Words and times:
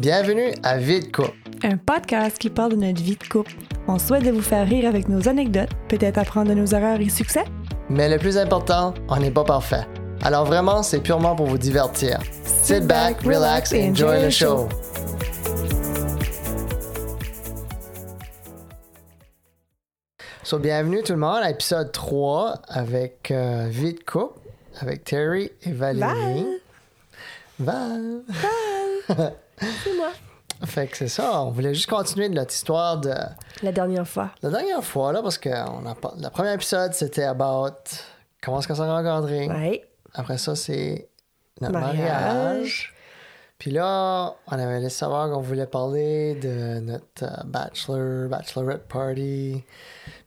Bienvenue 0.00 0.52
à 0.62 0.78
Vie 0.78 1.00
de 1.00 1.06
couple. 1.06 1.34
Un 1.64 1.76
podcast 1.76 2.38
qui 2.38 2.50
parle 2.50 2.70
de 2.70 2.76
notre 2.76 3.02
vie 3.02 3.16
de 3.16 3.26
couple. 3.26 3.50
On 3.88 3.98
souhaite 3.98 4.24
de 4.24 4.30
vous 4.30 4.42
faire 4.42 4.64
rire 4.64 4.88
avec 4.88 5.08
nos 5.08 5.28
anecdotes, 5.28 5.70
peut-être 5.88 6.18
apprendre 6.18 6.50
de 6.50 6.54
nos 6.54 6.66
erreurs 6.66 7.00
et 7.00 7.08
succès. 7.08 7.42
Mais 7.90 8.08
le 8.08 8.16
plus 8.16 8.38
important, 8.38 8.94
on 9.08 9.16
n'est 9.16 9.32
pas 9.32 9.42
parfait. 9.42 9.82
Alors 10.22 10.44
vraiment, 10.44 10.84
c'est 10.84 11.00
purement 11.00 11.34
pour 11.34 11.46
vous 11.46 11.58
divertir. 11.58 12.20
Sit 12.44 12.86
back, 12.86 13.22
relax 13.22 13.72
et 13.72 13.90
enjoy 13.90 14.24
the 14.24 14.30
show. 14.30 14.68
So, 20.44 20.60
bienvenue 20.60 21.02
tout 21.02 21.14
le 21.14 21.18
monde 21.18 21.42
à 21.42 21.48
l'épisode 21.48 21.90
3 21.90 22.62
avec 22.68 23.32
euh, 23.32 23.66
Vie 23.68 23.94
de 23.94 24.04
couple, 24.04 24.38
avec 24.80 25.02
Terry 25.02 25.50
et 25.64 25.72
Valérie. 25.72 26.46
Val. 27.58 28.22
Val. 29.08 29.32
C'est 29.84 29.96
moi. 29.96 30.10
Fait 30.64 30.88
que 30.88 30.96
c'est 30.96 31.08
ça, 31.08 31.42
on 31.42 31.50
voulait 31.50 31.72
juste 31.74 31.88
continuer 31.88 32.28
de 32.28 32.34
notre 32.34 32.52
histoire 32.52 32.98
de... 32.98 33.14
La 33.62 33.70
dernière 33.70 34.06
fois. 34.08 34.30
La 34.42 34.50
dernière 34.50 34.82
fois, 34.82 35.12
là, 35.12 35.22
parce 35.22 35.38
que 35.38 35.50
on 35.50 35.86
a 35.86 35.94
le 36.20 36.30
premier 36.30 36.52
épisode, 36.54 36.92
c'était 36.94 37.24
about 37.24 37.74
comment 38.42 38.58
est-ce 38.58 38.66
qu'on 38.66 38.74
s'est 38.74 38.82
rencontrés. 38.82 39.48
Ouais. 39.48 39.84
Après 40.14 40.36
ça, 40.36 40.56
c'est 40.56 41.08
notre 41.60 41.74
Mariage. 41.74 41.98
mariage. 42.10 42.94
Puis 43.58 43.70
là, 43.72 44.34
on 44.48 44.52
avait 44.52 44.80
laissé 44.80 44.98
savoir 44.98 45.30
qu'on 45.30 45.40
voulait 45.40 45.66
parler 45.66 46.34
de 46.36 46.80
notre 46.80 47.24
euh, 47.24 47.42
bachelor, 47.44 48.28
bachelorette 48.28 48.86
party, 48.88 49.64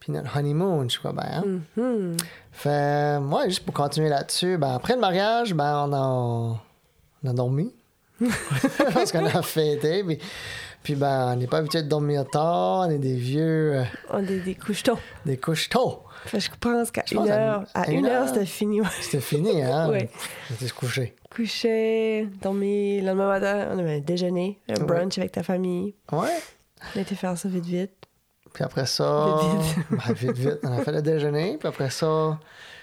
puis 0.01 0.11
notre 0.11 0.35
honeymoon, 0.37 0.87
je 0.89 0.99
crois 0.99 1.13
bien. 1.13 1.43
hein? 1.45 1.59
Mhm. 1.77 2.17
Fait, 2.51 3.19
moi, 3.19 3.47
juste 3.47 3.65
pour 3.65 3.73
continuer 3.73 4.09
là-dessus, 4.09 4.57
ben, 4.57 4.75
après 4.75 4.95
le 4.95 4.99
mariage, 5.01 5.53
ben, 5.53 5.87
on 5.89 5.93
a, 5.93 6.59
on 7.23 7.29
a 7.29 7.33
dormi. 7.33 7.73
Parce 8.93 9.11
qu'on 9.11 9.25
a 9.25 9.41
fêté. 9.41 10.03
Puis, 10.03 10.19
puis 10.83 10.95
ben, 10.95 11.33
on 11.33 11.35
n'est 11.35 11.47
pas 11.47 11.57
habitué 11.57 11.83
de 11.83 11.87
dormir 11.87 12.25
tard. 12.31 12.85
On 12.87 12.89
est 12.89 12.97
des 12.97 13.15
vieux, 13.15 13.75
euh, 13.75 13.83
On 14.09 14.23
est 14.23 14.39
des 14.39 14.55
couches-tôt. 14.55 14.97
des 15.25 15.37
que 16.47 16.53
je 16.53 16.59
pense 16.59 16.91
qu'à 16.91 17.03
une 17.11 17.27
heure, 17.29 17.63
à, 17.73 17.81
à 17.81 17.89
une 17.91 18.05
heure, 18.05 18.23
heure. 18.23 18.27
c'était 18.27 18.45
fini. 18.45 18.81
ouais. 18.81 18.87
C'était 19.01 19.21
fini, 19.21 19.61
hein? 19.63 19.89
Ouais. 19.89 20.09
On 20.49 20.53
était 20.55 20.67
se 20.67 20.73
coucher. 20.73 21.15
Coucher, 21.33 22.27
dormir. 22.41 23.01
Le 23.03 23.07
lendemain 23.09 23.27
matin, 23.27 23.67
on 23.73 23.79
avait 23.79 23.95
un 23.95 23.99
déjeuner, 23.99 24.59
un 24.69 24.73
Ouais. 24.75 24.85
brunch 24.85 25.17
avec 25.17 25.31
ta 25.31 25.43
famille. 25.43 25.95
Ouais. 26.11 26.27
On 26.95 26.99
a 26.99 27.01
été 27.01 27.15
faire 27.15 27.37
ça 27.37 27.47
vite, 27.49 27.65
vite. 27.65 27.91
Puis 28.53 28.63
après 28.63 28.85
ça. 28.85 29.37
Vite, 29.41 29.61
vite. 29.61 29.85
ben, 29.91 30.13
vite, 30.13 30.37
vite. 30.37 30.59
On 30.63 30.71
a 30.77 30.81
fait 30.83 30.91
le 30.91 31.01
déjeuner. 31.01 31.57
Puis 31.59 31.67
après 31.69 31.89
ça, 31.89 32.37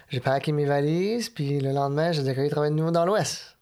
j'ai 0.08 0.20
packé 0.20 0.50
mes 0.52 0.64
valises. 0.64 1.28
Puis 1.28 1.60
le 1.60 1.72
lendemain, 1.72 2.12
j'ai 2.12 2.22
décollé 2.22 2.48
travailler 2.48 2.72
de 2.72 2.78
nouveau 2.78 2.90
dans 2.90 3.04
l'Ouest. 3.04 3.56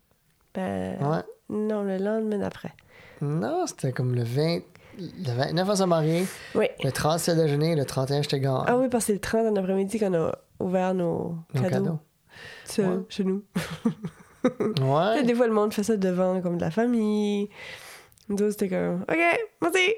Ben, 0.54 0.96
Ouais. 1.00 1.22
Non, 1.48 1.82
le 1.82 1.98
lendemain 1.98 2.38
d'après. 2.38 2.72
Non, 3.20 3.66
c'était 3.66 3.92
comme 3.92 4.14
le 4.14 4.22
20. 4.24 4.58
Le 4.98 5.32
29, 5.32 5.68
on 5.68 5.74
s'est 5.76 5.86
marié. 5.86 6.26
Oui. 6.54 6.66
Le 6.82 6.90
30, 6.90 7.18
c'était 7.18 7.36
le 7.36 7.42
déjeuner. 7.44 7.76
Le 7.76 7.84
31, 7.84 8.22
j'étais 8.22 8.40
gone. 8.40 8.64
Ah 8.66 8.76
oui, 8.78 8.88
parce 8.90 9.04
que 9.04 9.06
c'est 9.08 9.12
le 9.14 9.20
30 9.20 9.46
en 9.46 9.56
après-midi 9.56 9.98
qu'on 9.98 10.14
a 10.14 10.32
ouvert 10.58 10.94
nos, 10.94 11.34
Nos 11.54 11.62
cadeaux. 11.62 11.68
cadeaux. 11.70 11.98
Ça, 12.64 12.82
Ouais. 12.82 12.98
chez 13.08 13.24
nous. 13.24 13.42
Ouais. 14.80 15.22
Des 15.24 15.34
fois, 15.34 15.46
le 15.46 15.52
monde 15.52 15.72
fait 15.74 15.82
ça 15.82 15.96
devant, 15.96 16.40
comme 16.40 16.56
de 16.56 16.62
la 16.62 16.70
famille. 16.70 17.48
Nous 18.28 18.50
c'était 18.50 18.68
comme, 18.68 19.02
OK, 19.08 19.18
merci. 19.62 19.94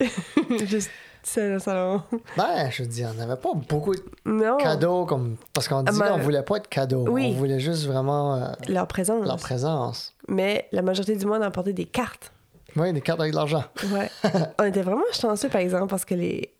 Juste 0.66 0.90
seul 1.22 1.48
dans 1.48 1.54
le 1.54 1.60
salon. 1.60 2.02
Ben, 2.36 2.70
je 2.70 2.82
veux 2.82 2.88
dire, 2.88 3.10
on 3.12 3.18
n'avait 3.18 3.40
pas 3.40 3.50
beaucoup 3.68 3.94
de 3.94 4.02
Non. 4.26 4.56
cadeaux 4.58 5.04
comme. 5.06 5.36
Parce 5.52 5.68
qu'on 5.68 5.82
dit 5.82 5.98
ben, 5.98 6.08
qu'on 6.12 6.18
voulait 6.18 6.42
pas 6.42 6.58
de 6.58 6.66
cadeaux. 6.66 7.06
oui. 7.08 7.32
On 7.34 7.38
voulait 7.38 7.60
juste 7.60 7.86
vraiment 7.86 8.34
euh, 8.36 8.48
Leur 8.68 8.86
présence. 8.86 9.26
leur 9.26 9.36
présence. 9.38 10.14
Mais 10.30 10.68
la 10.72 10.80
majorité 10.82 11.16
du 11.16 11.26
monde 11.26 11.42
a 11.42 11.46
apporté 11.46 11.72
des 11.72 11.84
cartes. 11.86 12.32
Oui, 12.76 12.92
des 12.92 13.00
cartes 13.00 13.20
avec 13.20 13.32
de 13.32 13.36
l'argent. 13.36 13.64
Ouais. 13.92 14.08
on 14.58 14.64
était 14.64 14.82
vraiment 14.82 15.02
chanceux, 15.12 15.48
par 15.48 15.60
exemple, 15.60 15.88
parce 15.88 16.04
que 16.04 16.14
les... 16.14 16.54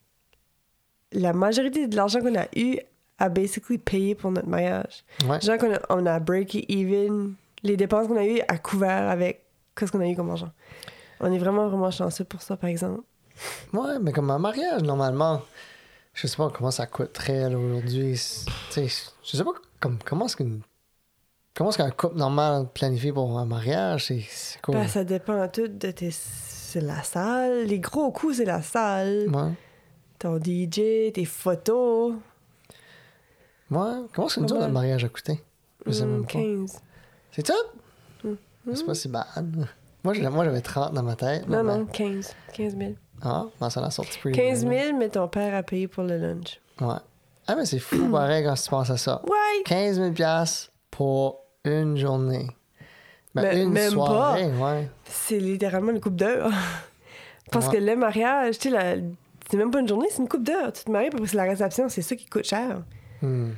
la 1.13 1.33
majorité 1.33 1.87
de 1.87 1.97
l'argent 1.97 2.21
qu'on 2.21 2.37
a 2.37 2.47
eu 2.57 2.79
a 3.19 3.29
basically 3.29 3.79
payé 3.79 4.15
pour 4.15 4.33
notre 4.33 4.49
mariage. 4.49 5.05
Ouais. 5.29 5.41
Genre 5.41 5.57
qu'on 5.59 5.73
a, 5.73 5.79
on 5.91 6.05
a 6.07 6.19
break 6.19 6.55
even. 6.69 7.35
Les 7.63 7.77
dépenses 7.77 8.09
qu'on 8.09 8.17
a 8.17 8.25
eues 8.27 8.41
a 8.49 8.59
couvert 8.59 9.09
avec 9.09 9.45
ce 9.79 9.87
qu'on 9.87 10.01
a 10.01 10.07
eu 10.09 10.17
comme 10.17 10.31
argent. 10.31 10.51
On 11.21 11.33
est 11.33 11.39
vraiment, 11.39 11.69
vraiment 11.69 11.91
chanceux 11.91 12.25
pour 12.25 12.43
ça, 12.43 12.57
par 12.57 12.69
exemple. 12.69 13.03
Ouais, 13.73 13.99
mais 14.01 14.13
comme 14.13 14.31
un 14.31 14.39
mariage, 14.39 14.83
normalement, 14.83 15.43
je 16.15 16.27
sais 16.27 16.37
pas 16.37 16.51
comment 16.51 16.71
ça 16.71 16.87
coûterait 16.87 17.47
aujourd'hui. 17.47 18.17
C'est- 18.17 18.45
Tu 18.73 18.89
sais, 18.89 19.11
je 19.23 19.37
sais 19.37 19.45
pas 19.45 19.53
comme, 19.79 19.99
comment 20.05 20.27
est-ce 20.27 20.37
qu'une. 20.37 20.61
Comment 21.61 21.69
est-ce 21.69 21.77
qu'un 21.77 21.91
couple 21.91 22.17
normal 22.17 22.69
planifie 22.73 23.13
pour 23.13 23.39
un 23.39 23.45
mariage? 23.45 24.07
C'est 24.07 24.63
cool. 24.63 24.77
Ben, 24.77 24.89
ça 24.89 25.05
dépend 25.05 25.47
tout 25.47 25.69
de 25.69 25.91
tes... 25.91 26.11
C'est 26.11 26.81
la 26.81 27.03
salle. 27.03 27.65
Les 27.67 27.79
gros 27.81 28.11
coûts, 28.13 28.33
c'est 28.33 28.47
la 28.47 28.63
salle. 28.63 29.29
Ouais. 29.29 29.53
Ton 30.19 30.39
DJ, 30.39 31.13
tes 31.13 31.27
photos. 31.27 32.15
Ouais. 33.71 33.79
Comment 34.15 34.27
est-ce 34.27 34.37
que 34.37 34.41
nous 34.41 34.47
notre 34.47 34.69
mariage 34.69 35.05
a 35.05 35.11
coûté? 35.11 35.43
Je 35.85 35.93
sais 35.93 36.05
Hmm, 36.07 36.13
même 36.13 36.23
pas. 36.25 36.33
15. 36.33 36.79
C'est 37.33 37.43
tout? 37.43 37.53
Hmm. 38.25 38.37
C'est 38.75 38.87
pas 38.87 38.95
si 38.95 39.09
bad. 39.09 39.69
Moi, 40.03 40.15
j'avais 40.15 40.63
30 40.63 40.95
dans 40.95 41.03
ma 41.03 41.15
tête. 41.15 41.47
Non, 41.47 41.63
non, 41.63 41.81
ben, 41.81 41.87
15. 41.93 42.35
15 42.55 42.75
000. 42.79 42.93
Ah, 43.21 43.45
ben, 43.61 43.69
ça 43.69 43.83
en 43.83 43.85
a 43.85 43.91
sorti 43.91 44.19
plus. 44.19 44.33
15 44.33 44.61
000, 44.67 44.97
mais 44.97 45.11
ton 45.11 45.29
père 45.29 45.55
a 45.55 45.63
payé 45.63 45.89
pour 45.89 46.05
le 46.05 46.17
lunch. 46.17 46.59
Ouais. 46.81 46.95
Ah, 47.47 47.55
mais 47.55 47.67
c'est 47.67 47.81
fou 47.81 48.09
pareil 48.11 48.45
quand 48.47 48.55
tu 48.55 48.71
penses 48.71 48.89
à 48.89 48.97
ça. 48.97 49.21
Ouais! 49.27 49.63
15 49.67 49.97
000 49.97 50.13
piastres 50.13 50.73
pour 50.91 51.50
une 51.65 51.97
journée. 51.97 52.49
Ben, 53.35 53.43
Mais 53.43 53.63
une 53.63 53.71
même 53.71 53.91
soirée, 53.93 54.47
ouais. 54.53 54.89
C'est 55.05 55.39
littéralement 55.39 55.93
une 55.93 56.01
coupe 56.01 56.17
d'heures. 56.17 56.51
Parce 57.53 57.67
Ouais. 57.69 57.77
que 57.79 57.85
le 57.85 57.97
mariage, 57.97 58.59
tu 58.59 58.71
sais, 58.71 58.75
la- 58.75 58.97
c'est 59.51 59.57
même 59.57 59.71
pas 59.71 59.81
une 59.81 59.89
journée, 59.89 60.07
c'est 60.11 60.23
une 60.23 60.29
coupe 60.29 60.43
d'heures. 60.45 60.73
Tu 60.73 60.85
te 60.85 60.91
maries, 60.91 61.11
puis 61.11 61.21
c'est 61.27 61.37
la 61.37 61.45
réception, 61.45 61.89
c'est 61.89 62.03
ça 62.03 62.17
qui 62.17 62.27
coûte 62.27 62.45
cher. 62.45 62.83
Hmm. 63.23 63.51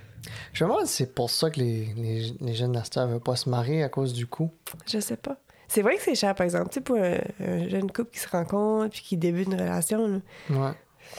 Je 0.53 0.65
me 0.65 0.71
demande 0.71 0.87
si 0.87 0.97
c'est 1.05 1.15
pour 1.15 1.31
ça 1.31 1.51
que 1.51 1.59
les, 1.61 1.87
les, 1.97 2.35
les 2.41 2.55
jeunes 2.55 2.73
Nastar 2.73 3.07
ne 3.07 3.13
veulent 3.13 3.21
pas 3.21 3.37
se 3.37 3.49
marier 3.49 3.83
à 3.83 3.89
cause 3.89 4.13
du 4.13 4.27
coût. 4.27 4.51
Je 4.87 4.99
sais 5.01 5.17
pas. 5.17 5.37
C'est 5.69 5.83
vrai 5.83 5.97
que 5.97 6.03
c'est 6.03 6.15
cher, 6.15 6.35
par 6.35 6.45
exemple. 6.45 6.69
Tu 6.69 6.75
sais, 6.75 6.81
pour 6.81 6.97
un, 6.97 7.19
un 7.41 7.69
jeune 7.69 7.91
couple 7.91 8.11
qui 8.13 8.19
se 8.21 8.29
rencontre 8.29 8.91
puis 8.91 9.03
qui 9.03 9.17
débute 9.17 9.47
une 9.49 9.55
relation, 9.61 10.07
là, 10.07 10.19
Ouais. 10.51 10.73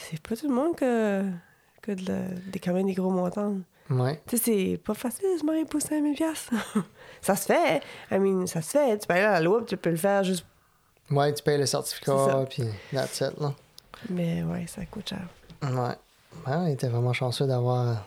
c'est 0.09 0.21
pas 0.21 0.35
tout 0.35 0.47
le 0.47 0.53
monde 0.55 0.75
que, 0.75 1.23
que 1.81 1.91
de 1.91 2.07
la- 2.07 2.27
des, 2.51 2.59
quand 2.59 2.73
même 2.73 2.85
des 2.87 2.93
gros 2.93 3.09
montants. 3.11 3.55
Ouais. 3.99 4.21
Tu 4.27 4.37
sais, 4.37 4.43
c'est 4.43 4.77
pas 4.83 4.93
facile 4.93 5.25
de 5.33 5.39
se 5.39 5.45
marier 5.45 5.65
pour 5.65 5.81
5 5.81 6.01
000 6.17 6.31
Ça 7.21 7.35
se 7.35 7.45
fait. 7.45 7.81
I 8.11 8.19
mean, 8.19 8.47
ça 8.47 8.61
se 8.61 8.69
fait. 8.71 8.97
Tu 8.97 9.07
peux 9.07 9.13
aller 9.13 9.23
à 9.23 9.31
la 9.33 9.41
loi, 9.41 9.59
puis 9.59 9.67
tu 9.67 9.77
peux 9.77 9.89
le 9.89 9.95
faire 9.97 10.23
juste... 10.23 10.45
Ouais, 11.11 11.33
tu 11.33 11.43
payes 11.43 11.57
le 11.57 11.65
certificat, 11.65 12.45
puis 12.49 12.63
that's 12.93 13.21
it, 13.21 13.39
là. 13.39 13.53
Mais 14.09 14.43
ouais, 14.43 14.65
ça 14.67 14.85
coûte 14.85 15.09
cher. 15.09 15.27
Ouais. 15.61 15.69
Ouais, 16.47 16.55
on 16.55 16.67
était 16.67 16.87
vraiment 16.87 17.13
chanceux 17.13 17.45
d'avoir 17.45 18.03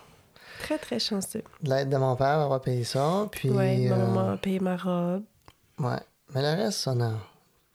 Très, 0.61 0.79
très 0.79 0.99
chanceux. 0.99 1.43
de 1.63 1.71
l'aide 1.71 1.89
de 1.91 1.97
mon 1.97 2.17
père, 2.17 2.27
avoir 2.41 2.61
payé 2.61 2.83
ça. 2.85 3.29
Puis, 3.31 3.51
ouais, 3.51 3.89
ma 3.89 3.95
euh, 3.95 3.99
maman 4.07 4.31
a 4.33 4.37
payé 4.37 4.59
ma 4.61 4.77
robe. 4.77 5.23
ouais. 5.79 5.99
Mais 6.35 6.43
le 6.43 6.63
reste, 6.63 6.89
on 6.89 7.01
a, 7.03 7.13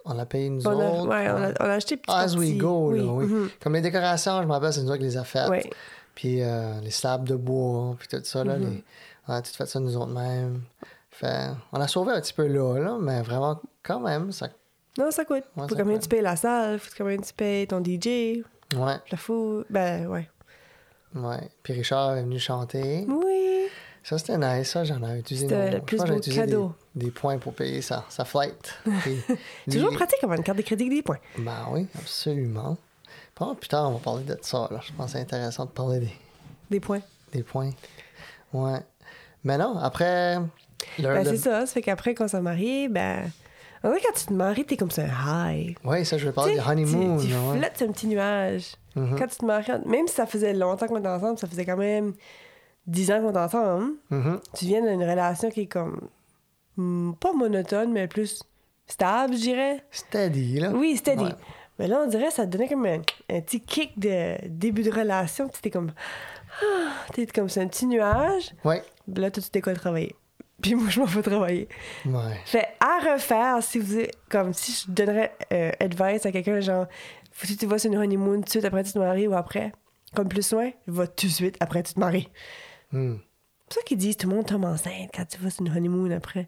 on 0.03 0.19
a 0.19 0.25
payé 0.25 0.49
nous 0.49 0.67
On 0.67 0.71
a, 0.71 0.73
autres. 0.89 1.07
ouais, 1.07 1.29
on 1.29 1.43
a, 1.43 1.49
on 1.59 1.69
a 1.69 1.73
acheté 1.75 1.95
petit 1.95 2.11
As 2.13 2.35
we 2.35 2.57
go, 2.57 2.91
là, 2.91 3.03
oui. 3.03 3.25
mhm. 3.25 3.49
Comme 3.63 3.73
les 3.75 3.81
décorations, 3.81 4.41
je 4.41 4.47
me 4.47 4.51
rappelle, 4.51 4.73
c'est 4.73 4.81
nous 4.81 4.89
autres 4.89 4.97
qui 4.97 5.03
les 5.05 5.17
a 5.17 5.23
faites. 5.23 5.47
Ouais. 5.49 5.69
Puis 6.15 6.41
euh, 6.43 6.79
les 6.81 6.91
slabs 6.91 7.23
de 7.27 7.35
bois, 7.35 7.95
puis 7.97 8.07
tout 8.07 8.21
ça, 8.23 8.43
là, 8.43 8.57
Mhm. 8.57 8.69
les- 8.69 8.83
on 9.27 9.33
a 9.33 9.41
tout 9.41 9.51
fait 9.51 9.65
ça 9.65 9.79
nous 9.79 9.95
autres 9.97 10.11
mêmes. 10.13 10.61
Fait, 11.09 11.47
on 11.71 11.79
a 11.79 11.87
sauvé 11.87 12.11
un 12.13 12.21
petit 12.21 12.33
peu 12.33 12.47
là, 12.47 12.77
là, 12.79 12.97
mais 12.99 13.21
vraiment, 13.21 13.61
quand 13.83 13.99
même, 13.99 14.31
ça... 14.31 14.47
Non, 14.97 15.09
ça 15.11 15.23
coûte. 15.25 15.43
Ouais, 15.55 15.63
faut 15.67 15.75
ça 15.75 15.75
combien 15.81 15.93
coûte. 15.93 16.03
tu 16.03 16.09
payes 16.09 16.21
la 16.21 16.35
salle, 16.35 16.79
faut 16.79 16.89
combien 16.97 17.17
tu 17.17 17.33
payes 17.33 17.67
ton 17.67 17.81
DJ, 17.83 18.43
Ouais, 18.75 18.95
la 19.11 19.17
food. 19.17 19.65
Ben, 19.69 20.07
ouais. 20.07 20.29
ouais. 21.15 21.49
Puis 21.63 21.73
Richard 21.73 22.17
est 22.17 22.23
venu 22.23 22.39
chanter. 22.39 23.05
Oui. 23.07 23.67
Ça, 24.03 24.17
c'était 24.17 24.37
nice, 24.37 24.71
ça, 24.71 24.83
j'en 24.83 25.03
ai 25.03 25.19
utilisé. 25.19 25.47
C'était 25.47 25.71
le 25.71 25.81
plus 25.81 25.97
beau 26.03 26.19
cadeau. 26.19 26.73
Des, 26.95 27.05
des 27.05 27.11
points 27.11 27.37
pour 27.37 27.53
payer 27.53 27.81
sa, 27.81 28.03
sa 28.09 28.25
flight. 28.25 28.73
Puis, 29.03 29.15
lui, 29.67 29.73
Toujours 29.73 29.93
pratique 29.93 30.23
avoir 30.23 30.37
une 30.37 30.43
carte 30.43 30.57
de 30.57 30.63
crédit 30.63 30.85
avec 30.85 30.95
des 30.97 31.03
points. 31.03 31.19
Ben 31.37 31.67
oui, 31.71 31.87
absolument. 31.95 32.77
Bon, 33.41 33.55
plus 33.55 33.69
tard, 33.69 33.89
on 33.89 33.93
va 33.93 33.99
parler 33.99 34.23
de 34.23 34.37
ça, 34.41 34.67
là. 34.69 34.79
Je 34.85 34.93
pense 34.93 35.07
que 35.07 35.11
c'est 35.13 35.21
intéressant 35.23 35.65
de 35.65 35.71
parler 35.71 35.99
des, 35.99 36.11
Des 36.69 36.79
points. 36.79 37.01
des 37.33 37.41
points. 37.41 37.71
Ouais. 38.53 38.79
Mais 39.43 39.57
non, 39.57 39.77
après... 39.79 40.37
Ben, 40.99 41.25
c'est 41.25 41.37
ça. 41.37 41.65
Ça 41.65 41.73
fait 41.73 41.81
qu'après, 41.81 42.13
quand 42.13 42.25
on 42.25 42.27
s'est 42.27 42.39
marié, 42.41 42.87
ben. 42.87 43.31
En 43.83 43.89
vrai, 43.89 43.99
quand 44.05 44.13
tu 44.15 44.25
te 44.27 44.33
maries, 44.33 44.63
t'es 44.63 44.77
comme 44.77 44.91
ça 44.91 45.01
un 45.05 45.51
high. 45.53 45.75
Oui, 45.83 46.05
ça, 46.05 46.19
je 46.19 46.25
vais 46.25 46.31
parler 46.31 46.53
du 46.53 46.59
honeymoon. 46.59 47.17
Tu, 47.17 47.27
tu 47.27 47.33
là, 47.33 47.39
ouais. 47.41 47.57
flottes 47.57 47.81
un 47.81 47.91
petit 47.91 48.07
nuage. 48.07 48.75
Mhm. 48.95 49.15
Quand 49.17 49.25
tu 49.27 49.37
te 49.37 49.45
maries, 49.45 49.71
même 49.87 50.07
si 50.07 50.13
ça 50.13 50.27
faisait 50.27 50.53
longtemps 50.53 50.85
qu'on 50.85 50.97
était 50.99 51.07
ensemble, 51.07 51.39
ça 51.39 51.47
faisait 51.47 51.65
quand 51.65 51.77
même 51.77 52.13
10 52.85 53.11
ans 53.11 53.21
qu'on 53.21 53.29
était 53.31 53.39
ensemble, 53.39 53.93
Mhm. 54.11 54.39
tu 54.53 54.65
viens 54.65 54.81
d'une 54.81 55.01
relation 55.03 55.49
qui 55.49 55.61
est 55.61 55.65
comme. 55.67 55.99
hmm, 56.77 57.13
pas 57.13 57.33
monotone, 57.33 57.91
mais 57.91 58.07
plus 58.07 58.43
stable, 58.85 59.33
je 59.35 59.39
dirais. 59.41 59.83
Steady, 59.89 60.59
là. 60.59 60.69
Oui, 60.75 60.95
steady. 60.97 61.23
Ouais. 61.23 61.31
Mais 61.81 61.87
là, 61.87 62.03
on 62.05 62.07
dirait 62.07 62.27
que 62.27 62.33
ça 62.33 62.45
te 62.45 62.51
donnait 62.51 62.69
comme 62.69 62.85
un, 62.85 63.01
un 63.31 63.41
petit 63.41 63.59
kick 63.59 63.97
de 63.97 64.35
début 64.47 64.83
de 64.83 64.91
relation. 64.91 65.49
Tu 65.49 65.57
étais 65.57 65.71
comme. 65.71 65.91
Ah, 66.61 66.91
t'es 67.11 67.25
comme 67.25 67.49
c'est 67.49 67.59
un 67.59 67.67
petit 67.67 67.87
nuage. 67.87 68.53
Ouais. 68.63 68.83
Là, 69.07 69.31
tout 69.31 69.41
tu 69.41 69.49
décolles 69.51 69.79
travailler? 69.79 70.15
puis 70.61 70.75
moi, 70.75 70.89
je 70.91 70.99
m'en 70.99 71.07
vais 71.07 71.23
travailler. 71.23 71.67
Ouais. 72.05 72.39
Fait 72.45 72.67
à 72.79 73.13
refaire, 73.13 73.63
si 73.63 73.79
vous 73.79 74.03
comme 74.29 74.53
si 74.53 74.73
je 74.73 74.91
donnerais 74.91 75.35
euh, 75.51 75.71
advice 75.79 76.23
à 76.27 76.31
quelqu'un, 76.31 76.59
genre, 76.59 76.85
si 77.33 77.57
tu 77.57 77.65
vas 77.65 77.79
sur 77.79 77.91
une 77.91 77.97
honeymoon 77.97 78.35
tout 78.35 78.41
de 78.41 78.49
suite 78.49 78.65
après 78.65 78.83
tu 78.83 78.91
te 78.93 78.99
maries 78.99 79.27
ou 79.27 79.33
après, 79.33 79.71
comme 80.15 80.29
plus 80.29 80.51
loin, 80.51 80.69
va 80.85 81.07
tout 81.07 81.25
de 81.25 81.31
suite 81.31 81.57
après 81.61 81.81
tu 81.81 81.95
te 81.95 81.99
maries. 81.99 82.29
Hmm. 82.91 83.15
C'est 83.15 83.65
pour 83.65 83.73
ça 83.73 83.81
qu'ils 83.87 83.97
disent 83.97 84.17
tout 84.17 84.29
le 84.29 84.35
monde 84.35 84.45
tombe 84.45 84.65
enceinte 84.65 85.09
quand 85.15 85.25
tu 85.25 85.39
vas 85.39 85.49
sur 85.49 85.65
une 85.65 85.75
honeymoon 85.75 86.11
après. 86.11 86.47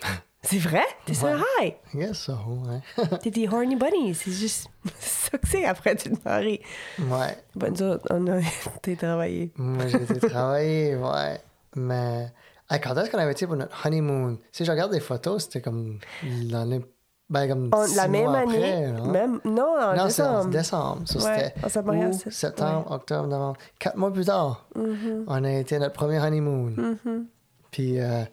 C'est 0.42 0.58
vrai? 0.58 0.82
T'es 1.04 1.12
sur 1.14 1.26
un 1.28 1.38
high! 1.60 1.74
I 1.94 1.98
guess 1.98 2.18
so, 2.18 2.32
ouais. 2.32 3.18
T'es 3.22 3.30
des 3.30 3.46
horny 3.46 3.76
bunnies. 3.76 4.14
C'est 4.14 4.30
juste 4.30 4.68
ça 4.98 5.36
que 5.36 5.46
c'est 5.46 5.64
après 5.66 5.94
tu 5.96 6.10
te 6.10 6.28
maries. 6.28 6.60
ouais. 6.98 7.36
Bonne 7.54 7.82
autres, 7.82 8.06
on 8.10 8.26
a 8.26 8.38
été 8.78 8.96
travaillé. 8.96 9.52
Moi, 9.56 9.86
j'ai 9.88 10.02
été 10.02 10.18
travailler, 10.28 10.96
ouais. 10.96 11.40
Mais 11.76 12.32
hey, 12.70 12.80
quand 12.80 12.96
est-ce 12.96 13.10
qu'on 13.10 13.18
avait 13.18 13.32
été 13.32 13.46
pour 13.46 13.56
notre 13.56 13.86
honeymoon? 13.86 14.38
Si 14.50 14.64
je 14.64 14.70
regarde 14.70 14.92
des 14.92 15.00
photos, 15.00 15.42
c'était 15.44 15.60
comme 15.60 15.98
l'année. 16.48 16.80
Ben, 17.28 17.46
comme 17.46 17.70
On- 17.72 17.86
six 17.86 17.94
la 17.96 18.08
même 18.08 18.24
mois 18.24 18.38
année, 18.38 18.56
après, 18.74 18.92
non? 18.92 19.06
même, 19.12 19.40
non, 19.44 19.76
en 19.78 19.94
non, 19.94 20.08
c'est 20.08 20.22
en 20.22 20.46
décembre. 20.46 20.50
décembre. 20.50 21.02
Ça, 21.06 21.18
Ouais, 21.18 21.54
c'était 21.68 22.06
août, 22.06 22.32
septembre, 22.32 22.90
octobre, 22.90 23.28
novembre. 23.28 23.56
Quatre 23.78 23.96
mois 23.98 24.12
plus 24.12 24.24
tard, 24.24 24.66
Mm-hmm. 24.74 25.24
on 25.28 25.44
a 25.44 25.52
été 25.52 25.78
notre 25.78 25.92
premier 25.94 26.18
honeymoon. 26.18 26.96
Puis 27.70 28.00
euh, 28.00 28.24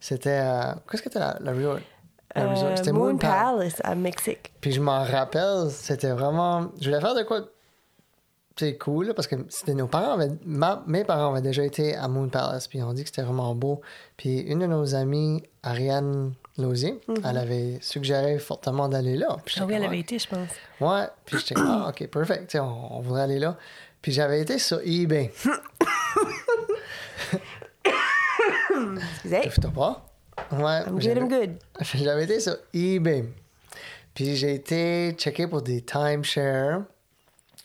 c'était. 0.00 0.40
euh, 0.42 0.72
Qu'est-ce 0.90 1.02
que 1.02 1.08
c'était 1.10 1.18
la, 1.20 1.36
la 1.40 1.52
resort? 1.52 1.78
La 2.34 2.46
resort, 2.48 2.68
Euh, 2.70 2.76
C'était 2.76 2.92
Moon 2.92 3.06
Moon 3.10 3.16
Palace. 3.18 3.42
Palace 3.56 3.80
à 3.84 3.94
Mexique. 3.94 4.52
Puis 4.60 4.72
je 4.72 4.80
m'en 4.80 5.02
rappelle, 5.04 5.68
c'était 5.70 6.10
vraiment. 6.12 6.70
Je 6.80 6.88
voulais 6.88 7.00
faire 7.00 7.14
de 7.14 7.22
quoi. 7.22 7.40
C'est 8.56 8.76
cool, 8.76 9.06
là, 9.06 9.14
parce 9.14 9.26
que 9.26 9.36
c'était 9.48 9.72
nos 9.72 9.86
parents. 9.86 10.12
avaient- 10.14 10.36
ma- 10.44 10.82
mes 10.86 11.02
parents 11.02 11.30
avaient 11.32 11.40
déjà 11.40 11.64
été 11.64 11.96
à 11.96 12.08
Moon 12.08 12.28
Palace, 12.28 12.68
puis 12.68 12.82
on 12.82 12.92
dit 12.92 13.02
que 13.04 13.08
c'était 13.08 13.22
vraiment 13.22 13.54
beau. 13.54 13.80
Puis 14.18 14.40
une 14.40 14.58
de 14.58 14.66
nos 14.66 14.94
amies, 14.94 15.42
Ariane 15.62 16.34
Lausier, 16.58 17.00
elle 17.24 17.38
avait 17.38 17.78
suggéré 17.80 18.38
fortement 18.38 18.88
d'aller 18.88 19.16
là. 19.16 19.38
Puis. 19.46 19.56
Ah 19.60 19.64
oui, 19.66 19.74
elle 19.74 19.84
avait 19.84 20.00
été, 20.00 20.18
je 20.18 20.28
pense. 20.28 20.48
Ouais, 20.78 21.06
puis 21.24 21.38
j'étais 21.38 21.54
ah, 21.58 21.86
ok, 21.88 22.06
perfect, 22.08 22.54
on, 22.60 22.96
on 22.96 23.00
voudrait 23.00 23.22
aller 23.22 23.38
là. 23.38 23.56
Puis 24.02 24.12
j'avais 24.12 24.40
été 24.42 24.58
sur 24.58 24.80
eBay. 24.84 25.32
Excusez. 28.98 29.50
Ouais. 30.52 30.82
I'm 30.86 30.98
good, 30.98 31.16
I'm 31.16 31.28
good. 31.28 31.58
J'avais 31.94 32.24
été 32.24 32.40
sur 32.40 32.56
eBay. 32.72 33.24
Puis 34.14 34.36
j'ai 34.36 34.54
été 34.54 35.12
checker 35.12 35.46
pour 35.46 35.62
des 35.62 35.82
timeshare. 35.82 36.82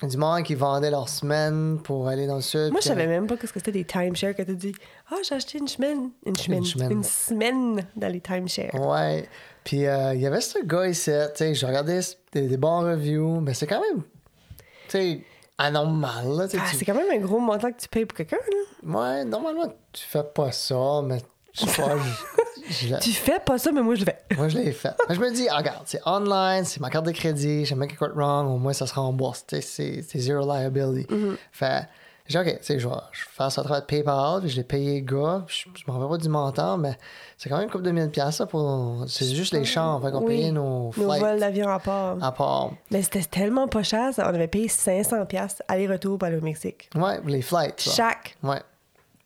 Du 0.03 0.17
monde 0.17 0.43
qui 0.43 0.55
vendait 0.55 0.91
leurs 0.91 1.07
semaines 1.07 1.79
pour 1.81 2.09
aller 2.09 2.27
dans 2.27 2.35
le 2.35 2.41
sud. 2.41 2.71
Moi, 2.71 2.81
je 2.81 2.87
savais 2.89 3.07
même 3.07 3.27
pas 3.27 3.35
ce 3.37 3.53
que 3.53 3.59
c'était 3.59 3.71
des 3.71 3.85
timeshare 3.85 4.35
que 4.35 4.41
t'as 4.41 4.53
dit. 4.53 4.73
Ah, 5.09 5.15
j'ai 5.27 5.35
acheté 5.35 5.57
une 5.57 5.69
semaine. 5.69 6.09
Une 6.25 6.35
semaine. 6.35 6.65
semaine. 6.65 6.91
Une 6.91 7.03
semaine 7.03 7.87
dans 7.95 8.11
les 8.11 8.19
timeshare. 8.19 8.75
Ouais. 8.75 9.29
Puis 9.63 9.87
euh, 9.87 10.13
il 10.13 10.21
y 10.21 10.27
avait 10.27 10.41
ce 10.41 10.63
gars 10.65 10.87
ici, 10.87 11.11
tu 11.11 11.37
sais, 11.37 11.55
je 11.55 11.65
regardais 11.65 12.01
des, 12.33 12.47
des 12.47 12.57
bons 12.57 12.81
reviews, 12.81 13.39
mais 13.39 13.53
c'est 13.53 13.67
quand 13.67 13.81
même, 13.81 14.03
tu 14.03 14.89
sais, 14.89 15.23
anormal, 15.57 16.25
là. 16.27 16.43
Ah, 16.45 16.47
tu- 16.69 16.75
c'est 16.77 16.85
quand 16.85 16.93
même 16.95 17.09
un 17.11 17.17
gros 17.25 17.39
montant 17.39 17.71
que 17.71 17.79
tu 17.79 17.87
payes 17.87 18.05
pour 18.05 18.17
quelqu'un, 18.17 18.37
là. 18.37 18.99
Ouais, 18.99 19.25
normalement, 19.25 19.73
tu 19.93 20.03
fais 20.05 20.23
pas 20.23 20.51
ça, 20.51 21.01
mais 21.03 21.19
je 21.53 21.65
sais 21.65 21.81
pas, 21.81 21.95
je- 21.97 22.87
je 22.87 22.95
Tu 22.97 23.11
fais 23.11 23.39
pas 23.39 23.57
ça, 23.57 23.71
mais 23.71 23.81
moi, 23.81 23.95
je 23.95 24.01
le 24.01 24.05
fais. 24.05 24.17
Moi, 24.37 24.49
je 24.49 24.57
l'ai 24.57 24.71
fait. 24.71 24.93
Je 25.09 25.19
me 25.19 25.31
dis, 25.31 25.47
ah, 25.49 25.57
regarde, 25.57 25.83
c'est 25.85 26.01
online, 26.05 26.65
c'est 26.65 26.79
ma 26.81 26.89
carte 26.89 27.05
de 27.05 27.11
crédit, 27.11 27.63
jamais 27.65 27.87
quelque 27.87 27.99
chose 27.99 28.09
de 28.15 28.19
wrong, 28.19 28.47
au 28.47 28.57
moins 28.57 28.73
ça 28.73 28.85
se 28.87 28.93
rembourse. 28.95 29.45
C'est 29.49 29.61
c'est 29.61 30.01
zero 30.19 30.45
liability. 30.45 31.07
Fait, 31.51 31.87
j'ai 32.27 32.43
dit, 32.43 32.49
OK, 32.51 32.57
tu 32.59 32.63
sais, 32.65 32.79
je 32.79 32.87
vais, 32.89 32.95
je 33.11 33.21
vais 33.23 33.31
faire 33.31 33.51
ça 33.51 33.61
à 33.61 33.63
travers 33.63 33.85
PayPal, 33.85 34.41
puis 34.41 34.49
je 34.49 34.55
l'ai 34.57 34.63
payé 34.63 34.99
le 34.99 35.05
gars, 35.05 35.45
je, 35.47 35.65
je 35.75 35.83
me 35.87 35.91
rappelle 35.95 36.09
pas 36.09 36.17
du 36.17 36.27
montant, 36.29 36.77
mais 36.77 36.97
c'est 37.37 37.49
quand 37.49 37.55
même 37.57 37.65
une 37.65 37.71
couple 37.71 37.83
de 37.83 37.91
mille 37.91 38.09
piastres, 38.09 38.37
ça, 38.37 38.45
pour. 38.45 39.03
C'est 39.07 39.25
juste 39.35 39.53
les 39.53 39.65
champs, 39.65 39.99
fait 40.01 40.11
qu'on 40.11 40.19
Oui. 40.21 40.37
payait 40.37 40.51
nos 40.51 40.85
Nos 40.85 40.91
flights 40.91 41.19
vols 41.21 41.39
d'avion 41.39 41.69
à 41.69 41.79
part. 41.79 42.17
à 42.23 42.31
part. 42.31 42.71
Mais 42.91 43.01
c'était 43.01 43.23
tellement 43.23 43.67
pas 43.67 43.83
cher, 43.83 44.13
ça. 44.13 44.25
On 44.25 44.33
avait 44.33 44.47
payé 44.47 44.67
500$ 44.67 45.25
piastres 45.27 45.61
aller-retour 45.67 46.17
pour 46.17 46.27
aller 46.27 46.37
au 46.37 46.41
Mexique. 46.41 46.89
Ouais, 46.95 47.19
les 47.25 47.41
flights. 47.41 47.79
ça. 47.81 47.91
Chaque. 47.91 48.37
Ouais, 48.43 48.61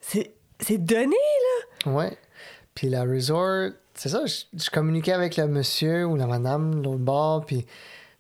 C'est 0.02 0.78
donné, 0.78 1.16
là. 1.86 1.92
ouais. 1.92 2.18
Puis 2.76 2.90
la 2.90 3.04
resort, 3.04 3.72
c'est 3.94 4.10
ça, 4.10 4.26
je, 4.26 4.36
je 4.54 4.70
communiquais 4.70 5.14
avec 5.14 5.36
le 5.38 5.48
monsieur 5.48 6.06
ou 6.06 6.16
la 6.16 6.26
madame 6.28 6.76
de 6.76 6.84
l'autre 6.86 6.98
bord, 7.00 7.46
puis 7.46 7.66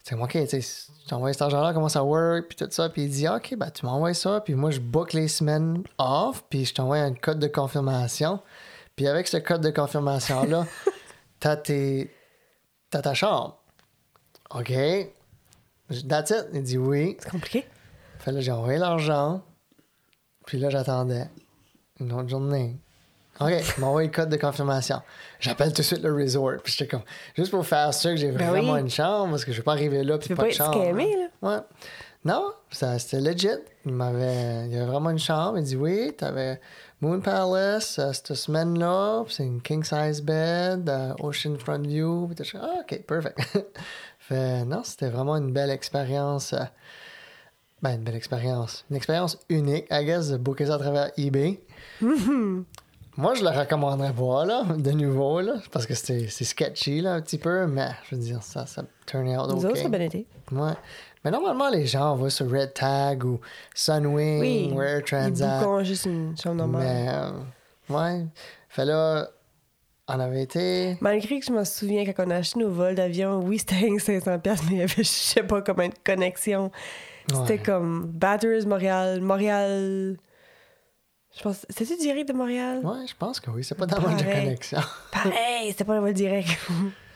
c'est 0.04 0.16
OK, 0.16 0.32
tu 0.32 0.48
sais, 0.48 0.62
je 0.62 1.08
t'envoie 1.10 1.32
cet 1.34 1.44
argent-là, 1.44 1.74
comment 1.74 1.88
ça 1.90 2.04
work, 2.04 2.48
puis 2.50 2.56
tout 2.58 2.68
ça. 2.72 2.90
Puis 2.90 3.04
il 3.04 3.10
dit, 3.10 3.28
OK, 3.28 3.56
ben 3.58 3.70
tu 3.70 3.86
m'envoies 3.86 4.14
ça, 4.14 4.42
puis 4.42 4.56
moi, 4.56 4.72
je 4.72 4.80
book 4.80 5.14
les 5.14 5.28
semaines 5.28 5.84
off, 5.98 6.44
puis 6.50 6.66
je 6.66 6.74
t'envoie 6.74 6.98
un 6.98 7.14
code 7.14 7.40
de 7.40 7.48
confirmation. 7.48 8.40
Puis 9.00 9.08
avec 9.08 9.30
ce 9.30 9.38
code 9.38 9.62
de 9.62 9.70
confirmation-là, 9.70 10.68
t'as, 11.40 11.56
tes, 11.56 12.14
t'as 12.90 13.02
ta 13.02 13.14
chambre. 13.14 13.58
OK? 14.54 14.74
That's 16.06 16.32
it. 16.32 16.48
Il 16.52 16.64
dit 16.64 16.78
oui. 16.78 17.16
C'est 17.18 17.30
compliqué. 17.30 17.66
Fait 18.18 18.34
là, 18.34 18.42
j'ai 18.42 18.52
envoyé 18.52 18.78
l'argent. 18.78 19.42
Puis 20.46 20.60
là, 20.60 20.70
j'attendais 20.70 21.30
une 22.02 22.12
autre 22.12 22.28
journée. 22.28 22.76
OK, 23.40 23.52
il 23.78 23.80
m'a 23.80 23.88
envoyé 23.88 24.10
le 24.10 24.14
code 24.14 24.28
de 24.28 24.36
confirmation. 24.36 25.02
J'appelle 25.40 25.70
tout 25.70 25.78
de 25.78 25.84
suite 25.84 26.04
le 26.04 26.14
resort. 26.14 26.58
Puis 26.62 26.76
j'étais 26.78 26.90
comme, 26.90 27.04
juste 27.38 27.52
pour 27.52 27.66
faire 27.66 27.94
sûr 27.94 28.10
que 28.10 28.18
j'ai 28.18 28.34
Ben 28.34 28.50
vraiment 28.50 28.74
oui. 28.74 28.82
une 28.82 28.90
chambre, 28.90 29.30
parce 29.30 29.46
que 29.46 29.54
je 29.54 29.60
vais 29.60 29.64
pas 29.64 29.72
arriver 29.72 30.04
là, 30.04 30.18
puis 30.18 30.36
pas, 30.36 30.44
pas 30.44 30.50
de 30.50 30.54
chambre. 30.54 30.74
scammé, 30.74 31.16
là? 31.16 31.28
Ouais. 31.42 31.62
Non, 32.26 32.52
ça, 32.70 33.00
c'était 33.00 33.22
legit. 33.22 33.48
Il 33.86 33.94
m'avait, 33.94 34.66
il 34.66 34.74
y 34.74 34.76
avait 34.78 34.88
vraiment 34.88 35.12
une 35.12 35.20
chambre. 35.20 35.58
Il 35.58 35.64
dit 35.64 35.78
oui, 35.78 36.14
t'avais 36.18 36.60
Moon 37.02 37.22
Palace 37.22 37.98
euh, 38.00 38.12
cette 38.12 38.34
semaine-là. 38.34 39.24
c'est 39.30 39.46
une 39.46 39.62
king 39.62 39.84
size 39.84 40.22
bed, 40.22 40.90
euh, 40.90 41.14
ocean 41.20 41.58
front 41.58 41.80
view. 41.82 42.28
Puis 42.28 42.36
t'es- 42.36 42.58
ah, 42.58 42.82
ok, 42.82 43.04
perfect. 43.06 43.40
fait, 44.20 44.66
non, 44.66 44.82
c'était 44.84 45.10
vraiment 45.10 45.38
une 45.38 45.54
belle 45.54 45.70
expérience. 45.70 46.54
euh, 46.54 46.64
ben, 47.82 47.92
une 47.96 48.04
belle 48.04 48.16
expérience. 48.18 48.84
Une 48.90 48.98
expérience 48.98 49.38
unique, 49.48 49.86
I 49.90 50.04
guess, 50.04 50.28
de 50.30 50.38
booker 50.38 50.66
ça 50.66 50.76
à 50.76 50.80
travers 50.80 51.12
eBay. 51.18 51.62
Moi, 52.02 53.34
je 53.36 53.44
le 53.44 53.50
recommanderais 53.50 54.14
pas, 54.14 54.46
là, 54.46 54.64
de 54.78 54.92
nouveau, 54.92 55.42
là, 55.42 55.54
parce 55.72 55.86
que 55.86 55.94
c'est 55.94 56.28
sketchy, 56.30 57.02
là, 57.02 57.14
un 57.14 57.22
petit 57.22 57.38
peu, 57.38 57.68
mais 57.68 57.90
je 58.10 58.16
veux 58.16 58.22
dire, 58.22 58.44
ça, 58.44 58.66
ça 58.66 58.84
turn 59.06 59.28
out 59.30 59.50
Nous 59.50 59.66
OK. 59.66 59.72
autres, 59.72 59.78
ça 59.78 59.86
a 59.86 59.90
bien 59.90 60.02
été. 60.02 60.26
Ouais. 60.52 60.72
Mais 61.24 61.32
normalement, 61.32 61.70
les 61.70 61.86
gens 61.86 62.16
vont 62.16 62.30
sur 62.30 62.50
Red 62.50 62.74
Tag 62.74 63.24
ou 63.26 63.40
Sunwing 63.76 64.40
Oui. 64.40 64.72
Ils 64.74 65.04
Transat. 65.04 65.64
bouquent 65.64 65.84
juste 65.84 66.06
une 66.06 66.36
chambre 66.38 66.56
normale. 66.56 66.82
Mais, 66.84 67.08
euh, 67.10 67.32
ouais. 67.94 68.26
Fait 68.70 68.86
là, 68.86 69.28
on 70.08 70.20
avait 70.20 70.44
été. 70.44 70.98
Malgré 71.02 71.40
que 71.40 71.46
je 71.46 71.52
me 71.52 71.64
souviens 71.66 72.06
quand 72.06 72.24
on 72.26 72.32
a 72.32 72.38
acheté 72.38 72.60
nos 72.60 72.70
vols 72.70 72.96
d'avion, 72.96 73.42
oui, 73.44 73.60
c'était 73.60 73.76
rien 73.76 73.96
que 73.98 74.02
500$, 74.02 74.40
piastres, 74.40 74.66
mais 74.70 74.76
il 74.76 74.80
y 74.80 74.82
avait 74.84 74.94
je 74.98 75.04
sais 75.04 75.44
pas 75.44 75.62
combien 75.62 75.90
de 75.90 75.94
connexions. 76.06 76.72
C'était 77.28 77.54
Ouais. 77.54 77.58
comme 77.60 78.06
Batters, 78.08 78.66
Montréal, 78.66 79.22
Montréal. 79.22 80.18
Je 81.38 81.44
pense. 81.44 81.64
C'était-tu 81.70 81.98
direct 82.02 82.28
de 82.30 82.34
Montréal? 82.34 82.80
Ouais, 82.84 83.06
je 83.08 83.14
pense 83.16 83.40
que 83.40 83.52
oui. 83.52 83.64
C'est 83.64 83.76
pas 83.76 83.86
dans 83.86 83.98
de 84.00 84.04
Pareil. 84.04 84.46
connexion. 84.46 84.80
Pareil, 85.12 85.68
c'était 85.70 85.84
pas 85.84 85.94
un 85.96 86.00
vol 86.02 86.14
direct. 86.14 86.50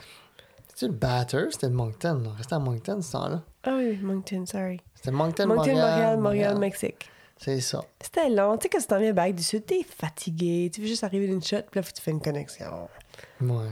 C'était 0.74 0.88
le 0.88 0.94
Batter, 0.94 1.46
c'était 1.51 1.70
de 1.70 1.74
Moncton. 1.75 2.24
On 2.25 2.36
restait 2.36 2.56
à 2.56 2.60
Moncton 2.60 3.01
ce 3.01 3.12
temps-là. 3.12 3.44
ah 3.63 3.75
oui, 3.77 3.98
Moncton, 4.01 4.46
sorry. 4.46 4.82
C'était 4.96 5.12
Moncton, 5.12 5.48
Moncton, 5.48 5.68
Montréal. 5.72 5.75
Montréal, 5.77 6.20
Montréal, 6.20 6.58
Mexique. 6.58 7.10
C'est 7.38 7.60
ça. 7.62 7.84
C'était 8.01 8.30
long. 8.30 8.58
Tu 8.58 8.63
sais, 8.63 8.70
quand 8.70 8.80
tu 8.80 8.88
t'en 8.88 9.00
viens 9.00 9.13
back 9.13 9.36
du 9.36 9.44
sud, 9.44 9.65
t'es 9.65 9.84
fatigué. 9.84 10.72
Tu 10.74 10.82
veux 10.82 10.88
juste 10.88 11.03
arriver 11.03 11.27
d'une 11.27 11.44
shot, 11.44 11.63
puis 11.70 11.80
là, 11.80 11.84
faut 11.84 11.92
que 11.92 11.96
tu 11.96 12.01
fais 12.01 12.12
une 12.12 12.22
connexion. 12.22 12.88
Ouais. 13.42 13.72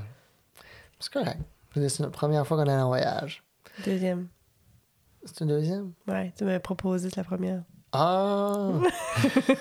C'est 1.00 1.12
correct. 1.12 1.39
C'est 1.74 2.00
notre 2.01 2.12
première 2.12 2.46
fois 2.46 2.58
qu'on 2.58 2.70
est 2.70 2.75
en 2.75 2.88
voyage. 2.88 3.43
Deuxième. 3.86 4.27
C'est 5.24 5.41
une 5.41 5.48
deuxième? 5.48 5.93
Ouais, 6.08 6.34
tu 6.38 6.43
m'avais 6.43 6.60
proposé 6.60 7.10
c'est 7.10 7.17
la 7.17 7.24
première. 7.24 7.63
Ah! 7.93 8.69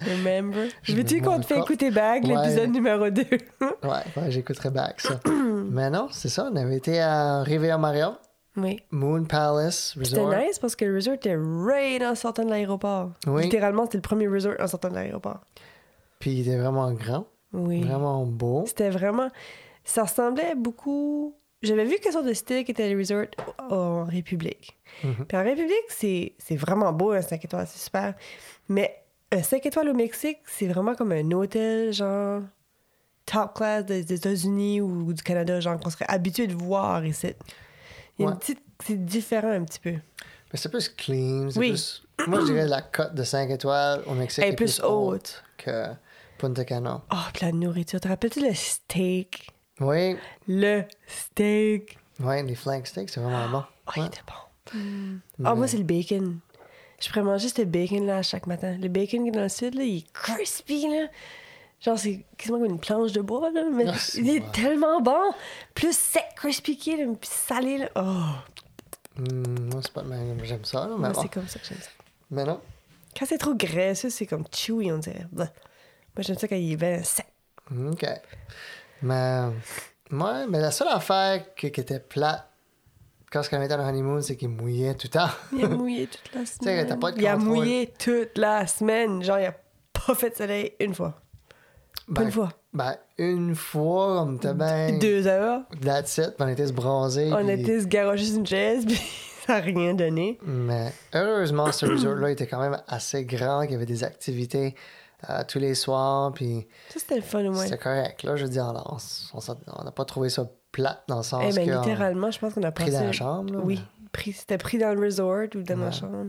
Remember? 0.00 0.68
Je 0.82 0.94
Veux-tu 0.94 1.20
qu'on 1.20 1.40
te 1.40 1.46
fait 1.46 1.58
écouter 1.58 1.90
Ouais. 1.90 2.20
l'épisode 2.20 2.70
numéro 2.70 3.10
2? 3.10 3.22
ouais, 3.22 3.68
ouais 3.82 4.30
j'écouterai 4.30 4.70
back 4.70 5.00
ça. 5.00 5.20
Mais 5.70 5.90
non, 5.90 6.08
c'est 6.10 6.28
ça. 6.28 6.48
On 6.52 6.56
avait 6.56 6.76
été 6.76 7.00
à 7.00 7.42
Rivière 7.42 7.78
Maria, 7.78 8.18
oui. 8.56 8.80
Moon 8.92 9.24
Palace 9.24 9.94
C'était 10.02 10.20
Resort. 10.20 10.36
nice 10.38 10.58
parce 10.60 10.76
que 10.76 10.84
le 10.84 10.94
resort 10.94 11.14
était 11.14 11.36
right 11.36 12.02
en 12.02 12.14
sortant 12.14 12.44
de 12.44 12.50
l'aéroport. 12.50 13.10
Oui. 13.26 13.42
Littéralement, 13.42 13.84
c'était 13.84 13.98
le 13.98 14.02
premier 14.02 14.28
resort 14.28 14.54
en 14.60 14.66
sortant 14.68 14.90
de 14.90 14.94
l'aéroport. 14.94 15.40
Puis 16.20 16.32
il 16.32 16.40
était 16.48 16.56
vraiment 16.58 16.92
grand, 16.92 17.26
Oui. 17.52 17.82
vraiment 17.82 18.24
beau. 18.24 18.64
C'était 18.66 18.90
vraiment. 18.90 19.28
Ça 19.84 20.04
ressemblait 20.04 20.54
beaucoup. 20.56 21.34
J'avais 21.64 21.84
vu 21.84 21.96
quelle 22.02 22.12
sorte 22.12 22.26
de 22.26 22.32
style 22.34 22.64
était 22.68 22.92
le 22.92 22.98
resort 22.98 23.26
en 23.70 24.04
République. 24.04 24.76
Mhm. 25.02 25.24
Puis 25.26 25.36
en 25.36 25.42
République, 25.44 25.90
c'est 25.90 26.56
vraiment 26.56 26.92
beau, 26.92 27.12
un 27.12 27.22
5 27.22 27.44
étoiles, 27.44 27.66
c'est 27.68 27.82
super. 27.84 28.14
Mais 28.68 29.02
un 29.32 29.42
5 29.42 29.64
étoiles 29.66 29.88
au 29.88 29.94
Mexique, 29.94 30.38
c'est 30.46 30.66
vraiment 30.68 30.94
comme 30.94 31.12
un 31.12 31.30
hôtel, 31.32 31.92
genre 31.92 32.42
top 33.26 33.54
class 33.54 33.84
des 33.86 34.12
États-Unis 34.12 34.80
ou 34.80 35.12
du 35.12 35.22
Canada, 35.22 35.58
genre 35.60 35.78
qu'on 35.80 35.90
serait 35.90 36.06
habitué 36.08 36.46
de 36.46 36.54
voir 36.54 37.04
ici. 37.06 37.32
Il 38.18 38.22
y 38.22 38.24
a 38.24 38.28
Ouais. 38.28 38.32
une 38.34 38.38
petite. 38.38 38.60
C'est 38.84 39.02
différent 39.04 39.50
un 39.50 39.64
petit 39.64 39.78
peu. 39.80 39.90
Mais 39.92 40.56
c'est 40.58 40.68
plus 40.68 40.88
clean. 40.88 41.48
Oui. 41.56 41.70
plus- 41.70 42.02
Moi, 42.28 42.40
je 42.40 42.46
dirais 42.46 42.66
la 42.66 42.82
cote 42.82 43.14
de 43.14 43.24
5 43.24 43.50
étoiles 43.50 44.02
au 44.06 44.14
Mexique 44.14 44.42
Elle 44.44 44.50
est 44.50 44.52
est 44.52 44.56
plus 44.56 44.80
haute. 44.82 45.42
que 45.56 45.86
Punta 46.38 46.64
Cana. 46.64 47.02
Oh, 47.12 47.16
puis 47.32 47.46
la 47.46 47.52
nourriture. 47.52 48.00
Te 48.00 48.08
rappelles-tu 48.08 48.40
le 48.46 48.52
steak? 48.54 49.48
Oui, 49.80 50.16
Le 50.46 50.82
steak. 51.06 51.98
ouais, 52.20 52.42
les 52.42 52.54
flank 52.54 52.86
steaks, 52.86 53.10
c'est 53.10 53.20
vraiment 53.20 53.48
bon. 53.48 53.64
Oh, 53.88 53.90
il 53.96 54.02
Ouais. 54.02 54.06
était 54.08 54.20
bon. 54.26 55.18
Ah, 55.44 55.54
moi, 55.54 55.66
c'est 55.68 55.76
le 55.78 55.82
bacon. 55.84 56.38
Je 57.00 57.08
pourrais 57.08 57.22
manger 57.22 57.48
ce 57.48 57.62
bacon-là 57.62 58.18
à 58.18 58.22
chaque 58.22 58.46
matin. 58.46 58.76
Le 58.80 58.88
bacon 58.88 59.22
qui 59.24 59.28
est 59.28 59.32
dans 59.32 59.42
le 59.42 59.48
sud, 59.48 59.74
là, 59.74 59.82
il 59.82 59.98
est 59.98 60.12
crispy, 60.12 60.88
là. 60.88 61.08
Genre, 61.80 61.98
c'est 61.98 62.24
quasiment 62.38 62.58
comme 62.60 62.70
une 62.70 62.78
planche 62.80 63.12
de 63.12 63.20
bois, 63.20 63.50
là. 63.50 63.64
Mais 63.72 63.84
Ah, 63.88 63.94
il 64.14 64.30
est 64.30 64.40
bon. 64.40 64.50
tellement 64.52 65.00
bon. 65.00 65.32
Plus 65.74 65.94
sec, 65.96 66.24
crispy 66.36 66.78
qu'il 66.78 67.00
est, 67.00 67.06
puis 67.06 67.28
salé, 67.30 67.78
là. 67.78 67.88
Oh, 67.96 68.50
Hmm, 69.16 69.70
moi, 69.70 69.80
c'est 69.82 69.92
pas. 69.92 70.02
J'aime 70.44 70.64
ça, 70.64 70.80
là, 70.86 70.94
mais 70.94 70.98
moi, 70.98 71.10
bon. 71.10 71.22
c'est 71.22 71.28
comme 71.28 71.46
ça 71.46 71.58
que 71.60 71.66
j'aime 71.66 71.78
ça. 71.80 71.90
Mais 72.30 72.44
non. 72.44 72.60
Quand 73.16 73.26
c'est 73.26 73.38
trop 73.38 73.54
graisseux, 73.54 74.10
c'est 74.10 74.26
comme 74.26 74.44
chewy, 74.52 74.90
on 74.90 74.98
dirait. 74.98 75.26
Bah. 75.30 75.48
Moi, 76.16 76.22
j'aime 76.22 76.36
ça 76.38 76.48
quand 76.48 76.56
il 76.56 76.72
est 76.72 76.76
bien 76.76 77.02
sec. 77.04 77.26
OK. 77.70 78.04
Mais, 79.04 79.42
ouais, 80.10 80.46
mais 80.48 80.60
la 80.60 80.70
seule 80.70 80.88
affaire 80.88 81.54
qui, 81.54 81.70
qui 81.70 81.80
était 81.80 82.00
plate 82.00 82.48
quand 83.32 83.42
on 83.52 83.62
était 83.62 83.74
en 83.74 83.88
honeymoon, 83.88 84.20
c'est 84.22 84.36
qu'il 84.36 84.48
mouillait 84.48 84.94
tout 84.94 85.08
le 85.12 85.18
temps. 85.18 85.28
Il 85.56 85.64
a 85.64 85.68
mouillé 85.76 86.06
toute 86.06 86.34
la 86.34 86.46
semaine. 86.46 86.86
t'as 86.86 86.96
pas 86.96 87.10
de 87.12 87.20
il 87.20 87.26
a 87.26 87.36
mouillé 87.36 87.92
toute 87.98 88.38
la 88.38 88.64
semaine. 88.66 89.22
Genre, 89.24 89.38
il 89.40 89.46
a 89.46 89.54
pas 89.92 90.14
fait 90.14 90.30
de 90.30 90.36
soleil 90.36 90.72
une 90.78 90.94
fois. 90.94 91.20
Pas 92.06 92.20
Ben, 92.20 92.26
une 92.26 92.30
fois. 92.32 92.48
Ben, 92.72 92.96
une 93.18 93.54
fois, 93.56 94.22
on 94.22 94.36
était 94.36 94.54
bien. 94.54 94.98
Deux 94.98 95.26
heures. 95.26 95.62
That's 95.82 96.16
it, 96.18 96.34
on 96.38 96.46
était 96.48 96.66
se 96.68 96.72
bronzer. 96.72 97.32
On 97.32 97.44
puis- 97.44 97.50
était 97.60 97.80
se 97.80 97.86
garocher 97.86 98.24
sur 98.24 98.38
une 98.38 98.46
chaise, 98.46 98.84
puis 98.86 99.00
ça 99.46 99.56
a 99.56 99.60
rien 99.60 99.94
donné. 99.94 100.38
Mais 100.44 100.92
heureusement, 101.12 101.72
ce 101.72 101.86
resort-là 101.86 102.30
était 102.30 102.46
quand 102.46 102.60
même 102.60 102.80
assez 102.86 103.24
grand, 103.24 103.62
qu'il 103.62 103.72
y 103.72 103.74
avait 103.74 103.84
des 103.86 104.04
activités 104.04 104.76
euh, 105.30 105.42
tous 105.46 105.58
les 105.58 105.74
soirs, 105.74 106.32
puis 106.32 106.66
Ça, 106.88 107.00
c'était 107.00 107.16
le 107.16 107.22
fun 107.22 107.44
au 107.44 107.52
moins. 107.52 107.64
c'était 107.64 107.78
correct. 107.78 108.22
Là, 108.22 108.36
je 108.36 108.46
dire, 108.46 108.72
on 109.78 109.84
n'a 109.84 109.90
pas 109.92 110.04
trouvé 110.04 110.28
ça 110.28 110.46
plate 110.72 111.02
dans 111.08 111.18
le 111.18 111.22
sens 111.22 111.42
Eh 111.48 111.52
ben, 111.54 111.66
que 111.68 111.74
on- 111.76 111.80
littéralement, 111.80 112.30
je 112.30 112.38
pense 112.38 112.54
qu'on 112.54 112.62
a 112.62 112.72
pris 112.72 112.86
passé... 112.86 112.96
dans 112.98 113.04
la 113.04 113.12
chambre. 113.12 113.52
là, 113.54 113.60
Oui, 113.62 113.80
c'était 114.32 114.58
pris 114.58 114.78
dans 114.78 114.92
le 114.94 115.00
resort 115.04 115.46
ou 115.54 115.62
dans 115.62 115.76
ma 115.76 115.90
chambre. 115.90 116.26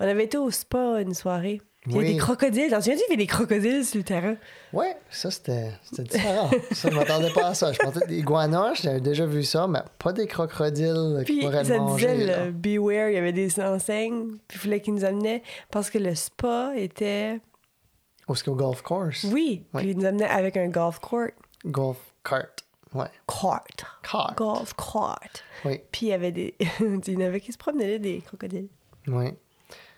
On 0.00 0.06
avait 0.06 0.24
été 0.24 0.38
au 0.38 0.50
spa 0.50 1.00
une 1.00 1.14
soirée. 1.14 1.60
Il 1.86 1.92
y 1.94 1.98
Oui. 1.98 2.04
a 2.08 2.12
des 2.12 2.16
crocodiles. 2.18 2.70
T'en 2.70 2.80
souviens-tu, 2.80 3.00
il 3.00 3.10
y 3.10 3.12
avait 3.14 3.16
des 3.16 3.26
crocodiles 3.26 3.84
sur 3.84 3.98
le 3.98 4.04
terrain? 4.04 4.34
Ouais, 4.72 4.96
ça 5.10 5.30
c'était 5.30 5.70
c'était 5.82 6.02
différent. 6.02 6.50
ça, 6.72 6.90
je 6.90 6.94
m'attendais 6.94 7.30
pas 7.32 7.46
à 7.48 7.54
ça. 7.54 7.72
Je 7.72 7.78
pensais 7.78 8.06
des 8.06 8.18
iguanas, 8.18 8.74
j'avais 8.82 9.00
déjà 9.00 9.24
vu 9.24 9.42
ça, 9.42 9.66
mais 9.66 9.80
pas 9.98 10.12
des 10.12 10.26
crocodiles 10.26 11.22
qui 11.26 11.40
pourraient 11.40 11.64
ça 11.64 11.78
manger. 11.78 12.08
disait, 12.14 12.26
là. 12.26 12.44
le 12.46 12.50
Beware, 12.52 13.08
il 13.10 13.14
y 13.14 13.16
avait 13.16 13.32
des 13.32 13.58
enseignes. 13.60 14.32
Puis 14.48 14.56
il 14.56 14.58
fallait 14.58 14.80
qu'ils 14.80 14.94
nous 14.94 15.04
amenaient 15.04 15.42
parce 15.70 15.88
que 15.88 15.98
le 15.98 16.14
spa 16.14 16.72
était... 16.76 17.40
Qu'au 18.44 18.54
golf 18.54 18.82
course? 18.82 19.24
Oui, 19.32 19.64
puis 19.74 19.90
ils 19.90 19.96
nous 19.98 20.04
amenaient 20.04 20.24
avec 20.28 20.56
un 20.56 20.68
golf 20.68 20.98
court. 20.98 21.28
Golf 21.64 21.98
cart. 22.24 22.44
Ouais. 22.94 23.06
Court. 23.26 23.60
Cart. 24.02 24.34
Golf 24.36 24.72
court. 24.74 25.18
Oui, 25.64 25.80
Puis 25.92 26.06
il 26.06 26.08
y 26.10 26.12
avait 26.12 26.32
des... 26.32 26.54
il 26.80 27.08
y 27.12 27.16
en 27.16 27.20
avait 27.26 27.40
qui 27.40 27.52
se 27.52 27.58
promenaient 27.58 27.92
là, 27.92 27.98
des 27.98 28.20
crocodiles. 28.20 28.68
oui. 29.08 29.32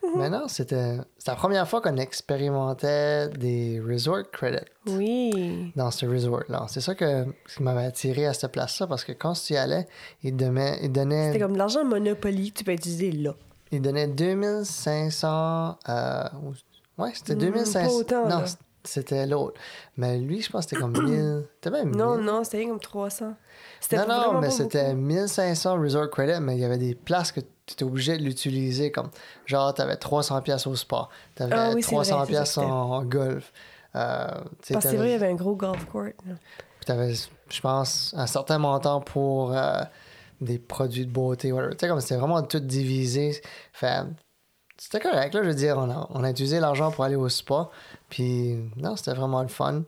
Mhm. 0.02 0.10
Mais 0.16 0.30
non, 0.30 0.48
c'était 0.48 0.96
la 1.26 1.34
première 1.36 1.68
fois 1.68 1.82
qu'on 1.82 1.98
expérimentait 1.98 3.28
des 3.28 3.80
resort 3.86 4.22
credits. 4.32 4.64
Oui. 4.86 5.72
dans 5.76 5.90
ce 5.90 6.06
resort-là. 6.06 6.64
C'est 6.68 6.80
ça 6.80 6.94
que, 6.94 7.26
ce 7.46 7.56
qui 7.58 7.62
m'avait 7.62 7.84
attiré 7.84 8.24
à 8.26 8.32
cette 8.32 8.50
place-là, 8.52 8.86
parce 8.86 9.04
que 9.04 9.12
quand 9.12 9.34
tu 9.34 9.52
y 9.52 9.56
allais, 9.58 9.86
ils 10.22 10.34
te 10.34 10.42
donnaient, 10.42 11.26
C'était 11.32 11.38
comme 11.38 11.56
l'argent 11.56 11.84
Monopoly 11.84 12.50
que 12.50 12.58
tu 12.60 12.64
peux 12.64 12.72
utiliser 12.72 13.12
là. 13.12 13.34
ils 13.72 13.82
donnaient 13.82 14.08
2500... 14.08 15.78
Euh, 15.88 16.24
ou- 16.44 16.54
ouais, 17.00 17.12
c'était 17.14 17.34
Hmm, 17.34 17.38
2500... 17.38 17.80
pas 17.88 17.92
autant, 17.94 18.22
non, 18.28 18.38
là. 18.40 18.44
c'était 18.84 19.26
l'autre. 19.26 19.60
Mais 19.96 20.18
lui, 20.18 20.40
je 20.42 20.50
pense 20.50 20.64
que 20.66 20.70
c'était 20.70 20.80
comme 20.82 20.92
1000... 21.04 21.44
C'était 21.56 21.70
même 21.70 21.88
1000. 21.90 21.96
Non, 21.96 22.16
non, 22.18 22.44
c'était 22.44 22.66
comme 22.66 22.80
300. 22.80 23.34
C'était 23.80 23.96
Non, 23.98 24.32
non, 24.32 24.40
mais 24.40 24.50
c'était 24.50 24.90
beaucoup. 24.94 25.00
1500 25.06 25.80
resort 25.80 26.10
credit, 26.10 26.40
mais 26.40 26.56
il 26.56 26.60
y 26.60 26.64
avait 26.64 26.78
des 26.78 26.94
places 26.94 27.32
que 27.32 27.40
tu 27.40 27.72
étais 27.72 27.84
obligé 27.84 28.16
de 28.18 28.22
l'utiliser 28.22 28.90
comme... 28.90 29.10
Genre, 29.46 29.72
t'avais 29.74 29.96
300 29.96 30.40
pièces 30.42 30.66
au 30.66 30.76
sport, 30.76 31.08
Ah 31.38 31.70
oui, 31.74 31.82
c'est 31.82 31.94
vrai, 31.94 32.04
300 32.04 32.04
c'est 32.04 32.10
ça 32.10 32.26
pièces 32.26 32.58
en, 32.58 32.64
en 32.70 33.04
golf. 33.04 33.52
Euh, 33.96 34.26
tu 34.62 34.68
sais, 34.68 34.74
Parce 34.74 34.84
que 34.84 34.90
c'est 34.92 34.96
vrai, 34.96 35.08
il 35.08 35.12
y 35.12 35.14
avait 35.14 35.28
un 35.30 35.34
gros 35.34 35.56
golf 35.56 35.84
court. 35.86 36.04
là. 36.04 36.34
Puis 36.76 36.86
t'avais, 36.86 37.12
je 37.12 37.60
pense, 37.60 38.14
un 38.16 38.26
certain 38.26 38.58
montant 38.58 39.00
pour 39.00 39.52
euh, 39.54 39.82
des 40.40 40.58
produits 40.58 41.04
de 41.06 41.10
beauté, 41.12 41.52
whatever. 41.52 41.72
Tu 41.72 41.80
sais, 41.80 41.88
comme 41.88 42.00
c'était 42.00 42.16
vraiment 42.16 42.42
tout 42.42 42.60
divisé. 42.60 43.40
Fait, 43.72 44.02
c'était 44.82 44.98
correct, 44.98 45.34
là, 45.34 45.42
je 45.42 45.48
veux 45.48 45.54
dire, 45.54 45.76
on 45.76 45.90
a, 45.90 46.06
on 46.08 46.24
a 46.24 46.30
utilisé 46.30 46.58
l'argent 46.58 46.90
pour 46.90 47.04
aller 47.04 47.14
au 47.14 47.28
spa. 47.28 47.68
Puis, 48.08 48.56
non, 48.78 48.96
c'était 48.96 49.12
vraiment 49.12 49.42
le 49.42 49.48
fun. 49.48 49.82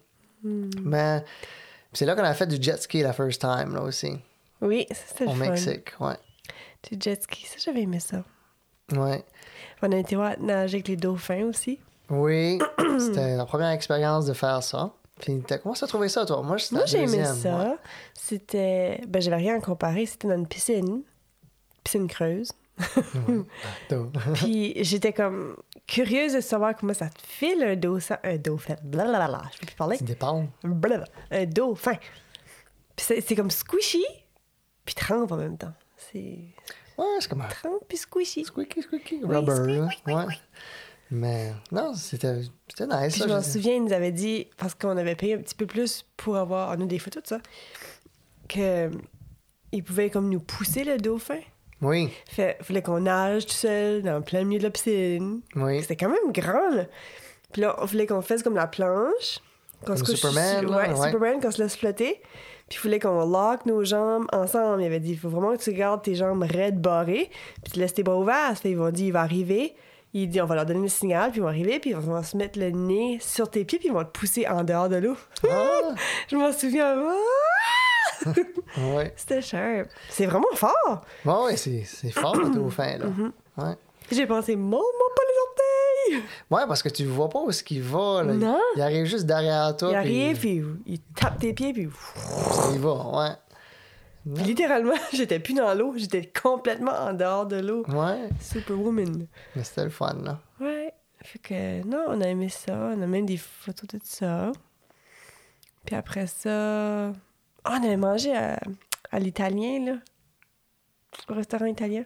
Hmm. 0.45 0.69
Mais 0.83 1.25
c'est 1.95 2.05
là 2.05 2.15
qu'on 2.15 2.23
a 2.25 2.35
fait 2.35 2.47
du 2.47 2.63
jet 2.63 2.77
ski 2.77 3.01
la 3.01 3.15
first 3.15 3.41
time, 3.41 3.73
là 3.75 3.81
aussi, 3.81 4.13
Oui, 4.61 4.87
ça, 4.91 4.97
c'était 5.07 5.25
le 5.25 5.31
au 5.31 5.35
fun. 5.35 5.49
Mexique. 5.49 5.95
Ouais. 5.99 6.17
Du 6.91 6.99
jet 7.01 7.23
ski, 7.23 7.47
ça, 7.47 7.57
j'avais 7.65 7.81
aimé 7.81 8.01
ça. 8.01 8.23
Ouais. 8.93 9.25
On 9.81 9.91
a 9.93 9.97
été 9.97 10.15
voir 10.15 10.39
nager 10.39 10.77
avec 10.77 10.89
les 10.89 10.97
dauphins 10.97 11.45
aussi. 11.47 11.79
Oui, 12.11 12.59
c'était 12.99 13.35
la 13.37 13.47
première 13.47 13.71
expérience 13.71 14.27
de 14.27 14.35
faire 14.35 14.63
ça. 14.63 14.93
Puis, 15.21 15.43
t'as 15.47 15.57
commencé 15.57 15.85
à 15.85 15.89
trouver 15.89 16.11
ça, 16.11 16.27
toi? 16.27 16.43
Moi, 16.43 16.59
Moi, 16.71 16.85
j'ai 16.85 17.05
aimé 17.05 17.25
ça. 17.25 17.57
ouais. 17.57 17.77
C'était... 18.13 19.01
Ben, 19.09 19.23
j'avais 19.23 19.37
rien 19.37 19.57
à 19.57 19.61
comparer. 19.63 20.05
C'était 20.05 20.29
dans 20.29 20.37
une 20.37 20.47
piscine. 20.47 21.01
Piscine 21.83 22.09
creuse. 22.09 22.53
Puis 24.35 24.73
j'étais 24.85 25.13
comme 25.13 25.57
curieuse 25.87 26.35
de 26.35 26.41
savoir 26.41 26.77
comment 26.77 26.95
ça 26.95 27.09
te 27.09 27.21
file 27.23 27.63
un 27.63 27.77
dauphin. 27.77 28.19
Un 28.23 28.37
dauphin. 28.37 28.77
Blablabla. 28.83 29.43
Je 29.55 29.59
peux 29.61 29.67
plus 29.67 29.77
parler. 29.77 29.97
Ça 29.99 30.05
dépend. 30.05 30.47
Blablabla. 30.63 31.07
Un 31.31 31.45
dauphin. 31.47 31.97
Puis 32.97 33.07
c'est, 33.23 33.35
comme 33.35 33.51
squishy, 33.51 34.05
puis 34.85 34.95
trempe 34.95 35.33
en 35.33 35.37
même 35.37 35.57
temps. 35.59 35.73
C'est 35.97 36.39
Ouais, 36.99 37.07
c'est 37.21 37.29
comme 37.29 37.41
un 37.41 37.49
trempe 37.49 37.85
puis 37.89 37.97
squishy. 37.97 38.45
Squeaky, 38.45 38.83
squeaky, 38.83 39.21
Oui, 39.25 39.35
rubber, 39.37 39.55
squeak, 39.55 39.77
là. 39.79 39.89
squeak, 39.91 40.17
Ouais. 40.17 40.35
Mais 41.11 41.53
non, 41.71 41.95
c'était 41.95 42.43
c'était 42.69 42.87
nice. 42.87 43.15
Puis 43.15 43.23
je 43.23 43.29
m'en 43.29 43.43
souviens, 43.43 43.75
ils 43.75 43.85
nous 43.85 43.93
avaient 43.93 44.13
dit, 44.13 44.49
parce 44.57 44.75
qu'on 44.75 44.97
avait 44.97 45.15
payé 45.15 45.35
un 45.35 45.39
petit 45.39 45.55
peu 45.55 45.67
plus 45.67 46.07
pour 46.17 46.37
avoir, 46.37 46.71
on 46.71 46.81
a 46.83 46.87
des 46.87 46.99
photos 46.99 47.23
de 47.23 47.29
ça, 47.29 47.41
que 48.49 48.91
ils 49.73 49.83
pouvaient 49.83 50.11
comme 50.11 50.29
nous 50.31 50.41
pousser 50.41 50.85
le 50.85 50.99
dauphin. 50.99 51.41
Oui, 51.83 52.11
Fait, 52.31 52.57
fallait 52.63 52.81
qu'on 52.83 53.01
nage 53.01 53.45
tout 53.47 53.53
seul 53.55 54.03
dans 54.03 54.23
plein 54.23 54.45
milieu 54.45 54.59
de 54.61 54.65
la 54.65 54.71
piscine. 54.71 55.41
oui. 55.57 55.83
C'était 55.83 55.97
quand 55.97 56.09
même 56.09 56.33
grand, 56.33 56.71
là. 56.71 56.85
Puis 57.53 57.61
là, 57.63 57.77
on 57.81 57.85
voulait 57.85 58.07
qu'on 58.07 58.23
fasse 58.23 58.43
comme 58.43 58.55
la 58.55 58.67
planche. 58.67 59.41
Qu'on 59.85 59.95
Comme 59.95 60.03
couche 60.05 60.15
Superman, 60.15 60.61
sur- 60.61 60.71
ouais, 60.71 60.89
ouais. 60.91 61.07
Superman, 61.07 61.41
qu'on 61.41 61.51
se 61.51 61.61
laisse 61.61 61.77
flotter. 61.77 62.21
Puis 62.69 62.79
il 62.79 62.79
fallait 62.79 63.01
qu'on 63.01 63.27
lock 63.27 63.67
nos 63.67 63.83
jambes 63.85 64.27
ensemble. 64.33 64.81
Il 64.83 64.87
avait 64.87 65.01
dit, 65.01 65.11
il 65.11 65.19
faut 65.19 65.29
vraiment 65.29 65.55
que 65.57 65.61
tu 65.63 65.73
gardes 65.73 66.03
tes 66.03 66.15
jambes 66.15 66.45
raides, 66.45 66.81
barrées. 66.81 67.29
Puis 67.65 67.73
tu 67.75 67.81
laisses 67.81 67.93
tes 67.95 68.03
bras 68.05 68.17
ouverts. 68.17 68.57
Fait, 68.57 68.71
ils 68.71 68.77
vont 68.79 68.91
dire, 68.91 69.07
il 69.07 69.13
va 69.13 69.23
arriver. 69.23 69.75
Il 70.15 70.29
dit, 70.29 70.41
on 70.41 70.47
va 70.47 70.55
leur 70.55 70.67
donner 70.67 70.83
le 70.83 70.89
signal. 70.89 71.31
Puis 71.33 71.41
ils 71.41 71.43
vont 71.43 71.49
arriver. 71.49 71.81
Puis 71.81 71.91
ils 71.91 71.97
vont 71.97 72.23
se 72.23 72.37
mettre 72.37 72.59
le 72.61 72.71
nez 72.71 73.19
sur 73.21 73.51
tes 73.51 73.65
pieds. 73.65 73.81
Puis 73.81 73.89
ils 73.89 73.93
vont 73.95 74.05
te 74.05 74.17
pousser 74.19 74.47
en 74.47 74.63
dehors 74.63 74.89
de 74.89 74.97
l'eau. 74.97 75.17
Ah, 75.51 75.95
Je 76.31 76.37
m'en 76.37 76.53
souviens. 76.53 76.95
Ah! 76.97 77.15
ouais. 78.97 79.13
C'était 79.17 79.43
cher. 79.43 79.87
C'est 80.11 80.27
vraiment 80.27 80.53
fort. 80.55 81.03
Bon, 81.25 81.45
ouais, 81.47 81.57
c'est 81.57 81.85
c'est 81.85 82.11
fort, 82.11 82.37
le 82.37 82.51
dauphin, 82.51 82.99
là. 82.99 83.07
Mm-hmm. 83.07 83.31
Ouais. 83.59 83.75
J'ai 84.11 84.27
pensé, 84.27 84.57
montre-moi 84.57 85.09
pas 85.17 85.23
les 85.29 86.15
orteils. 86.19 86.29
Ouais, 86.51 86.63
parce 86.67 86.83
que 86.83 86.89
tu 86.89 87.05
vois 87.05 87.29
pas 87.29 87.41
où 87.43 87.51
est-ce 87.51 87.63
qu'il 87.63 87.83
va, 87.83 88.23
là. 88.25 88.33
Il- 88.35 88.39
Non. 88.41 88.59
Il 88.77 88.83
arrive 88.83 89.05
juste 89.07 89.27
derrière 89.27 89.77
toi. 89.77 89.91
Il 89.91 89.97
arrive, 89.97 90.39
puis 90.39 90.63
il 90.87 91.01
tape 91.01 91.39
tes 91.39 91.53
pieds. 91.55 91.73
Puis 91.73 91.89
y 92.75 92.79
va, 92.79 92.95
ouais. 93.19 94.35
Puis 94.35 94.45
littéralement, 94.45 94.95
j'étais 95.13 95.41
plus 95.41 95.55
dans 95.55 95.73
l'eau, 95.75 95.95
j'étais 95.97 96.31
complètement 96.43 96.93
en 96.93 97.13
dehors 97.13 97.47
de 97.47 97.57
l'eau. 97.57 97.85
Ouais, 97.89 98.29
Superwoman. 98.41 99.27
mais 99.57 99.65
c'était 99.65 99.85
le 99.85 99.91
fun, 99.91 100.17
là. 100.23 100.39
Ouais. 100.61 100.93
Fait 101.25 101.39
que 101.39 101.87
non, 101.87 102.05
on 102.09 102.21
a 102.21 102.27
aimé 102.29 102.49
ça. 102.49 102.73
On 102.97 103.01
a 103.03 103.07
même 103.07 103.27
des 103.27 103.37
photos 103.37 103.87
de 103.89 104.01
ça. 104.03 104.51
Puis 105.87 105.95
après 105.97 106.27
ça. 106.27 107.13
Ah, 107.65 107.79
on 107.81 107.85
avait 107.85 107.97
mangé 107.97 108.37
à, 108.37 108.59
à 109.11 109.19
l'italien, 109.19 109.85
là. 109.85 109.93
Au 111.29 111.35
restaurant 111.35 111.67
italien. 111.67 112.05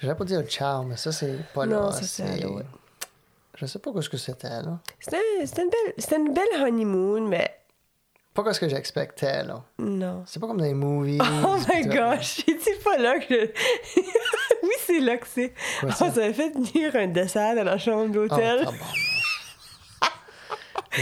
J'allais 0.00 0.14
pas 0.14 0.24
dire 0.24 0.42
ciao, 0.46 0.84
mais 0.84 0.96
ça, 0.96 1.10
c'est 1.12 1.36
pas 1.52 1.66
là. 1.66 1.76
Non, 1.76 1.90
ça, 1.90 2.02
c'est 2.02 2.22
à 2.22 2.36
l'autre. 2.46 2.66
Je 3.56 3.66
sais 3.66 3.80
pas 3.80 3.90
ce 4.00 4.08
que 4.08 4.16
c'était, 4.16 4.48
là. 4.48 4.78
C'était 5.00 5.16
une, 5.62 5.68
belle- 5.70 5.94
c'était 5.98 6.16
une 6.16 6.32
belle 6.32 6.62
honeymoon, 6.62 7.22
mais 7.26 7.58
Pas 8.32 8.52
ce 8.52 8.60
que 8.60 8.68
j'expectais, 8.68 9.42
là. 9.42 9.64
non. 9.80 10.22
C'est 10.26 10.38
pas 10.38 10.46
comme 10.46 10.58
dans 10.58 10.64
les 10.64 10.74
movies. 10.74 11.18
Oh 11.44 11.56
my 11.74 11.82
gosh, 11.86 12.44
c'est 12.46 12.84
pas 12.84 12.96
là 12.98 13.18
que 13.18 13.34
je... 13.34 14.00
oui, 14.62 14.74
c'est 14.86 15.00
là 15.00 15.16
que 15.16 15.26
c'est. 15.26 15.52
On 15.82 15.90
ça? 15.90 16.12
s'avait 16.12 16.32
fait 16.32 16.50
venir 16.50 16.94
un 16.94 17.08
dessert 17.08 17.56
dans 17.56 17.64
la 17.64 17.78
chambre 17.78 18.12
d'hôtel. 18.12 18.58
tabarnak. 18.58 18.80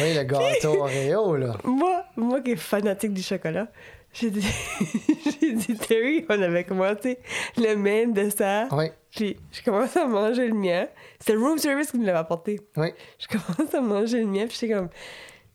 Oui, 0.02 0.14
le 0.14 0.22
gâteau 0.24 0.80
Oreo, 0.82 1.36
là. 1.36 1.56
Moi, 1.64 2.04
moi 2.16 2.40
qui 2.40 2.52
est 2.52 2.56
fanatique 2.56 3.12
du 3.12 3.22
chocolat, 3.22 3.68
J'ai 4.12 4.30
dit, 4.30 4.46
j'ai 5.40 5.52
dit, 5.52 5.76
Terry, 5.76 6.24
on 6.28 6.40
avait 6.40 6.64
commencé 6.64 7.18
le 7.58 7.74
même 7.74 8.12
de 8.14 8.30
ça. 8.30 8.66
Oui, 8.72 8.86
Puis 9.14 9.36
je 9.52 9.62
commence 9.62 9.96
à 9.96 10.06
manger 10.06 10.48
le 10.48 10.54
mien. 10.54 10.86
C'était 11.20 11.34
le 11.34 11.40
room 11.40 11.58
service 11.58 11.90
qui 11.90 11.98
me 11.98 12.06
l'avait 12.06 12.18
apporté. 12.18 12.60
oui. 12.76 12.88
Je 13.18 13.26
commence 13.26 13.74
à 13.74 13.80
manger 13.80 14.20
le 14.20 14.26
mien, 14.26 14.46
puis 14.46 14.56
j'étais 14.58 14.72
comme, 14.74 14.88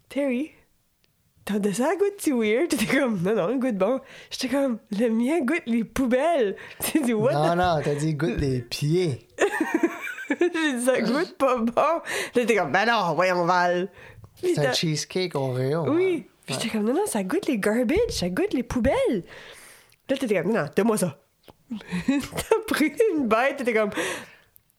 Terry, 0.10 0.52
ton 1.46 1.58
dessert 1.58 1.98
goûte-tu 1.98 2.34
weird? 2.34 2.68
T'étais 2.70 2.98
comme, 3.00 3.20
non, 3.24 3.34
non, 3.34 3.50
il 3.50 3.58
goûte 3.60 3.78
bon. 3.78 4.00
J'étais 4.30 4.50
comme, 4.50 4.78
le 4.92 5.10
mien 5.10 5.40
goûte 5.42 5.64
les 5.66 5.84
poubelles. 5.84 6.56
Tu 6.92 7.02
dit, 7.02 7.14
what? 7.14 7.34
Non, 7.34 7.56
non, 7.56 7.82
t'as 7.84 7.96
dit 7.96 8.14
goûte 8.14 8.38
les 8.40 8.60
pieds. 8.70 9.28
J'ai 10.40 10.50
dit, 10.50 10.86
ça 10.86 11.02
goûte 11.02 11.36
pas 11.38 11.58
bon. 11.58 12.02
T'es 12.34 12.56
comme, 12.56 12.72
ben 12.72 12.86
non, 12.86 13.14
voyons, 13.16 13.44
Val. 13.46 13.90
C'est 14.42 14.66
un 14.66 14.74
cheesecake 14.74 15.36
Oreo. 15.36 15.90
Oui. 15.90 16.26
hein. 16.28 16.32
Puis 16.46 16.56
j'étais 16.56 16.70
comme, 16.70 16.84
non, 16.86 16.94
non, 16.94 17.06
ça 17.06 17.24
goûte 17.24 17.48
les 17.48 17.58
garbage, 17.60 17.98
ça 18.10 18.30
goûte 18.30 18.54
les 18.54 18.64
poubelles. 18.64 19.24
Là, 20.10 20.18
t'étais 20.18 20.42
comme, 20.42 20.52
non, 20.52 20.62
non, 20.64 20.70
donne-moi 20.76 20.98
ça. 20.98 21.18
T'as 21.72 22.56
pris 22.68 22.94
une 23.16 23.28
bête, 23.28 23.58
t'étais 23.58 23.74
comme, 23.74 23.92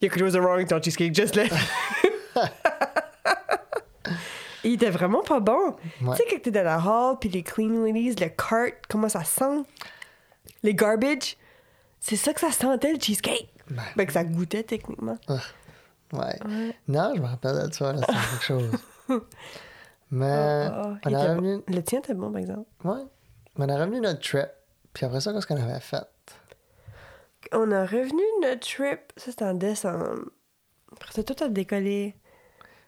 il 0.00 0.04
y 0.04 0.07
a 0.07 0.11
quelque 0.11 0.19
chose 0.19 0.33
de 0.35 0.40
wrong 0.40 0.54
avec 0.57 0.69
ton 0.69 0.83
cheesecake, 0.83 1.14
just 1.14 1.37
let. 1.37 1.49
Il 4.64 4.75
était 4.75 4.90
vraiment 4.90 5.23
pas 5.23 5.40
bon. 5.40 5.75
Ouais. 6.00 6.11
Tu 6.12 6.16
sais, 6.19 6.25
quand 6.31 6.42
t'es 6.42 6.50
dans 6.52 6.62
la 6.62 6.78
hall, 6.78 7.16
puis 7.21 7.28
les 7.28 7.42
cleaning 7.42 7.85
ladies, 7.85 8.14
le 8.23 8.28
cart, 8.28 8.69
comment 8.88 9.09
ça 9.09 9.25
sent? 9.25 9.62
Les 10.62 10.73
garbage, 10.75 11.37
c'est 11.99 12.14
ça 12.16 12.33
que 12.33 12.38
ça 12.40 12.52
sentait, 12.52 12.92
le 12.92 13.00
cheesecake. 13.00 13.49
Ben. 13.71 13.83
Ben, 13.97 14.07
que 14.07 14.12
ça 14.12 14.23
goûtait, 14.23 14.62
techniquement. 14.62 15.19
Ouais. 16.12 16.38
Non, 16.87 17.12
je 17.16 17.21
me 17.21 17.26
rappelle 17.26 17.69
de 17.69 17.73
ça, 17.75 17.92
là, 17.92 18.00
c'était 18.07 18.12
quelque 18.12 18.45
chose. 18.45 18.71
Mais 20.11 20.69
Ah, 20.71 20.83
ah, 21.05 21.09
il 21.09 21.17
on 21.17 21.19
a 21.19 21.23
revenu. 21.35 21.57
bon. 21.57 21.63
Le 21.69 21.83
tien 21.83 21.99
était 22.01 22.15
bon, 22.15 22.31
par 22.31 22.41
exemple. 22.41 22.67
Ouais. 22.85 23.01
Mais 23.57 23.65
on 23.67 23.69
a 23.69 23.79
revenu 23.79 24.01
notre 24.01 24.21
trip. 24.21 24.49
Puis 24.93 25.07
après 25.07 25.21
ça, 25.21 25.33
qu'est-ce 25.33 25.47
qu'on 25.47 25.57
avait 25.57 25.81
fait? 25.81 26.05
On 27.53 27.71
a 27.73 27.83
revenu 27.85 28.23
notre 28.43 28.61
trip, 28.61 29.01
ça 29.17 29.31
c'était 29.31 29.45
en 29.45 29.55
décembre. 29.55 30.21
Après 30.93 31.13
ça, 31.13 31.23
tout 31.23 31.43
a 31.43 31.49
décollé 31.49 32.15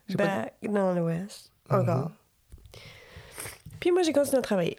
J'ai 0.09 0.17
pas 0.17 0.27
back 0.27 0.55
dans 0.63 0.93
l'ouest. 0.95 1.51
Mhm. 1.71 1.81
Encore. 1.81 2.11
Puis 3.81 3.91
moi, 3.91 4.03
j'ai 4.03 4.13
continué 4.13 4.39
à 4.39 4.43
travailler. 4.43 4.77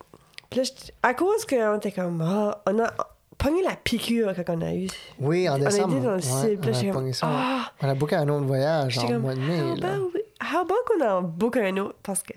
Puis 0.50 0.60
là, 0.62 0.66
à 1.04 1.14
cause 1.14 1.46
qu'on 1.46 1.78
était 1.78 1.92
comme, 1.92 2.22
ah, 2.22 2.62
on 2.68 2.80
a 2.80 2.92
pogné 3.38 3.62
la 3.64 3.76
piqûre 3.76 4.34
quand 4.36 4.56
on 4.58 4.62
a 4.62 4.74
eu. 4.74 4.88
Oui, 5.20 5.50
en 5.50 5.54
On 5.54 5.56
a 5.56 5.58
été 5.60 5.66
décembre. 5.70 6.00
dans 6.02 6.10
le 6.12 6.16
ouais, 6.16 6.22
sud, 6.22 6.60
on 6.64 6.90
a 6.90 6.94
comme, 6.94 7.14
ça. 7.14 7.28
ah! 7.30 7.72
On 7.82 7.90
a 7.90 7.94
booké 7.96 8.16
un 8.16 8.30
autre 8.30 8.46
voyage 8.46 8.98
en 9.00 9.08
comme, 9.08 9.22
mois 9.24 9.36
de 9.36 9.40
mai. 9.42 9.62
how 9.62 9.76
là. 9.76 9.94
about, 9.96 10.12
how 10.42 10.60
about 10.60 10.76
qu'on 10.88 11.06
en 11.06 11.22
book 11.22 11.58
un 11.58 11.78
autre? 11.78 11.98
Parce 12.04 12.24
que 12.24 12.34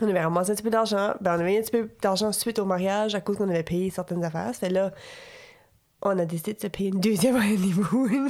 on 0.00 0.08
avait 0.08 0.20
ramassé 0.20 0.50
un 0.50 0.54
petit 0.54 0.62
peu 0.62 0.70
d'argent. 0.70 1.14
Ben, 1.20 1.36
on 1.36 1.40
avait 1.40 1.58
un 1.58 1.62
petit 1.62 1.70
peu 1.70 1.88
d'argent 2.02 2.32
suite 2.32 2.58
au 2.58 2.64
mariage 2.64 3.14
à 3.14 3.20
cause 3.20 3.36
qu'on 3.36 3.48
avait 3.48 3.62
payé 3.62 3.90
certaines 3.90 4.22
affaires. 4.24 4.50
C'était 4.52 4.70
là, 4.70 4.92
on 6.02 6.18
a 6.18 6.26
décidé 6.26 6.54
de 6.54 6.60
se 6.60 6.66
payer 6.66 6.90
une 6.90 7.00
deuxième 7.00 7.36
honeymoon. 7.36 8.28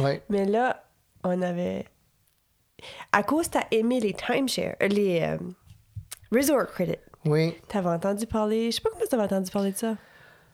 Ouais. 0.00 0.22
Mais 0.28 0.44
là, 0.44 0.84
on 1.24 1.42
avait. 1.42 1.84
À 3.12 3.22
cause 3.22 3.50
t'as 3.50 3.64
aimé 3.70 4.00
les 4.00 4.14
timeshare, 4.14 4.76
euh, 4.82 4.88
les 4.88 5.20
euh, 5.22 5.38
resort 6.30 6.66
credit. 6.68 6.96
Oui. 7.24 7.54
T'avais 7.68 7.88
entendu 7.88 8.26
parler, 8.26 8.70
je 8.70 8.76
sais 8.76 8.82
pas 8.82 8.90
comment 8.90 9.04
t'avais 9.04 9.24
entendu 9.24 9.50
parler 9.50 9.72
de 9.72 9.76
ça. 9.76 9.96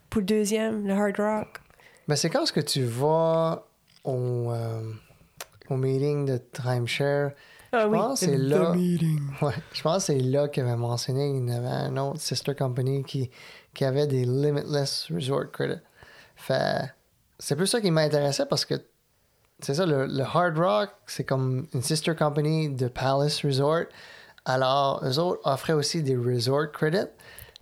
Pour 0.09 0.21
le 0.21 0.27
deuxième, 0.27 0.87
le 0.87 0.95
Hard 0.95 1.17
Rock. 1.19 1.61
Ben, 2.09 2.17
c'est 2.17 2.31
quand 2.31 2.43
est-ce 2.43 2.53
que 2.53 2.61
tu 2.61 2.85
vas 2.85 3.67
au, 4.05 4.51
euh, 4.51 4.93
au 5.71 5.77
meeting 5.77 6.27
de 6.27 6.39
timeshare. 6.53 7.33
Ah 7.73 7.83
je 7.83 7.87
oui, 7.89 7.99
pense 7.99 8.21
que 8.21 8.27
c'est 8.27 8.37
là. 8.37 8.73
meeting. 8.73 9.21
Ouais, 9.43 9.53
je 9.73 9.83
pense 9.83 10.07
que 10.07 10.13
c'est 10.13 10.21
là 10.21 10.49
qu'il 10.49 10.63
avait 10.63 10.77
mentionné 10.77 11.33
qu'il 11.33 11.49
y 11.49 11.57
avait 11.57 11.67
un 11.67 11.97
autre 11.97 12.21
sister 12.21 12.55
company 12.55 13.03
qui, 13.05 13.31
qui 13.75 13.85
avait 13.85 14.07
des 14.07 14.25
limitless 14.25 15.09
resort 15.13 15.51
credit. 15.51 15.81
Fait 16.37 16.93
c'est 17.39 17.57
plus 17.57 17.67
ça 17.67 17.81
qui 17.81 17.91
m'intéressait 17.91 18.47
parce 18.47 18.65
que 18.65 18.75
c'est 19.61 19.75
ça, 19.75 19.87
le, 19.87 20.07
le 20.07 20.23
Hard 20.23 20.59
Rock, 20.59 20.91
c'est 21.07 21.25
comme 21.25 21.67
une 21.75 21.83
sister 21.83 22.15
company 22.15 22.69
de 22.69 22.89
Palace 22.89 23.45
Resort. 23.45 23.85
Alors, 24.45 25.03
eux 25.05 25.19
autres 25.19 25.41
offraient 25.45 25.73
aussi 25.73 26.03
des 26.03 26.17
resort 26.17 26.71
credits, 26.73 27.09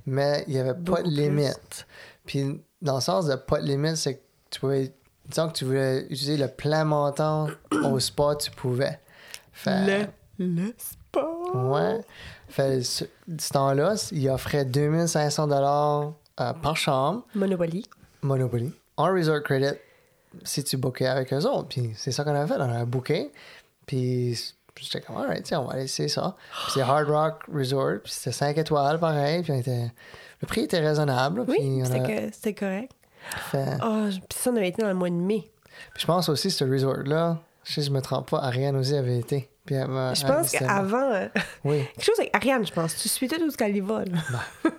mais 0.07 0.45
il 0.49 0.55
n'y 0.55 0.61
avait 0.61 0.75
pas 0.75 0.81
Beaucoup 0.81 1.03
de 1.03 1.09
limite. 1.09 1.87
Puis, 2.27 2.61
dans 2.81 2.97
le 2.97 3.01
sens 3.01 3.27
de 3.27 3.37
pas 3.37 3.61
de 3.61 3.67
limite, 3.67 3.97
c'est 3.97 4.17
que 4.17 4.23
tu 4.51 4.61
pouvais, 4.61 4.93
disons 5.33 5.49
que 5.49 5.55
tu 5.55 5.65
voulais 5.65 6.03
utiliser 6.05 6.37
le 6.37 6.49
plein 6.49 6.85
montant 6.85 7.49
au 7.85 7.99
spa, 7.99 8.35
tu 8.37 8.51
pouvais. 8.51 8.99
Fait- 9.53 10.07
Le, 10.39 10.47
le 10.47 10.73
sport. 10.79 11.55
Ouais. 11.73 12.01
Fait, 12.49 12.83
ce, 12.83 13.05
ce 13.39 13.49
temps-là, 13.51 13.95
il 14.13 14.29
offrait 14.31 14.65
2500 14.65 15.47
dollars 15.49 16.13
euh, 16.41 16.53
par 16.55 16.77
chambre, 16.77 17.25
Monopoly. 17.35 17.85
Monopoly, 18.23 18.73
en 18.97 19.07
resort 19.13 19.43
credit, 19.43 19.77
si 20.45 20.63
tu 20.65 20.77
bookais 20.77 21.07
avec 21.07 21.33
eux 21.33 21.45
autres. 21.47 21.69
Puis 21.69 21.93
c'est 21.97 22.13
ça 22.13 22.25
qu'on 22.25 22.35
avait 22.35 22.47
fait. 22.53 22.61
On 22.61 22.71
a 22.73 22.85
booké. 22.85 23.31
Puis 23.87 24.55
j'étais 24.81 25.01
comme, 25.01 25.17
alright, 25.17 25.51
on 25.57 25.65
va 25.65 25.81
essayer 25.81 26.09
ça. 26.09 26.37
Puis 26.65 26.73
c'est 26.75 26.81
Hard 26.83 27.09
Rock 27.09 27.43
Resort. 27.53 28.01
Puis 28.05 28.13
c'était 28.13 28.33
5 28.33 28.57
étoiles, 28.59 28.99
pareil. 28.99 29.43
Puis 29.43 29.53
était... 29.59 29.91
le 30.41 30.47
prix 30.47 30.63
était 30.63 30.81
raisonnable. 30.81 31.45
Oui, 31.49 31.83
a 31.83 31.87
c'était 32.33 32.55
correct. 32.55 32.93
Fait... 33.51 33.79
Oh, 33.85 34.09
puis 34.11 34.39
ça, 34.39 34.51
on 34.51 34.57
avait 34.57 34.69
été 34.69 34.83
dans 34.83 34.89
le 34.89 34.95
mois 34.95 35.11
de 35.11 35.15
mai. 35.15 35.51
Puis 35.95 36.03
je 36.03 36.07
pense 36.07 36.29
aussi, 36.29 36.51
ce 36.51 36.65
resort-là, 36.65 37.39
que 37.65 37.81
je 37.81 37.91
me 37.91 38.01
trompe 38.01 38.31
pas, 38.31 38.39
Ariane 38.39 38.77
aussi 38.77 38.95
avait 38.95 39.19
été. 39.19 39.49
Puis 39.65 39.77
elle 39.77 39.87
Je 39.87 40.27
pense 40.27 40.51
qu'avant, 40.51 41.13
euh, 41.13 41.29
Oui. 41.65 41.85
quelque 41.95 42.05
chose 42.05 42.19
avec 42.19 42.35
Ariane, 42.35 42.67
je 42.67 42.73
pense. 42.73 42.97
Tu 42.97 43.09
suis 43.09 43.29
tout 43.29 43.51
ce 43.51 43.57
qu'elle 43.57 43.77
y 43.77 43.81
va, 43.81 44.05
là. 44.05 44.19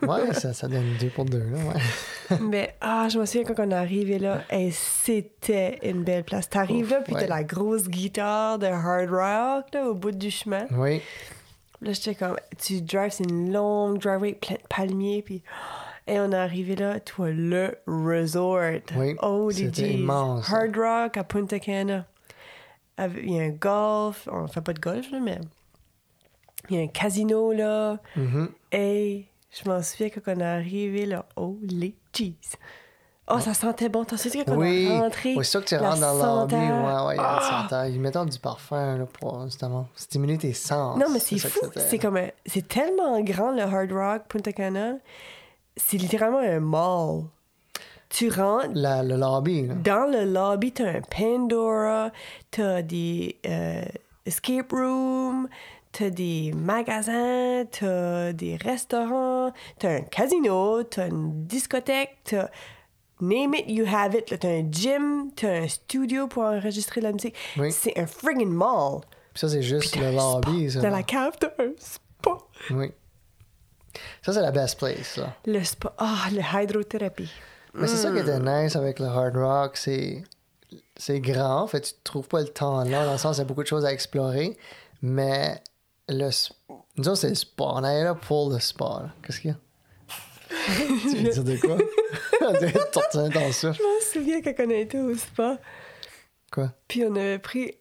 Ouais, 0.02 0.34
ça, 0.34 0.52
ça 0.52 0.68
donne 0.68 0.98
deux 1.00 1.08
pour 1.08 1.24
deux, 1.24 1.40
là, 1.40 1.58
ouais. 1.58 2.38
Mais 2.42 2.76
ah, 2.82 3.08
je 3.10 3.18
me 3.18 3.26
souviens 3.26 3.46
quand 3.46 3.64
on 3.66 3.72
est 3.72 3.76
arrivé 3.76 4.20
là, 4.20 4.42
et 4.52 4.72
c'était 4.72 5.80
une 5.84 6.04
belle 6.04 6.26
place. 6.26 6.50
T'arrives 6.50 6.90
là, 6.90 7.00
puis 7.02 7.14
ouais. 7.14 7.22
t'as 7.22 7.28
la 7.28 7.44
grosse 7.44 7.88
guitare 7.88 8.60
de 8.60 8.66
hard 8.68 9.10
rock 9.10 9.74
là, 9.74 9.88
au 9.88 9.94
bout 9.94 10.12
du 10.12 10.30
chemin. 10.30 10.66
Oui. 10.72 11.02
Là, 11.82 11.94
j'étais 11.94 12.16
comme, 12.16 12.38
tu 12.58 12.82
drives, 12.82 13.12
c'est 13.12 13.30
une 13.30 13.54
longue 13.54 14.00
driveway 14.00 14.34
plein 14.34 14.56
de 14.56 14.68
palmiers, 14.70 15.22
puis 15.22 15.44
et 16.08 16.20
on 16.20 16.32
est 16.32 16.36
arrivé 16.36 16.76
là, 16.76 17.00
toi, 17.00 17.30
le 17.32 17.78
resort. 17.88 18.82
Oui, 18.96 19.16
Oh, 19.22 19.50
c'était 19.52 19.94
immense. 19.94 20.52
Hard 20.52 20.76
rock 20.76 21.18
à 21.18 21.24
Punta 21.24 21.60
Cana. 21.60 22.06
Il 23.00 23.32
y 23.34 23.40
a 23.40 23.44
un 23.44 23.50
golf, 23.50 24.28
on 24.32 24.48
fait 24.48 24.62
pas 24.62 24.74
de 24.74 24.80
golf, 24.80 25.10
là, 25.12 25.20
mais 25.20 25.40
il 26.70 26.78
y 26.78 26.80
a 26.80 26.84
un 26.84 26.88
casino 26.88 27.52
là. 27.52 27.98
Mhm. 28.16 28.50
Hey, 28.72 29.28
je 29.52 29.70
m'en 29.70 29.82
souviens 29.82 30.10
quand 30.10 30.22
on 30.36 30.40
est 30.40 30.44
arrivé 30.44 31.06
là. 31.06 31.26
Oh, 31.36 31.58
les 31.64 31.96
cheese. 32.16 32.56
Oh, 33.30 33.40
ça 33.40 33.54
sentait 33.54 33.88
bon. 33.88 34.04
T'en 34.04 34.18
souviens 34.18 34.44
quand 34.44 34.56
Oui, 34.58 34.86
on 34.92 34.96
est 34.96 35.00
rentré? 35.00 35.30
oui, 35.36 35.46
c'est 35.46 35.52
ça 35.52 35.62
que 35.62 35.66
tu 35.66 35.76
la 35.76 35.90
rentres 35.90 36.02
dans 36.02 36.20
senteur. 36.20 36.60
Ouais, 36.60 37.16
ouais, 37.16 37.24
Ah! 37.26 37.62
senteur. 37.64 37.86
Ils 37.86 38.00
mettent 38.00 38.18
du 38.18 38.38
parfum 38.38 38.98
là, 38.98 39.06
pour 39.06 39.46
justement 39.46 39.88
stimuler 39.96 40.38
tes 40.38 40.52
sens. 40.54 41.00
Non, 41.00 41.06
mais 41.10 41.20
c'est 41.20 41.36
que 41.38 41.48
fou. 41.48 41.66
C'est 41.78 41.98
comme 42.00 42.18
un- 42.18 42.30
C'est 42.46 42.68
tellement 42.68 43.20
grand, 43.22 43.52
le 43.52 43.62
Hard 43.62 43.92
Rock 43.92 44.24
Punta 44.28 44.52
Cana. 44.52 44.96
C'est 45.76 45.98
littéralement 45.98 46.40
un 46.40 46.60
mall. 46.60 47.24
Tu 48.10 48.30
rentres, 48.30 48.70
La- 48.74 49.02
le 49.02 49.16
lobby. 49.18 49.68
Là. 49.68 49.74
dans 49.74 50.06
le 50.12 50.24
lobby, 50.32 50.72
t'as 50.72 50.98
un 50.98 51.02
Pandora, 51.02 52.12
t'as 52.52 52.84
des 52.84 53.38
euh, 53.48 53.82
escape 54.28 54.72
rooms, 54.72 55.48
t'as 55.92 56.12
des 56.12 56.52
magasins, 56.56 57.64
t'as 57.72 58.32
des 58.34 58.56
restaurants, 58.58 59.52
t'as 59.80 59.96
un 59.98 60.02
casino, 60.02 60.84
t'as 60.84 61.08
une 61.08 61.46
discothèque, 61.48 62.18
t'as 62.26 62.50
name 63.20 63.56
it, 63.56 63.66
you 63.68 63.86
have 63.92 64.14
it. 64.14 64.38
T'as 64.40 64.48
un 64.60 64.70
gym, 64.70 65.32
t'as 65.36 65.64
un 65.64 65.68
studio 65.68 66.28
pour 66.28 66.44
enregistrer 66.44 67.02
la 67.02 67.12
musique. 67.14 67.36
Oui. 67.58 67.72
C'est 67.72 67.98
un 67.98 68.06
friggin' 68.06 68.46
mall. 68.50 69.02
Puis 69.34 69.40
ça, 69.40 69.50
c'est 69.50 69.64
juste 69.64 69.96
le 69.96 70.12
lobby. 70.12 70.70
spa. 70.70 70.82
Ça, 70.82 70.88
Dans 70.88 70.96
la 70.96 71.02
cave, 71.04 71.34
t'as 71.40 71.48
un 71.58 71.72
spa. 71.80 72.38
Oui. 72.70 72.92
Ça, 74.22 74.34
c'est 74.34 74.42
la 74.42 74.52
best 74.52 74.78
place. 74.78 75.18
Là. 75.18 75.36
Le 75.46 75.64
spa. 75.64 75.94
Ah, 75.98 76.28
le 76.32 76.42
hydrothérapie. 76.42 77.32
Mais 77.74 77.88
c'est 77.88 77.98
ça 77.98 78.10
qui 78.12 78.16
Hmm. 78.22 78.28
était 78.28 78.40
nice 78.40 78.76
avec 78.76 79.00
le 79.00 79.06
Hard 79.08 79.36
Rock. 79.36 79.78
C'est, 79.78 80.24
c'est 80.96 81.20
grand. 81.20 81.62
En 81.62 81.68
fait, 81.68 81.82
tu 81.82 81.94
trouves 82.04 82.28
pas 82.28 82.42
le 82.42 82.48
temps 82.48 82.84
là. 82.84 83.06
Dans 83.06 83.14
le 83.14 83.18
sens, 83.18 83.38
il 83.38 83.40
y 83.40 83.42
a 83.42 83.46
beaucoup 83.46 83.64
de 83.64 83.68
choses 83.68 83.86
à 83.86 83.92
explorer. 83.92 84.58
Mais 85.02 85.62
le, 86.08 86.26
s- 86.28 86.52
nous 86.98 87.08
autres, 87.10 87.18
c'est 87.22 87.30
le 87.30 87.36
spa. 87.36 87.64
On 87.66 87.84
allait 87.84 88.04
là 88.04 88.14
pour 88.16 88.50
le 88.52 88.60
spa. 88.60 89.10
Qu'est-ce 89.26 89.40
qu'il 89.42 89.52
y 89.52 89.54
a? 89.54 89.58
tu 91.10 91.18
veux 91.18 91.30
dire 91.32 91.44
de 91.44 91.58
quoi? 91.58 91.78
Dans 93.30 93.52
ça. 93.52 93.72
Je 93.72 93.82
me 93.82 94.02
souviens 94.12 94.42
quand 94.42 94.54
on 94.66 94.70
a 94.70 94.74
été 94.76 95.00
au 95.00 95.16
spa, 95.16 95.58
Quoi? 96.52 96.72
puis 96.88 97.04
on 97.06 97.16
avait 97.16 97.40
pris. 97.40 97.76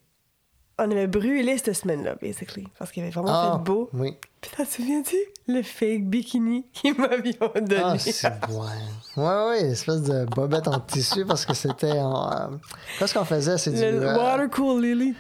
On 0.79 0.91
avait 0.91 1.07
brûlé 1.07 1.59
cette 1.59 1.75
semaine-là, 1.75 2.17
basically, 2.21 2.67
parce 2.79 2.91
qu'il 2.91 3.03
avait 3.03 3.13
vraiment 3.13 3.29
Ah, 3.31 3.57
fait 3.59 3.65
beau. 3.65 3.91
oui. 3.93 4.17
Puis 4.41 4.51
t'en 4.57 4.65
souviens-tu? 4.65 5.17
Le 5.47 5.63
fake 5.63 6.05
bikini 6.05 6.65
qu'ils 6.73 6.97
m'avions 6.97 7.53
donné. 7.55 7.77
Ah, 7.85 7.99
c'est 7.99 8.27
ouais. 8.27 9.17
Ouais, 9.17 9.47
ouais, 9.49 9.61
espèce 9.71 10.03
de 10.03 10.25
bobette 10.25 10.67
en 10.69 10.81
tissu 10.81 11.25
parce 11.27 11.45
que 11.47 11.55
c'était 11.55 11.93
en. 12.01 12.33
euh, 12.33 12.47
Qu'est-ce 12.99 13.15
qu'on 13.15 13.25
faisait? 13.25 13.59
C'est 13.59 13.71
du. 13.71 13.81
le 13.81 14.03
euh, 14.03 14.17
water 14.17 14.49
cool 14.51 14.83
lily. 14.83 15.15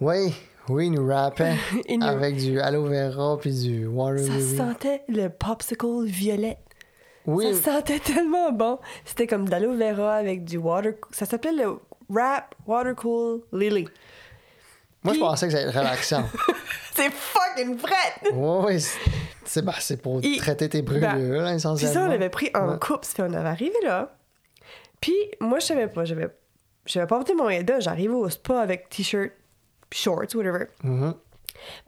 Oui, 0.00 0.34
oui, 0.68 0.90
nous 0.90 1.08
Il 1.88 1.98
nous- 1.98 2.06
avec 2.06 2.36
du 2.36 2.60
aloe 2.60 2.86
vera 2.88 3.38
puis 3.38 3.54
du 3.58 3.86
water 3.86 4.24
Ça 4.26 4.32
lily. 4.34 4.56
sentait 4.56 5.02
le 5.08 5.28
popsicle 5.28 6.04
violet. 6.04 6.58
Oui. 7.26 7.54
Ça 7.54 7.72
sentait 7.76 8.00
tellement 8.00 8.52
bon. 8.52 8.78
C'était 9.06 9.26
comme 9.26 9.46
de 9.46 9.50
l'aloe 9.50 9.76
vera 9.76 10.14
avec 10.14 10.44
du 10.44 10.58
water. 10.58 10.92
Ça 11.10 11.24
s'appelait 11.26 11.52
le 11.52 11.78
Wrap 12.10 12.54
Water 12.66 12.94
Cool 12.94 13.40
Lily. 13.52 13.88
Moi, 15.04 15.12
je 15.14 15.18
Puis- 15.18 15.20
pensais 15.20 15.46
que 15.46 15.52
ça 15.52 15.58
allait 15.58 15.68
être 15.68 15.78
relaxant. 15.78 16.24
C'est 16.94 17.10
fucking 17.12 17.76
frais! 17.78 17.92
oui, 18.32 18.64
oui. 18.66 18.80
c'est- 19.44 19.96
pour 20.00 20.20
Il- 20.22 20.38
traiter 20.38 20.68
tes 20.68 20.80
brûlures, 20.82 21.02
Ben, 21.10 21.32
là, 21.32 21.46
Puis 21.48 21.56
essentiellement. 21.56 21.94
ça, 21.94 22.02
on 22.04 22.08
l'avait 22.08 22.30
pris 22.30 22.50
Ouais. 22.54 22.78
couple. 22.80 23.04
Fait 23.06 23.22
on 23.22 23.32
avait 23.34 23.48
arrivé 23.48 23.74
là. 23.82 24.16
Puis 25.00 25.14
moi, 25.40 25.58
je 25.58 25.66
savais 25.66 25.88
pas. 25.88 26.04
J'avais, 26.04 26.28
j'avais 26.86 27.06
pas 27.06 27.16
porté 27.16 27.34
mon 27.34 27.46
bain. 27.46 27.80
J'arrivais 27.80 28.14
au 28.14 28.28
spa 28.30 28.60
avec 28.60 28.88
t-shirt, 28.88 29.32
shorts, 29.92 30.34
whatever. 30.34 30.66
Puis 30.82 30.90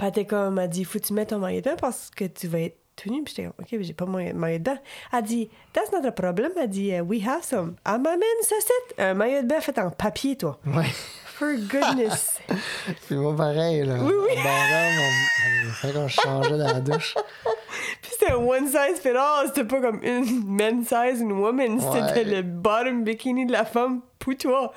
elle 0.01 0.09
était 0.09 0.27
comme, 0.27 0.59
elle 0.59 0.69
dit, 0.69 0.85
faut 0.85 0.99
que 0.99 1.05
tu 1.05 1.13
mettes 1.13 1.31
ton 1.31 1.39
maillot 1.39 1.63
parce 1.81 2.11
que 2.15 2.25
tu 2.25 2.49
vas 2.49 2.61
être 2.61 2.77
nu. 3.07 3.23
Puis 3.25 3.35
j'étais 3.37 3.49
comme, 3.49 3.55
OK, 3.65 3.69
mais 3.73 3.85
j'ai 3.85 3.95
pas 3.95 4.07
mon 4.07 4.19
maillot 4.35 4.59
de 4.59 4.65
bain. 4.65 4.79
Elle 5.13 5.23
dit, 5.23 5.51
that's 5.73 5.93
not 5.93 6.07
a 6.07 6.13
problem. 6.13 6.51
Elle 6.61 6.69
dit, 6.69 6.89
uh, 6.91 7.01
we 7.01 7.25
have 7.27 7.43
some. 7.45 7.77
Elle 7.87 8.01
m'amène 8.01 8.23
ça, 8.43 8.57
c'est 8.61 9.03
un 9.03 9.15
maillot 9.15 9.43
de 9.43 9.47
bain 9.47 9.61
fait 9.61 9.79
en 9.79 9.91
papier, 9.91 10.37
toi. 10.37 10.59
Ouais. 10.67 10.85
For 11.39 11.55
goodness. 11.55 12.41
Puis 13.07 13.15
moi, 13.17 13.37
pareil, 13.37 13.85
là. 13.85 13.97
Oui, 14.01 14.13
oui. 14.15 14.43
Barème, 14.43 14.99
on... 14.99 15.73
fallait 15.73 15.93
qu'on 15.93 16.09
changeait 16.09 16.57
dans 16.57 16.67
la 16.67 16.81
douche. 16.81 17.15
Puis 18.03 18.13
c'était 18.13 18.33
un 18.33 18.37
one 18.37 18.67
size 18.67 19.01
fit 19.03 19.11
all. 19.11 19.47
C'était 19.49 19.65
pas 19.65 19.83
comme 19.83 20.03
une 20.03 20.45
men's 20.47 20.89
size, 20.89 21.21
une 21.21 21.33
woman. 21.33 21.79
C'était 21.79 22.25
le 22.25 22.41
bottom 22.41 23.05
bikini 23.05 23.45
de 23.45 23.53
la 23.53 23.67
femme 23.67 24.01
pour 24.19 24.35
toi. 24.39 24.73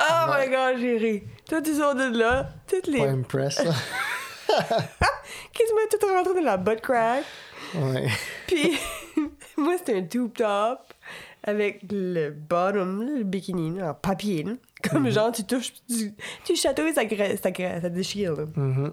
Oh 0.00 0.26
my 0.26 0.50
god, 0.50 0.80
j'ai 0.80 0.96
ri. 0.96 1.22
Toi, 1.48 1.62
tu 1.62 1.74
sors 1.74 1.94
de 1.94 2.18
là, 2.18 2.48
toutes 2.66 2.88
les. 2.88 2.98
Pas 2.98 3.10
impress, 3.10 3.64
là. 3.64 3.72
Met 5.76 5.98
tout 5.98 6.06
rentré 6.06 6.34
dans 6.34 6.40
la 6.40 6.56
butt 6.56 6.80
crack. 6.80 7.24
Ouais. 7.76 8.08
Puis 8.48 8.76
moi, 9.56 9.74
c'était 9.78 9.98
un 9.98 10.02
tube 10.02 10.32
top 10.34 10.80
avec 11.44 11.82
le 11.90 12.30
bottom, 12.30 13.02
le 13.02 13.22
bikini, 13.22 13.80
en 13.80 13.94
papier. 13.94 14.42
là. 14.42 14.52
Comme 14.90 15.10
genre, 15.10 15.32
tu 15.32 15.44
touches, 15.44 15.72
tu, 15.88 16.14
tu 16.44 16.56
chatouilles, 16.56 16.94
ça, 16.94 17.02
ça, 17.42 17.80
ça 17.80 17.88
déchire. 17.88 18.34
Là. 18.34 18.44
Mhm. 18.56 18.92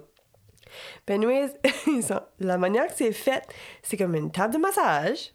Ben, 1.06 1.14
anyways, 1.14 1.52
la 2.40 2.58
manière 2.58 2.86
que 2.86 2.94
c'est 2.94 3.12
fait, 3.12 3.42
c'est 3.82 3.96
comme 3.96 4.14
une 4.14 4.30
table 4.30 4.54
de 4.54 4.58
massage. 4.58 5.32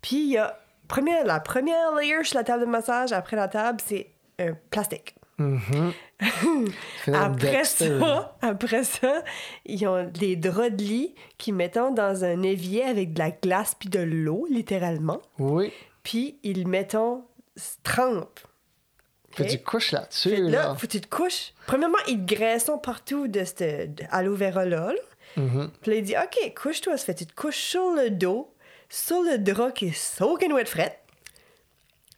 Puis 0.00 0.16
il 0.16 0.30
y 0.32 0.38
a 0.38 0.58
première, 0.88 1.24
la 1.24 1.40
première 1.40 1.94
layer 1.94 2.24
sur 2.24 2.38
la 2.38 2.44
table 2.44 2.62
de 2.62 2.70
massage, 2.70 3.12
après 3.12 3.36
la 3.36 3.48
table, 3.48 3.80
c'est 3.84 4.08
un 4.38 4.54
plastique. 4.70 5.14
Mhm. 5.38 5.92
Après 7.12 7.64
ça, 7.64 8.36
après 8.42 8.84
ça, 8.84 9.24
ils 9.64 9.84
ont 9.88 10.04
des 10.04 10.36
draps 10.36 10.70
de 10.70 10.84
lit 10.84 11.14
qui 11.36 11.50
mettent 11.50 11.74
dans 11.74 12.24
un 12.24 12.42
évier 12.42 12.84
avec 12.84 13.14
de 13.14 13.18
la 13.18 13.30
glace 13.32 13.74
puis 13.74 13.88
de 13.88 13.98
l'eau, 13.98 14.46
littéralement. 14.48 15.20
Oui. 15.40 15.72
Puis 16.04 16.38
ils 16.44 16.68
mettent 16.68 16.96
trempe. 17.82 18.38
Puis 19.34 19.44
Ok? 19.44 19.50
tu 19.50 19.58
couches 19.58 19.92
là-dessus, 19.92 20.30
que 20.30 20.40
là. 20.42 20.50
là, 20.68 20.74
faut 20.74 20.86
que 20.86 20.92
tu 20.92 21.00
te 21.00 21.08
couches. 21.14 21.52
Premièrement, 21.66 21.98
ils 22.08 22.24
te 22.24 22.34
graissent 22.34 22.70
partout 22.82 23.28
de 23.28 23.44
cette 23.44 24.02
aloe 24.10 24.34
vera 24.34 24.64
là. 24.64 24.92
là. 24.92 25.42
Mhm. 25.42 25.70
Puis 25.80 25.90
là, 25.90 25.96
il 25.96 26.04
dit, 26.04 26.14
OK, 26.16 26.54
couche-toi. 26.54 26.96
Ça 26.98 27.06
fait 27.06 27.14
tu 27.14 27.26
te 27.26 27.34
couches 27.34 27.56
sur 27.58 27.90
le 27.94 28.10
dos, 28.10 28.52
sur 28.88 29.22
le 29.22 29.38
drap 29.38 29.72
qui 29.72 29.86
est 29.86 29.92
soaking 29.96 30.52
wet 30.52 30.66
fret. 30.66 30.98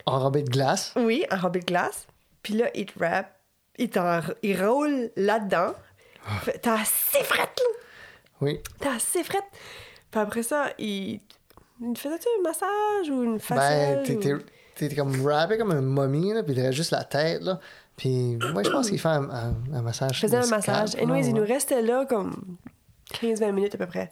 Enrobé 0.05 0.43
de 0.43 0.49
glace. 0.49 0.93
Oui, 0.95 1.25
enrobé 1.31 1.59
de 1.61 1.65
glace. 1.65 2.05
Puis 2.43 2.53
là, 2.53 2.69
il 2.75 2.85
te 2.85 2.99
wrap, 2.99 3.39
il, 3.77 3.89
t'en- 3.89 4.21
il 4.43 4.61
roule 4.63 5.11
là-dedans. 5.15 5.73
Fait- 6.43 6.59
T'as 6.59 6.81
assez 6.81 7.23
frette, 7.23 7.59
là. 7.59 7.79
Oui. 8.41 8.59
T'as 8.79 8.95
assez 8.95 9.23
frette. 9.23 9.43
Puis 10.11 10.19
après 10.19 10.43
ça, 10.43 10.67
il, 10.77 11.21
il 11.81 11.97
faisait-tu 11.97 12.27
un 12.39 12.41
massage 12.43 13.09
ou 13.09 13.23
une 13.23 13.33
Ben, 13.37 13.39
faciale? 13.39 14.03
t'es- 14.03 14.33
ou- 14.33 14.39
t'es 14.75 14.93
comme 14.95 15.11
wrappé 15.21 15.57
comme 15.57 15.71
une 15.71 15.81
momie, 15.81 16.33
là, 16.33 16.43
puis 16.43 16.53
il 16.53 16.61
reste 16.61 16.73
juste 16.73 16.91
la 16.91 17.03
tête, 17.03 17.41
là. 17.43 17.59
Puis 17.97 18.37
moi, 18.53 18.61
je 18.63 18.69
pense 18.69 18.89
qu'il 18.89 18.99
fait 18.99 19.07
un, 19.07 19.29
un, 19.29 19.53
un 19.73 19.81
massage. 19.81 20.15
Je 20.15 20.19
faisais 20.21 20.37
un 20.37 20.47
massage. 20.47 20.95
Anyways, 20.95 21.21
là, 21.21 21.27
il 21.29 21.33
nous 21.33 21.41
ouais. 21.43 21.53
restait 21.53 21.81
là 21.81 22.05
comme 22.05 22.57
15-20 23.13 23.51
minutes 23.53 23.75
à 23.75 23.77
peu 23.77 23.87
près. 23.87 24.09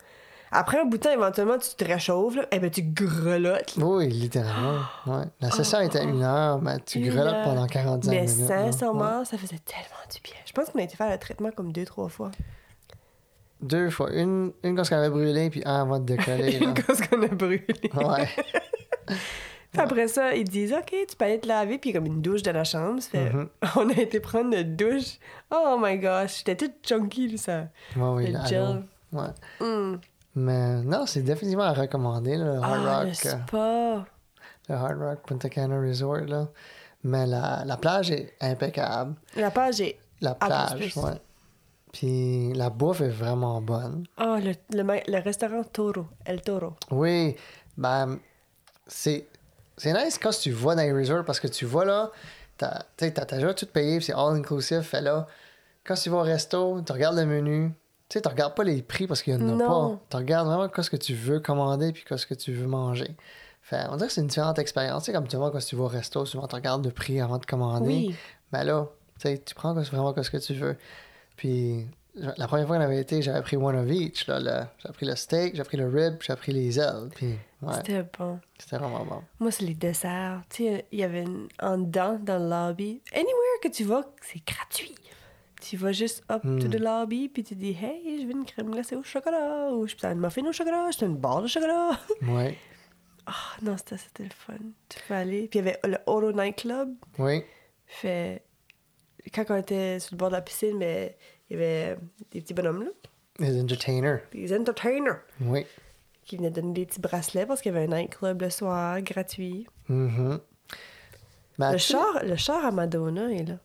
Après 0.55 0.79
un 0.79 0.85
bout 0.85 0.97
de 0.97 1.03
temps, 1.03 1.11
éventuellement, 1.11 1.57
tu 1.57 1.73
te 1.75 1.83
réchauffes, 1.83 2.35
là, 2.35 2.45
et 2.51 2.59
ben 2.59 2.69
tu 2.69 2.83
grelottes. 2.83 3.75
là. 3.75 3.85
Oui, 3.85 4.07
littéralement. 4.07 4.81
Ouais. 5.07 5.23
La 5.41 5.49
session 5.51 5.79
était 5.81 6.03
une 6.03 6.21
heure, 6.21 6.61
mais 6.61 6.77
tu 6.85 6.99
Une 6.99 7.09
grelottes 7.09 7.33
heure. 7.33 7.43
pendant 7.43 7.65
45 7.67 8.09
Mais 8.11 8.21
minutes. 8.21 8.39
Ouais. 8.39 8.47
sincèrement, 8.71 9.25
ça 9.25 9.37
faisait 9.37 9.59
tellement 9.65 10.05
du 10.13 10.21
bien. 10.21 10.35
Je 10.45 10.51
pense 10.53 10.69
qu'on 10.69 10.79
a 10.79 10.83
été 10.83 10.95
faire 10.95 11.11
le 11.11 11.17
traitement 11.17 11.49
comme 11.51 11.71
deux, 11.73 11.85
trois 11.85 12.07
fois. 12.07 12.29
Deux 13.61 13.89
fois. 13.89 14.11
Une, 14.13 14.51
une 14.63 14.75
quand 14.75 14.83
on 14.91 14.95
avait 14.95 15.09
brûlé, 15.09 15.49
puis 15.49 15.61
un 15.65 15.81
avant 15.81 15.99
de 15.99 16.05
décoller. 16.05 16.59
là. 16.59 16.73
Parce 16.85 17.01
qu'on 17.01 17.21
a 17.23 17.27
brûlé. 17.27 17.65
Ouais. 17.95 18.29
Puis 19.73 19.81
après 19.81 20.07
ça, 20.07 20.35
ils 20.35 20.47
disent 20.47 20.71
OK, 20.73 20.93
tu 21.09 21.15
peux 21.17 21.25
aller 21.25 21.39
te 21.39 21.47
laver, 21.47 21.77
puis 21.79 21.89
il 21.89 21.93
y 21.93 21.97
a 21.97 21.99
comme 21.99 22.07
une 22.07 22.21
douche 22.21 22.43
dans 22.43 22.53
la 22.53 22.63
chambre. 22.63 23.01
Mhm. 23.13 23.49
On 23.75 23.89
a 23.89 23.93
été 23.93 24.19
prendre 24.19 24.51
notre 24.51 24.69
douche. 24.69 25.17
Oh 25.51 25.77
my 25.81 25.97
gosh, 25.97 26.37
j'étais 26.45 26.55
toute 26.55 26.87
chunky, 26.87 27.37
ça. 27.37 27.67
Ouais, 27.95 28.07
oui, 28.15 28.31
Le 28.31 28.45
gel. 28.47 28.83
Ouais. 29.11 29.27
Mm. 29.59 29.99
Mais 30.35 30.81
non, 30.83 31.05
c'est 31.05 31.21
définitivement 31.21 31.63
à 31.65 31.73
recommander, 31.73 32.37
le 32.37 32.57
Hard 32.57 32.63
Ah, 32.87 33.03
le 33.03 33.09
Rock. 33.09 33.25
euh, 33.25 33.29
spa. 33.47 34.05
le 34.69 34.75
Hard 34.75 34.99
Rock 34.99 35.19
Punta 35.27 35.49
Cana 35.49 35.79
Resort, 35.79 36.21
là. 36.27 36.47
Mais 37.03 37.25
la, 37.27 37.63
la 37.65 37.77
plage 37.77 38.11
est 38.11 38.33
impeccable. 38.41 39.15
La 39.35 39.51
page 39.51 39.81
est. 39.81 39.97
La 40.21 40.37
Ah, 40.39 40.45
plage, 40.75 40.95
ouais. 40.97 41.11
Puis 41.91 42.53
la 42.53 42.69
bouffe 42.69 43.01
est 43.01 43.09
vraiment 43.09 43.61
bonne. 43.61 44.05
Oh, 44.19 44.37
le, 44.41 44.53
le, 44.75 44.83
le 45.07 45.19
restaurant 45.23 45.63
Toro. 45.63 46.05
El 46.25 46.41
Toro. 46.41 46.73
Oui, 46.89 47.35
ben, 47.77 48.17
c'est, 48.87 49.27
c'est 49.77 49.93
nice 49.93 50.17
quand 50.17 50.31
tu 50.31 50.51
vas 50.51 50.75
dans 50.75 50.81
les 50.83 50.91
resorts 50.93 51.25
parce 51.25 51.39
que 51.39 51.47
tu 51.47 51.65
vas 51.65 51.85
là, 51.85 52.11
t'as, 52.57 52.83
t'as 52.97 53.25
déjà 53.37 53.53
tout 53.53 53.65
payé, 53.65 53.99
c'est 54.01 54.13
all 54.13 54.35
inclusive. 54.35 54.81
Fait 54.81 55.01
là, 55.01 55.27
quand 55.83 55.95
tu 55.95 56.09
vas 56.09 56.17
au 56.17 56.21
resto, 56.21 56.81
tu 56.81 56.91
regardes 56.91 57.17
le 57.17 57.25
menu, 57.25 57.71
tu 58.09 58.17
sais, 58.17 58.21
tu 58.21 58.27
regardes 58.29 58.55
pas 58.55 58.63
les 58.63 58.81
prix 58.81 59.07
parce 59.07 59.21
qu'il 59.21 59.33
y 59.33 59.35
en 59.35 59.41
a 59.41 59.51
Non. 59.51 59.97
pas. 59.97 59.99
Tu 60.11 60.17
regardes 60.17 60.47
vraiment 60.47 60.69
qu'est-ce 60.69 60.89
que 60.89 60.97
tu 60.97 61.13
veux 61.13 61.39
commander 61.39 61.91
puis 61.91 62.03
qu'est-ce 62.07 62.25
que 62.27 62.33
tu 62.35 62.53
veux 62.53 62.67
manger. 62.67 63.15
Fait, 63.61 63.85
on 63.89 63.95
dirait 63.95 64.07
que 64.07 64.13
c'est 64.13 64.21
une 64.21 64.27
différente 64.27 64.59
expérience. 64.59 65.03
Tu 65.03 65.11
sais, 65.11 65.13
comme 65.13 65.27
tu 65.27 65.37
vois, 65.37 65.49
quand 65.51 65.59
tu 65.59 65.75
vas 65.75 65.83
au 65.85 65.87
resto, 65.87 66.25
souvent 66.25 66.47
tu 66.47 66.55
regardes 66.55 66.85
le 66.85 66.91
prix 66.91 67.19
avant 67.21 67.37
de 67.37 67.45
commander. 67.45 67.87
Oui. 67.87 68.15
Mais 68.51 68.63
là, 68.65 68.87
tu 69.21 69.55
prends 69.55 69.73
vraiment 69.73 70.13
ce 70.21 70.29
que 70.29 70.37
tu 70.37 70.53
veux. 70.53 70.75
Puis 71.37 71.87
la 72.15 72.47
première 72.47 72.67
fois 72.67 72.77
qu'on 72.77 72.83
avait 72.83 72.99
été, 73.01 73.21
j'avais 73.21 73.41
pris 73.41 73.57
one 73.57 73.75
of 73.75 73.89
each. 73.89 74.25
J'ai 74.27 74.91
pris 74.93 75.05
le 75.05 75.15
steak, 75.15 75.55
j'ai 75.55 75.63
pris 75.63 75.77
le 75.77 75.87
rib, 75.87 76.15
j'ai 76.21 76.35
pris 76.35 76.51
les 76.51 76.79
ailes. 76.79 77.09
Puis 77.15 77.35
ouais, 77.61 77.73
C'était 77.75 78.03
bon. 78.17 78.39
c'était 78.59 78.77
vraiment 78.77 79.03
bon. 79.05 79.21
Moi, 79.39 79.51
c'est 79.51 79.65
les 79.65 79.73
desserts. 79.73 80.41
Tu 80.49 80.63
sais, 80.65 80.85
il 80.91 80.99
y 80.99 81.03
avait 81.03 81.23
une- 81.23 81.47
en 81.61 81.77
dedans, 81.77 82.19
dans 82.21 82.37
le 82.37 82.49
lobby. 82.49 83.01
Anywhere 83.13 83.59
que 83.63 83.67
tu 83.69 83.83
vas, 83.83 84.03
c'est 84.21 84.45
gratuit. 84.45 84.95
Tu 85.61 85.77
vas 85.77 85.91
juste 85.93 86.23
up 86.29 86.41
to 86.43 86.47
Hmm. 86.49 86.69
the 86.69 86.79
lobby, 86.79 87.29
puis 87.29 87.43
tu 87.43 87.55
dis 87.55 87.71
Hey, 87.71 88.19
je 88.21 88.25
veux 88.25 88.31
une 88.33 88.43
crème 88.45 88.69
glacée 88.69 88.95
au 88.97 89.03
chocolat, 89.03 89.69
ou 89.71 89.87
je 89.87 89.95
peux 89.95 90.07
une 90.07 90.19
muffin 90.19 90.45
au 90.45 90.51
chocolat, 90.51 90.91
je 90.91 90.97
peux 90.99 91.05
une 91.05 91.15
barre 91.17 91.41
de 91.41 91.47
chocolat. 91.47 91.91
Oui, 92.23 92.55
Ah 93.25 93.33
non, 93.61 93.77
c'était 93.77 93.97
c'était 93.97 94.23
le 94.23 94.29
fun. 94.31 94.55
Tu 94.89 94.99
peux 95.07 95.13
aller. 95.13 95.47
Puis 95.47 95.59
il 95.59 95.65
y 95.65 95.69
avait 95.69 95.79
le 95.85 95.97
Oro 96.05 96.33
Night 96.33 96.57
Club. 96.57 96.89
oui. 97.17 97.43
Fait. 97.85 98.43
Quand 99.33 99.45
on 99.51 99.55
était 99.55 99.99
sur 100.01 100.15
le 100.15 100.17
bord 100.17 100.27
de 100.29 100.33
la 100.35 100.41
piscine, 100.41 100.75
mais 100.77 101.15
il 101.49 101.53
y 101.53 101.59
avait 101.59 101.97
des 102.31 102.41
petits 102.41 102.53
bonhommes, 102.53 102.83
là, 102.83 102.89
Les 103.39 103.59
entertainers. 103.61 104.21
des 104.31 104.53
entertainers, 104.57 105.19
Oui. 105.41 105.65
qui 106.25 106.37
venaient 106.37 106.51
donner 106.51 106.73
des 106.73 106.85
petits 106.85 107.01
bracelets 107.01 107.45
parce 107.45 107.61
qu'il 107.61 107.73
y 107.73 107.75
avait 107.77 107.85
un 107.91 107.95
nightclub 107.97 108.41
le 108.41 108.49
soir, 108.49 109.01
gratuit. 109.01 109.67
Mhm. 109.89 110.39
Ben, 111.59 111.71
Le 111.73 111.77
char, 111.77 112.23
le 112.23 112.35
char 112.35 112.65
à 112.65 112.71
Madonna 112.71 113.31
est 113.31 113.43
là. 113.43 113.57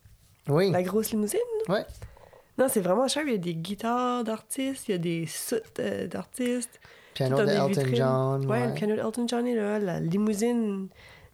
Oui. 0.49 0.71
La 0.71 0.83
grosse 0.83 1.11
limousine. 1.13 1.41
Ouais. 1.69 1.85
Non, 2.59 2.67
c'est 2.69 2.81
vraiment 2.81 3.07
cher. 3.09 3.23
Il 3.27 3.33
y 3.33 3.35
a 3.35 3.39
des 3.39 3.55
guitares 3.55 4.25
d'artistes, 4.25 4.89
il 4.89 4.93
y 4.93 4.95
a 4.95 4.99
des 4.99 5.27
soutes 5.27 5.79
euh, 5.79 6.07
d'artistes. 6.07 6.81
Piano 7.15 7.37
Tout 7.39 7.45
de 7.47 7.85
des. 7.85 7.97
John. 7.97 8.45
Ouais, 8.47 8.61
Ouais. 8.61 8.67
le 8.69 8.75
piano 8.75 8.95
d'Elton 8.97 9.27
John 9.29 9.47
est 9.47 9.55
là. 9.55 9.79
La 9.79 10.01
limousine 10.01 10.89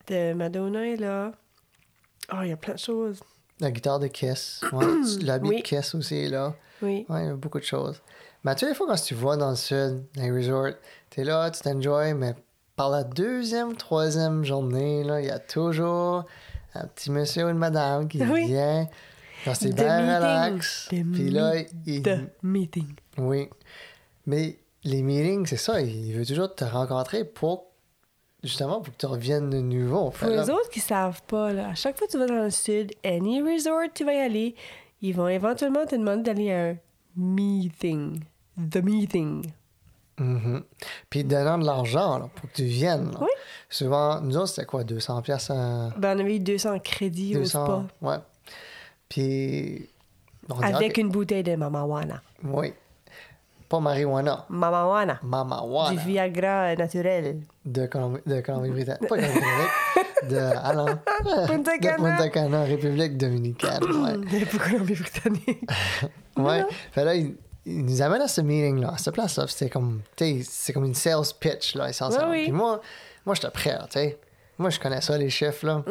de 0.08 0.32
Madonna 0.34 0.86
est 0.86 0.96
là. 0.96 1.32
Oh, 2.32 2.36
il 2.42 2.48
y 2.48 2.52
a 2.52 2.56
plein 2.56 2.74
de 2.74 2.78
choses. 2.78 3.20
La 3.60 3.70
guitare 3.70 3.98
de 4.00 4.08
Kiss. 4.08 4.60
Ouais. 4.72 4.84
L'habit 5.22 5.48
Oui. 5.48 5.56
de 5.58 5.62
Kiss 5.62 5.94
aussi 5.94 6.16
est 6.16 6.28
là. 6.28 6.54
Oui. 6.82 7.06
Ouais, 7.08 7.24
il 7.24 7.26
y 7.26 7.30
a 7.30 7.34
beaucoup 7.34 7.58
de 7.60 7.64
choses. 7.64 8.00
Mais 8.42 8.54
tu 8.54 8.60
sais, 8.60 8.68
des 8.72 8.74
fois, 8.74 8.86
quand 8.88 8.96
tu 9.02 9.14
vas 9.14 9.36
dans 9.36 9.50
le 9.50 9.56
sud, 9.56 10.04
dans 10.16 10.22
les 10.22 10.30
resorts, 10.30 10.74
t'es 11.10 11.24
là, 11.24 11.50
tu 11.50 11.60
t'enjoys, 11.62 12.14
mais 12.14 12.34
par 12.76 12.90
la 12.90 13.04
deuxième, 13.04 13.76
troisième 13.76 14.44
journée, 14.44 15.04
là, 15.04 15.20
il 15.20 15.26
y 15.26 15.30
a 15.30 15.38
toujours 15.38 16.24
un 16.74 16.86
petit 16.88 17.10
monsieur 17.10 17.46
ou 17.46 17.48
une 17.50 17.58
madame 17.58 18.08
qui 18.08 18.20
Oui. 18.22 18.46
vient 18.46 18.86
The 19.44 19.46
bains 19.46 20.00
meeting. 20.02 20.16
relax. 20.16 20.88
The 20.90 21.04
Puis 21.12 21.30
là, 21.30 21.52
il... 21.86 22.02
The 22.02 22.18
meeting. 22.42 22.94
Oui. 23.18 23.48
Mais 24.26 24.58
les 24.84 25.02
meetings, 25.02 25.46
c'est 25.46 25.56
ça, 25.56 25.80
il 25.80 26.12
veut 26.14 26.26
toujours 26.26 26.54
te 26.54 26.64
rencontrer 26.64 27.24
pour, 27.24 27.66
justement, 28.46 28.80
pour 28.80 28.92
que 28.94 28.98
tu 28.98 29.06
reviennes 29.06 29.50
de 29.50 29.58
nouveau. 29.58 30.10
Pour 30.10 30.28
les 30.28 30.50
autres 30.50 30.68
qui 30.70 30.80
savent 30.80 31.22
pas, 31.22 31.52
là, 31.52 31.68
à 31.68 31.74
chaque 31.74 31.98
fois 31.98 32.06
que 32.06 32.12
tu 32.12 32.18
vas 32.18 32.26
dans 32.26 32.44
le 32.44 32.50
sud, 32.50 32.92
any 33.04 33.40
resort 33.40 33.88
tu 33.94 34.04
vas 34.04 34.14
y 34.14 34.18
aller, 34.18 34.54
ils 35.00 35.14
vont 35.14 35.28
éventuellement 35.28 35.86
te 35.86 35.94
demander 35.94 36.22
d'aller 36.22 36.52
à 36.52 36.64
un 36.70 36.76
meeting. 37.16 38.22
The 38.70 38.76
meeting. 38.76 39.46
Mhm. 40.18 40.62
Puis 41.10 41.24
donnant 41.24 41.58
de 41.58 41.66
l'argent 41.66 42.30
pour 42.34 42.50
que 42.50 42.54
tu 42.54 42.64
viennes. 42.64 43.10
là. 43.12 43.18
Oui. 43.20 43.28
Souvent, 43.68 44.20
nous 44.20 44.36
autres, 44.36 44.48
c'était 44.48 44.66
quoi, 44.66 44.84
200 44.84 45.22
pièces 45.22 45.50
à... 45.50 45.90
Ben, 45.98 46.16
on 46.16 46.20
avait 46.20 46.36
eu 46.36 46.40
200 46.40 46.78
crédits 46.78 47.36
au 47.36 47.44
spa. 47.44 47.58
200, 47.58 47.86
ouais. 48.02 48.16
Puis... 49.08 49.88
Avec 50.62 50.98
une 50.98 51.08
bouteille 51.08 51.42
de 51.42 51.56
mamawana. 51.56 52.22
Oui. 52.44 52.74
Pas 53.74 53.80
marijuana. 53.80 54.44
Mamawana. 54.48 55.18
Mamawana. 55.24 55.90
Du 55.90 56.06
Viagra 56.06 56.76
naturel. 56.76 57.40
De 57.64 57.86
Colombie- 57.88 58.20
de 58.24 58.40
Colombie-Britannique. 58.40 59.08
Pas 59.08 59.16
Colombie-Britannique. 59.16 59.70
de... 60.30 60.36
Allons. 60.36 60.98
Punta 61.48 61.76
De 61.76 61.80
Cana. 61.82 61.96
Punta 61.96 62.28
Cana, 62.28 62.62
République 62.62 63.16
dominicaine. 63.16 63.82
Ouais. 63.82 64.44
Colombie-Britannique. 64.70 65.64
Ouais. 66.36 66.64
Fait 66.92 67.04
là, 67.04 67.14
il, 67.16 67.34
il 67.66 67.84
nous 67.84 68.02
amène 68.02 68.20
à 68.22 68.28
ce 68.28 68.40
meeting-là, 68.40 68.92
à 68.94 68.98
cette 68.98 69.14
place-là. 69.14 69.46
C'était 69.48 69.70
comme, 69.70 70.02
tu 70.16 70.24
sais, 70.24 70.40
c'est 70.48 70.72
comme 70.72 70.84
une 70.84 70.94
sales 70.94 71.22
pitch, 71.40 71.74
là, 71.76 71.88
essentiellement. 71.88 72.30
Oui. 72.30 72.42
Puis 72.44 72.52
moi, 72.52 72.80
moi 73.26 73.34
j'étais 73.36 73.50
prêt, 73.50 73.76
tu 73.84 73.98
sais. 73.98 74.18
Moi, 74.58 74.70
je 74.70 74.78
connais 74.80 75.00
ça, 75.00 75.16
les 75.18 75.30
chiffres, 75.30 75.64
là. 75.66 75.84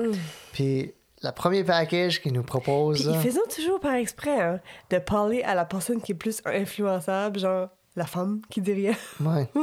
Puis 0.54 0.94
le 1.24 1.32
premier 1.32 1.64
package 1.64 2.22
qu'ils 2.22 2.34
nous 2.34 2.44
proposent, 2.44 3.06
Puis 3.06 3.16
ils 3.16 3.22
faisaient 3.22 3.56
toujours 3.56 3.80
par 3.80 3.94
exprès 3.94 4.40
hein, 4.42 4.60
de 4.90 4.98
parler 5.00 5.42
à 5.44 5.56
la 5.56 5.66
personne 5.66 6.02
qui 6.02 6.12
est 6.12 6.16
plus 6.16 6.42
influençable, 6.46 7.40
genre 7.40 7.70
la 7.96 8.06
femme 8.06 8.42
qui 8.50 8.62
dit 8.62 8.74
rien. 8.74 8.94
ouais. 9.22 9.50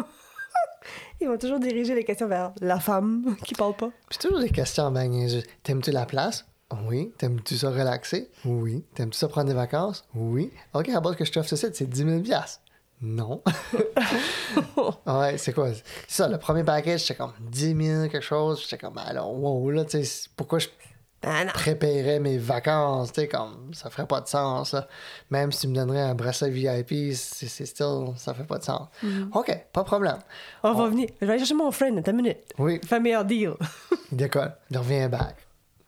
Ils 1.20 1.29
vont 1.29 1.37
toujours 1.37 1.61
diriger 1.61 1.94
les 1.94 2.05
questions 2.05 2.27
vers 2.27 2.53
la 2.61 2.81
femme 2.81 3.37
qui 3.44 3.55
parle 3.55 3.75
pas. 3.75 3.90
Puis 4.09 4.18
toujours 4.18 4.40
des 4.40 4.49
questions 4.49 4.90
ben. 4.90 5.29
T'aimes-tu 5.62 5.90
la 5.90 6.07
place? 6.07 6.46
Oui. 6.87 7.12
T'aimes-tu 7.18 7.59
ça 7.59 7.68
relaxer? 7.70 8.31
Oui. 8.46 8.85
T'aimes-tu 8.94 9.18
ça 9.18 9.29
prendre 9.29 9.49
des 9.49 9.55
vacances? 9.55 10.07
Oui. 10.14 10.51
OK, 10.73 10.88
à 10.88 11.01
bord 11.01 11.16
que 11.16 11.25
je 11.25 11.33
t'offre 11.33 11.49
ce 11.49 11.57
site, 11.57 11.77
c'est 11.77 11.88
10 11.88 12.05
000 12.05 12.20
piastres. 12.20 12.62
Non. 13.03 13.42
ouais, 15.07 15.37
c'est 15.37 15.53
quoi? 15.53 15.73
C'est 15.75 15.83
ça, 16.09 16.29
le 16.29 16.38
premier 16.38 16.64
package, 16.64 17.01
c'était 17.01 17.16
comme 17.16 17.33
10 17.40 17.77
000 17.87 18.09
quelque 18.09 18.20
chose. 18.20 18.62
J'étais 18.62 18.79
comme, 18.79 18.99
alors, 18.99 19.33
wow, 19.33 19.70
là, 19.70 19.85
tu 19.85 20.05
sais, 20.05 20.29
pourquoi 20.37 20.59
je 20.59 20.68
Ah 21.22 21.44
non. 21.44 21.50
préparerais 21.52 22.18
mes 22.18 22.38
vacances, 22.38 23.12
tu 23.12 23.20
sais, 23.20 23.28
comme, 23.28 23.74
ça 23.74 23.90
ferait 23.90 24.06
pas 24.06 24.22
de 24.22 24.28
sens, 24.28 24.72
là. 24.72 24.88
Même 25.30 25.52
si 25.52 25.61
tu 25.61 25.68
me 25.68 25.74
donnerais 25.74 26.00
un 26.00 26.14
bracelet 26.14 26.48
VIP, 26.50 27.14
c'est 27.14 27.46
c'est 27.46 27.66
still, 27.66 28.14
ça 28.16 28.33
fait 28.33 28.44
pas 28.44 28.56
de 28.59 28.64
sens. 28.64 28.88
OK, 29.35 29.66
pas 29.72 29.80
de 29.83 29.87
problème. 29.87 30.18
On 30.62 30.72
va 30.72 30.88
venir. 30.88 31.09
Je 31.20 31.26
vais 31.26 31.33
aller 31.33 31.38
chercher 31.40 31.54
mon 31.54 31.70
friend, 31.70 31.98
attends 31.98 32.12
une 32.12 32.16
minute. 32.18 32.38
Oui, 32.59 32.80
Fais 32.87 33.00
meilleur 33.00 33.24
deal. 33.26 33.52
Il 34.12 34.16
décolle, 34.16 34.54
il 34.70 34.78
revient 34.78 35.09
back. 35.09 35.37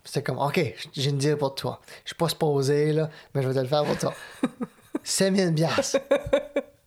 C'était 0.04 0.22
comme, 0.22 0.38
OK, 0.38 0.60
j'ai 0.92 1.10
une 1.10 1.18
deal 1.18 1.36
pour 1.36 1.54
toi. 1.54 1.80
Je 2.04 2.08
suis 2.10 2.16
pas 2.16 2.28
supposé, 2.28 2.92
là, 2.92 3.08
mais 3.34 3.40
je 3.42 3.48
vais 3.48 3.54
te 3.54 3.60
le 3.60 3.66
faire 3.68 3.84
pour 3.84 3.96
toi. 3.96 4.12
5000 5.02 5.54
piastres. 5.54 5.98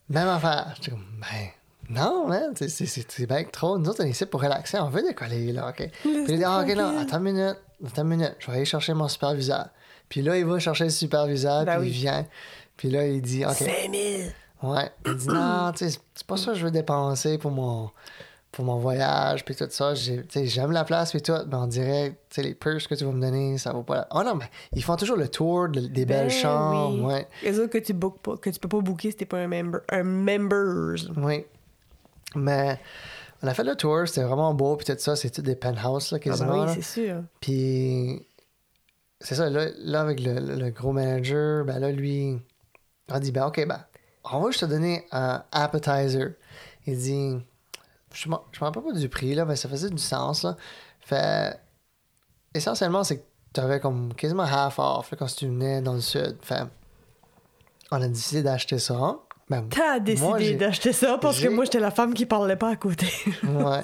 Même 0.09 0.27
affaire. 0.27 0.73
J'étais 0.75 0.91
comme, 0.91 1.05
ben, 1.19 1.47
non, 1.89 2.27
man, 2.27 2.53
c'est- 2.55 3.25
bien 3.27 3.43
trop. 3.51 3.77
Nous 3.77 3.89
autres, 3.89 4.03
on 4.03 4.07
est 4.07 4.11
ici 4.11 4.25
pour 4.25 4.41
relaxer, 4.41 4.79
on 4.79 4.89
veut 4.89 5.01
décoller, 5.03 5.51
là, 5.51 5.69
OK? 5.69 5.89
Puis 6.01 6.11
il 6.29 6.37
dit, 6.37 6.43
ah, 6.43 6.61
OK, 6.61 6.75
non, 6.75 6.97
attends 6.99 7.17
une 7.17 7.23
minute, 7.23 7.57
attends 7.85 8.01
une 8.03 8.07
minute, 8.09 8.35
je 8.39 8.47
vais 8.47 8.53
aller 8.57 8.65
chercher 8.65 8.93
mon 8.93 9.07
superviseur. 9.07 9.67
Puis 10.09 10.21
là, 10.21 10.37
il 10.37 10.45
va 10.45 10.59
chercher 10.59 10.85
le 10.85 10.89
superviseur, 10.89 11.65
Ben 11.65 11.73
puis 11.79 11.81
oui. 11.81 11.87
il 11.89 11.93
vient. 11.93 12.25
Puis 12.77 12.89
là, 12.89 13.07
il 13.07 13.21
dit, 13.21 13.45
OK. 13.45 13.53
5000. 13.53 14.31
Ouais. 14.63 14.89
Il 15.05 15.15
dit 15.15 15.27
non, 15.27 15.71
tu 15.75 15.89
sais, 15.89 15.99
c'est 16.15 16.27
pas 16.27 16.37
ça 16.37 16.51
que 16.53 16.57
je 16.57 16.65
veux 16.65 16.71
dépenser 16.71 17.37
pour 17.37 17.51
mon, 17.51 17.89
pour 18.51 18.65
mon 18.65 18.77
voyage, 18.77 19.45
puis 19.45 19.55
tout 19.55 19.67
ça. 19.69 19.93
J'aime 19.95 20.71
la 20.71 20.83
place, 20.85 21.11
puis 21.11 21.21
tout, 21.21 21.33
mais 21.47 21.55
on 21.55 21.67
dirait, 21.67 22.11
tu 22.29 22.35
sais, 22.35 22.41
les 22.43 22.55
purses 22.55 22.87
que 22.87 22.95
tu 22.95 23.03
vas 23.05 23.11
me 23.11 23.21
donner, 23.21 23.57
ça 23.57 23.73
vaut 23.73 23.83
pas 23.83 23.95
la... 23.95 24.07
Oh 24.11 24.23
non, 24.23 24.35
mais 24.35 24.49
ils 24.73 24.83
font 24.83 24.95
toujours 24.95 25.17
le 25.17 25.27
tour 25.27 25.69
de- 25.69 25.81
des 25.81 26.05
belles 26.05 26.27
Ben 26.27 26.29
chambres, 26.29 26.97
oui. 27.05 27.13
ouais. 27.13 27.27
Les 27.43 27.59
autres 27.59 27.71
que 27.71 27.77
tu 27.77 27.93
bookes 27.93 28.19
pas, 28.19 28.37
que 28.37 28.49
tu 28.49 28.59
peux 28.59 28.69
pas 28.69 28.79
booker 28.81 29.11
si 29.11 29.17
t'es 29.17 29.25
pas 29.25 29.37
un 29.39 29.47
member. 29.47 29.81
Un 29.91 30.03
members. 30.03 31.11
Oui. 31.17 31.45
Mais 32.35 32.79
on 33.43 33.47
a 33.47 33.53
fait 33.53 33.63
le 33.63 33.75
tour, 33.75 34.07
c'était 34.07 34.23
vraiment 34.23 34.53
beau, 34.53 34.75
puis 34.75 34.85
tout 34.85 34.95
ça, 34.97 35.15
c'est 35.15 35.29
tout 35.29 35.41
des 35.41 35.55
penthouses, 35.55 36.11
là, 36.11 36.17
Ah 36.17 36.25
ben 36.25 36.31
quasiment. 36.31 36.63
oui, 36.65 36.71
c'est 36.73 36.81
sûr. 36.81 37.23
Puis 37.41 38.25
c'est 39.21 39.35
ça, 39.35 39.49
là, 39.49 39.67
là, 39.77 40.01
avec 40.01 40.19
le, 40.19 40.33
le- 40.39 40.55
le 40.55 40.69
gros 40.71 40.91
manager, 40.91 41.65
ben 41.65 41.79
là, 41.79 41.91
lui, 41.91 42.37
on 43.09 43.19
dit, 43.19 43.31
ben 43.31 43.45
ok, 43.47 43.65
ben, 43.67 43.83
on 44.23 44.39
va 44.39 44.47
juste 44.49 44.61
te 44.61 44.65
donner 44.65 45.05
un 45.11 45.43
appetizer. 45.51 46.33
Il 46.87 46.97
dit, 46.97 47.37
je 48.13 48.29
me 48.29 48.35
je 48.51 48.59
me 48.59 48.65
rappelle 48.65 48.83
pas 48.83 48.91
du 48.93 49.09
prix, 49.09 49.35
là, 49.35 49.45
mais 49.45 49.55
ça 49.55 49.69
faisait 49.69 49.89
du 49.89 50.01
sens, 50.01 50.43
là. 50.43 50.55
Fait, 51.01 51.59
essentiellement, 52.53 53.03
c'est 53.03 53.17
que 53.19 53.23
tu 53.53 53.59
avais 53.61 53.79
comme 53.79 54.13
quasiment 54.15 54.43
half 54.43 54.79
off, 54.79 55.11
là, 55.11 55.17
quand 55.17 55.27
tu 55.27 55.45
venais 55.47 55.81
dans 55.81 55.93
le 55.93 56.01
sud. 56.01 56.37
Fait, 56.41 56.63
on 57.91 58.01
a 58.01 58.07
décidé 58.07 58.41
d'acheter 58.43 58.79
ça. 58.79 59.19
Ben, 59.49 59.67
T'as 59.69 59.99
décidé 59.99 60.55
d'acheter 60.55 60.91
ça 60.93 61.17
parce 61.19 61.39
que 61.39 61.47
moi, 61.49 61.65
j'étais 61.65 61.79
la 61.79 61.91
femme 61.91 62.13
qui 62.13 62.25
parlait 62.25 62.55
pas 62.55 62.69
à 62.69 62.75
côté. 62.75 63.07
Ouais. 63.43 63.81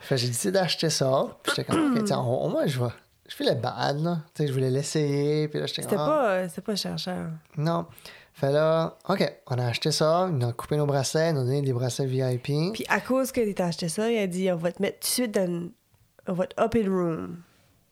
fait 0.00 0.16
j'ai 0.16 0.26
décidé 0.28 0.52
d'acheter 0.52 0.90
ça. 0.90 1.38
Puis 1.42 1.52
j'étais 1.56 1.70
comme, 1.72 1.96
ok, 1.96 2.04
tiens, 2.04 2.18
au, 2.20 2.48
moins, 2.48 2.66
je 2.66 2.78
vais. 2.80 2.90
Je 3.28 3.34
fais 3.34 3.44
le 3.44 3.54
bad, 3.54 4.00
là. 4.02 4.18
Tu 4.34 4.42
sais, 4.42 4.48
je 4.48 4.52
voulais 4.52 4.70
l'essayer. 4.70 5.48
Puis 5.48 5.58
là, 5.60 5.66
j'étais 5.66 5.82
C'était 5.82 5.96
comme, 5.96 6.04
ah, 6.04 6.08
pas, 6.10 6.30
euh, 6.30 6.48
c'était 6.48 6.60
pas 6.62 6.76
cher, 6.76 6.96
cher. 6.98 7.28
Non. 7.56 7.86
Fait 8.34 8.52
là, 8.52 8.96
OK, 9.08 9.32
on 9.46 9.58
a 9.58 9.66
acheté 9.66 9.90
ça. 9.90 10.26
Ils 10.30 10.36
nous 10.36 10.46
ont 10.46 10.52
coupé 10.52 10.76
nos 10.76 10.86
bracelets. 10.86 11.30
Ils 11.30 11.34
nous 11.34 11.40
ont 11.40 11.44
donné 11.44 11.62
des 11.62 11.72
bracelets 11.72 12.06
VIP. 12.06 12.72
Puis 12.74 12.84
à 12.88 13.00
cause 13.00 13.32
que 13.32 13.52
t'as 13.52 13.66
acheté 13.66 13.88
ça, 13.88 14.10
il 14.10 14.18
a 14.18 14.26
dit 14.26 14.50
on 14.52 14.56
va 14.56 14.70
te 14.72 14.82
mettre 14.82 14.98
tout 15.00 15.06
de 15.06 15.10
suite 15.12 15.32
dans. 15.34 15.46
une- 15.46 15.70
On 16.28 16.32
va 16.34 16.46
te 16.46 16.60
up 16.60 16.74
in 16.76 16.88
room. 16.88 17.36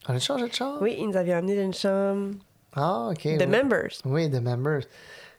On 0.09 0.15
a 0.15 0.19
changé 0.19 0.49
de 0.49 0.53
chambre? 0.55 0.79
Oui, 0.83 0.97
ils 0.99 1.09
nous 1.09 1.17
avaient 1.17 1.33
amené 1.33 1.57
dans 1.57 1.63
une 1.63 1.75
chambre 1.75 2.35
Ah, 2.77 3.09
OK. 3.11 3.21
oui. 3.25 3.39
members. 3.47 3.91
Oui, 4.05 4.29
de 4.29 4.39
members. 4.39 4.83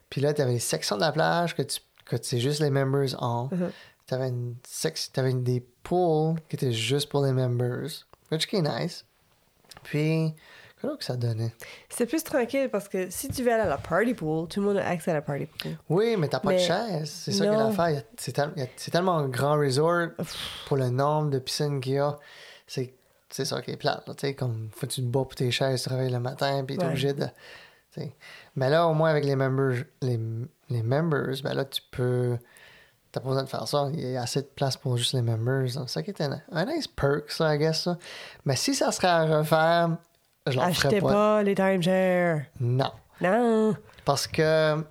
Puis 0.10 0.22
là, 0.22 0.34
tu 0.34 0.42
avais 0.42 0.54
les 0.54 0.60
sections 0.60 0.96
de 0.96 1.02
la 1.02 1.12
plage 1.12 1.56
que, 1.56 1.62
tu, 1.62 1.80
que 2.06 2.16
c'est 2.22 2.40
juste 2.40 2.60
les 2.62 2.70
members 2.70 3.16
ont. 3.22 3.50
Mhm. 3.52 3.72
Tu 4.08 4.14
avais, 4.14 4.30
une 4.30 4.56
sec- 4.68 5.10
t'avais 5.14 5.32
une- 5.32 5.44
des 5.44 5.66
pools 5.84 6.36
qui 6.48 6.56
étaient 6.56 6.72
juste 6.72 7.10
pour 7.10 7.26
les 7.26 7.32
members. 7.34 7.90
Which 8.32 8.48
is 8.54 8.62
nice. 8.62 9.06
Puis, 9.84 10.34
que 10.82 11.04
ça 11.04 11.16
donnait? 11.16 11.54
C'était 11.90 12.06
plus 12.06 12.24
tranquille 12.24 12.70
parce 12.72 12.88
que 12.88 13.10
si 13.10 13.28
tu 13.30 13.42
veux 13.44 13.52
aller 13.52 13.64
à 13.64 13.68
la 13.68 13.78
party 13.78 14.14
pool, 14.14 14.48
tout 14.48 14.60
le 14.62 14.68
monde 14.68 14.78
a 14.78 14.88
accès 14.88 15.10
à 15.12 15.16
la 15.16 15.22
party 15.24 15.48
pool. 15.48 15.72
Oui, 15.90 16.16
mais 16.18 16.28
t'as 16.28 16.40
pas 16.40 16.54
de 16.54 16.60
chaise. 16.60 17.10
C'est 17.10 17.32
ça 17.32 17.46
qui 17.46 17.50
est 17.50 17.54
non. 17.54 17.70
l'affaire. 17.70 18.04
C'est 18.18 18.38
c'est 18.76 18.92
tellement 18.92 19.18
un 19.18 19.28
grand 19.28 19.58
resort 19.58 20.10
pour 20.68 20.78
le 20.78 20.90
nombre 20.92 21.32
de 21.32 21.40
piscines 21.40 21.82
qu'il 21.82 21.94
y 21.94 21.98
a. 22.00 22.18
C'est 22.68 22.94
c'est 23.32 23.46
ça 23.46 23.62
qui 23.64 23.72
est 23.72 23.78
plate. 23.78 24.04
tu 24.06 24.14
sais, 24.20 24.34
comme 24.36 24.70
faut 24.76 24.86
que 24.86 24.92
tu 24.94 25.02
te 25.02 25.08
bats 25.08 25.24
pour 25.24 25.34
tes 25.36 25.50
chaises, 25.52 25.82
tu 25.82 25.90
te 25.90 25.94
réveilles 25.94 26.12
le 26.14 26.20
matin, 26.20 26.64
puis 26.66 26.78
t'es 26.78 26.84
Ouais. 26.84 26.90
obligé 26.92 27.14
de. 27.14 27.26
Mais 28.56 28.70
là, 28.70 28.88
au 28.88 28.94
moins, 28.94 29.10
avec 29.10 29.26
les 29.26 29.36
members, 29.36 29.84
les, 30.02 30.20
les 30.70 30.84
members, 30.84 31.36
ben 31.44 31.54
là, 31.54 31.66
tu 31.66 31.82
peux. 31.92 32.38
T'as 33.12 33.22
pas 33.22 33.30
besoin 33.30 33.44
de 33.44 33.50
faire 33.50 33.68
ça. 33.68 33.90
Il 33.94 34.12
y 34.12 34.18
a 34.18 34.22
assez 34.24 34.42
de 34.42 34.48
place 34.48 34.76
pour 34.76 34.98
juste 34.98 35.14
les 35.14 35.22
members. 35.22 35.64
donc 35.74 35.88
C'est 35.90 35.94
ça 35.94 36.04
qui 36.04 36.10
était 36.12 36.26
un, 36.26 36.42
un 36.52 36.66
nice 36.66 36.88
perk, 36.88 37.32
ça, 37.32 37.56
I 37.56 37.58
guess. 37.58 37.84
Ça. 37.84 37.98
Mais 38.44 38.56
si 38.58 38.76
ça 38.76 38.92
serait 38.92 39.08
à 39.08 39.24
refaire, 39.38 39.98
je 40.48 40.58
l'en 40.58 40.72
ferais 40.74 40.88
Achetez 40.90 41.02
pas. 41.02 41.08
pas 41.12 41.44
les 41.44 41.56
timeshares. 41.56 42.42
Non. 42.60 42.92
Non. 43.22 43.76
Parce 44.04 44.28
que 44.28 44.84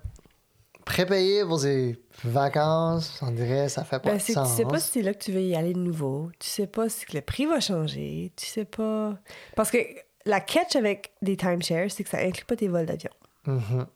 prépayer 0.86 1.44
pour 1.44 1.60
des 1.60 1.98
vacances, 2.24 3.18
on 3.22 3.30
dirait, 3.30 3.68
ça 3.68 3.84
fait 3.84 3.98
pas 3.98 4.10
Ben, 4.12 4.16
de 4.16 4.22
sens. 4.22 4.50
tu 4.50 4.56
sais 4.56 4.64
pas 4.64 4.78
si 4.80 4.90
c'est 4.92 5.02
là 5.02 5.12
que 5.14 5.22
tu 5.22 5.32
veux 5.32 5.42
y 5.42 5.54
aller 5.54 5.72
de 5.74 5.78
nouveau. 5.78 6.30
Tu 6.38 6.48
sais 6.48 6.66
pas 6.66 6.88
si 6.88 7.04
le 7.12 7.20
prix 7.20 7.46
va 7.46 7.60
changer. 7.60 8.32
Tu 8.36 8.46
sais 8.46 8.64
pas. 8.64 9.14
Parce 9.56 9.70
que 9.70 9.78
la 10.26 10.40
catch 10.40 10.76
avec 10.76 11.12
des 11.22 11.36
timeshares, 11.36 11.90
c'est 11.90 12.04
que 12.04 12.10
ça 12.10 12.18
inclut 12.18 12.44
pas 12.44 12.56
tes 12.56 12.68
vols 12.68 12.86
d'avion. 12.86 13.10
Mhm. 13.46 13.86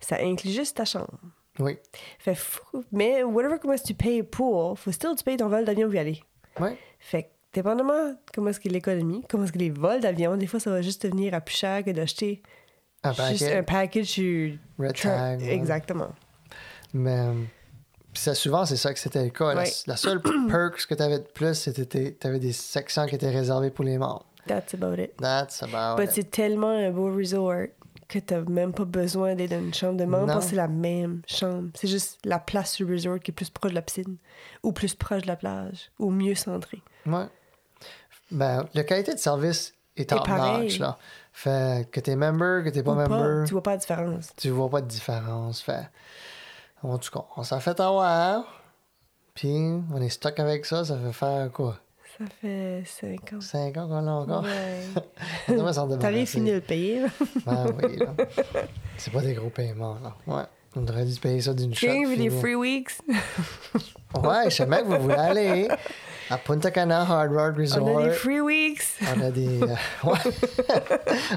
Ça 0.00 0.16
inclut 0.20 0.50
juste 0.50 0.76
ta 0.76 0.84
chambre. 0.84 1.18
Oui. 1.58 1.76
Fait 2.18 2.34
fou. 2.34 2.84
Mais 2.92 3.22
whatever 3.24 3.56
comment 3.60 3.74
que 3.76 3.82
tu 3.82 3.94
payes 3.94 4.22
pour, 4.22 4.78
faut 4.78 4.92
still 4.92 5.14
tu 5.16 5.24
payes 5.24 5.36
ton 5.38 5.48
vol 5.48 5.64
d'avion 5.64 5.86
pour 5.86 5.94
y 5.94 5.98
aller. 5.98 6.22
Oui. 6.60 6.70
Fait 7.00 7.24
que 7.24 7.28
dépendamment 7.52 8.14
comment 8.34 8.50
est-ce 8.50 8.60
que 8.60 8.68
l'économie, 8.68 9.24
comment 9.28 9.44
est-ce 9.44 9.52
que 9.52 9.58
les 9.58 9.70
vols 9.70 10.00
d'avion, 10.00 10.36
des 10.36 10.46
fois 10.46 10.60
ça 10.60 10.70
va 10.70 10.82
juste 10.82 11.02
te 11.02 11.06
venir 11.08 11.34
à 11.34 11.40
plus 11.40 11.56
cher 11.56 11.82
que 11.84 11.90
d'acheter 11.90 12.42
Un 13.02 13.12
juste 13.12 13.40
paquet. 13.44 13.56
un 13.56 13.62
package 13.62 14.20
Red 14.78 14.94
tag. 15.00 15.42
Exactement. 15.42 16.10
Mais 16.94 17.18
euh, 17.18 17.32
ça, 18.14 18.34
souvent, 18.34 18.64
c'est 18.64 18.76
ça 18.76 18.92
que 18.94 18.98
c'était 18.98 19.22
le 19.24 19.30
cas. 19.30 19.52
La, 19.54 19.62
Ouais. 19.62 19.70
la 19.86 19.96
seule 19.96 20.20
perk 20.48 20.86
que 20.86 20.94
tu 20.94 21.02
avais 21.02 21.18
de 21.18 21.24
plus, 21.24 21.54
c'était 21.54 21.86
tu 22.18 22.26
avais 22.26 22.38
des 22.38 22.52
sections 22.52 23.06
qui 23.06 23.14
étaient 23.14 23.30
réservées 23.30 23.70
pour 23.70 23.84
les 23.84 23.98
membres. 23.98 24.24
That's 24.48 24.74
about 24.74 24.98
it. 24.98 25.16
That's 25.18 25.62
about 25.62 25.96
But 25.96 26.10
it. 26.10 26.12
c'est 26.14 26.30
tellement 26.30 26.70
un 26.70 26.90
beau 26.90 27.14
resort 27.14 27.66
que 28.08 28.18
t'as 28.18 28.40
même 28.40 28.72
pas 28.72 28.84
besoin 28.86 29.34
d'être 29.34 29.50
dans 29.50 29.58
une 29.60 29.74
chambre 29.74 29.98
de 29.98 30.04
membre 30.06 30.26
Non. 30.26 30.32
parce 30.34 30.46
que 30.46 30.50
c'est 30.50 30.56
la 30.56 30.66
même 30.68 31.20
chambre. 31.26 31.68
C'est 31.74 31.88
juste 31.88 32.18
la 32.24 32.38
place 32.38 32.72
sur 32.72 32.88
le 32.88 32.94
resort 32.94 33.20
qui 33.20 33.30
est 33.30 33.34
plus 33.34 33.50
proche 33.50 33.70
de 33.72 33.74
la 33.76 33.82
piscine 33.82 34.16
ou 34.62 34.72
plus 34.72 34.94
proche 34.94 35.22
de 35.22 35.26
la 35.26 35.36
plage 35.36 35.90
ou 35.98 36.10
mieux 36.10 36.34
centrée. 36.34 36.82
Ouais. 37.06 37.26
Ben, 38.30 38.66
la 38.74 38.84
qualité 38.84 39.12
de 39.14 39.18
service 39.18 39.74
est 39.96 40.08
pareil. 40.08 40.64
notch, 40.64 40.78
là. 40.78 40.96
Fait 41.32 41.88
que 41.90 42.00
t'es 42.00 42.16
member, 42.16 42.64
que 42.64 42.70
t'es 42.70 42.82
pas 42.82 42.92
Ou 42.92 42.96
pas, 42.96 43.08
member, 43.08 43.46
tu 43.46 43.52
vois 43.52 43.62
pas 43.62 43.70
la 43.72 43.76
différence. 43.76 44.30
tu 44.36 44.48
vois 44.50 44.68
pas 44.70 44.80
de 44.80 44.86
différence. 44.86 45.60
Fait, 45.60 45.88
en 46.82 46.96
tout 46.98 47.10
cas, 47.10 47.24
on 47.36 47.42
s'en 47.42 47.60
fait 47.60 47.78
avoir. 47.78 48.44
Puis, 49.34 49.54
on 49.92 50.00
est 50.00 50.08
stuck 50.08 50.38
avec 50.40 50.64
ça. 50.66 50.84
Ça 50.84 50.98
fait 50.98 51.12
faire 51.12 51.52
quoi? 51.52 51.78
Ça 52.18 52.24
fait 52.40 52.82
5 52.84 53.32
ans. 53.34 53.40
5 53.40 53.76
ans 53.76 53.88
qu'on 53.88 54.00
l'a 54.00 54.12
encore? 54.12 54.42
Ouais. 54.42 55.02
On 55.48 55.52
devrait 55.52 55.72
s'en 55.72 55.86
T'arrives 55.98 55.98
débarrasser. 56.00 56.26
fini 56.26 56.50
de 56.50 56.54
le 56.56 56.60
payer. 56.60 57.00
là. 57.02 57.08
Ben 57.46 57.66
oui, 57.82 57.96
là. 57.96 58.14
C'est 58.96 59.12
pas 59.12 59.20
des 59.20 59.34
gros 59.34 59.50
paiements, 59.50 59.96
là. 60.02 60.14
Ouais. 60.26 60.42
On 60.76 60.86
aurait 60.86 61.04
dû 61.04 61.18
payer 61.18 61.40
ça 61.40 61.54
d'une 61.54 61.72
shot. 61.74 61.86
J'ai 61.86 62.04
vu 62.04 62.16
des 62.16 62.30
free 62.30 62.54
weeks. 62.54 62.90
Ouais, 64.22 64.44
je 64.46 64.50
sais 64.50 64.66
bien 64.66 64.78
que 64.82 64.86
vous 64.88 65.00
voulez 65.02 65.14
aller 65.14 65.68
à 66.30 66.36
Punta 66.38 66.70
Cana 66.70 67.00
Hard 67.02 67.32
Rock 67.32 67.56
Resort. 67.56 67.84
On 67.84 67.98
a 67.98 68.04
des 68.04 68.10
free 68.10 68.40
weeks. 68.40 68.82
On 69.16 69.20
a 69.22 69.30
des. 69.30 69.62
euh, 69.62 69.66
ouais. 70.04 70.18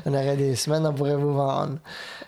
on 0.05 0.13
aurait 0.13 0.35
des 0.37 0.55
semaines, 0.55 0.85
on 0.85 0.93
pourrait 0.93 1.15
vous 1.15 1.33
vendre. 1.33 1.77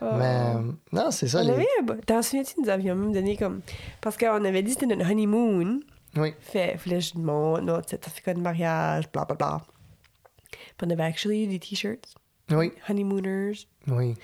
Mais 0.02 0.08
euh, 0.56 0.72
non, 0.92 1.12
c'est 1.12 1.28
ça. 1.28 1.42
Oh. 1.44 1.50
On 1.50 1.58
les- 1.58 1.68
avait 1.92 2.02
T'en 2.06 2.22
souviens-tu, 2.22 2.62
nous 2.62 2.70
avions 2.70 2.96
même 2.96 3.12
donné 3.14 3.36
comme... 3.38 3.62
Parce 4.02 4.18
qu'on 4.18 4.44
avait 4.46 4.62
dit 4.64 4.74
que 4.76 4.82
c'était 4.82 4.96
notre 4.96 5.10
honeymoon. 5.12 5.80
Oui. 6.16 6.34
Fait, 6.40 6.78
fallait 6.78 6.98
que 7.00 7.04
je 7.06 7.18
montre 7.18 7.62
notre 7.62 7.90
certificat 7.90 8.34
de 8.34 8.40
mariage, 8.40 9.12
bla 9.12 9.26
bla 9.26 9.36
bla. 9.36 9.62
Puis 10.52 10.88
on 10.88 10.90
avait 10.90 11.04
actually 11.04 11.44
eu 11.44 11.48
des 11.48 11.60
t-shirts, 11.60 12.16
Oui. 12.52 12.72
honeymooners. 12.90 13.54
Oui. 13.88 14.16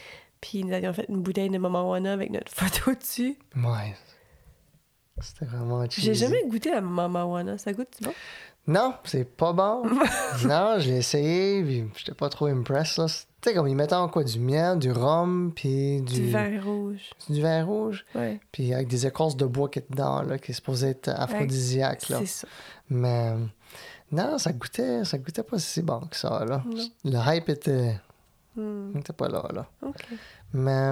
Puis 0.42 0.64
nous 0.64 0.74
avions 0.74 0.94
fait 0.94 1.06
une 1.10 1.22
bouteille 1.22 1.50
de 1.50 1.58
Mama 1.58 1.82
Wana 1.84 2.14
avec 2.14 2.30
notre 2.32 2.52
photo 2.54 2.94
dessus. 3.00 3.38
Ouais. 3.56 3.96
C'était 5.22 5.46
vraiment. 5.46 5.84
J'ai 5.90 6.14
jamais 6.16 6.42
goûté 6.48 6.72
la 6.72 6.80
Mama 6.82 7.26
Wana. 7.26 7.58
Ça 7.58 7.74
goûte 7.74 7.98
bon? 8.02 8.14
Non, 8.70 8.94
c'est 9.04 9.26
pas 9.26 9.52
bon. 9.52 9.84
non, 10.46 10.76
je 10.80 10.90
l'ai 10.90 10.98
essayé, 10.98 11.64
puis 11.64 11.86
j'étais 11.98 12.14
pas 12.14 12.30
trop 12.30 12.46
impressed. 12.46 12.98
Là. 13.00 13.06
Tu 13.08 13.50
sais, 13.50 13.56
comme 13.56 13.68
ils 13.68 13.76
mettaient 13.76 13.96
en 13.96 14.08
quoi? 14.10 14.24
Du 14.24 14.40
miel, 14.40 14.78
du 14.78 14.92
rhum, 14.92 15.52
puis 15.56 16.02
du. 16.02 16.22
Du 16.22 16.30
vin 16.30 16.62
rouge. 16.62 17.10
Du 17.30 17.42
vin 17.42 17.64
rouge? 17.64 18.06
Ouais. 18.14 18.40
Puis 18.52 18.74
avec 18.74 18.88
des 18.88 19.08
écorces 19.08 19.36
de 19.38 19.46
bois 19.46 19.70
qui 19.70 19.80
est 19.80 19.90
dedans, 19.90 20.22
là, 20.22 20.38
qui 20.38 20.52
est 20.52 20.56
supposé 20.56 20.90
être 20.90 21.08
aphrodisiaque. 21.10 22.04
C'est 22.08 22.26
ça. 22.26 22.48
Mais 22.90 23.34
non, 24.12 24.38
ça 24.38 24.52
goûtait, 24.54 25.04
ça 25.04 25.18
goûtait 25.18 25.44
pas 25.44 25.58
si 25.58 25.82
bon 25.82 26.02
que 26.02 26.16
ça. 26.16 26.46
Là. 26.46 26.64
Non. 26.66 26.84
Le 27.06 27.36
hype 27.36 27.50
était, 27.50 28.00
Hmm, 28.56 28.98
était 28.98 29.14
pas 29.14 29.30
là. 29.30 29.44
là. 29.54 29.66
OK. 29.84 30.06
Mais 30.54 30.92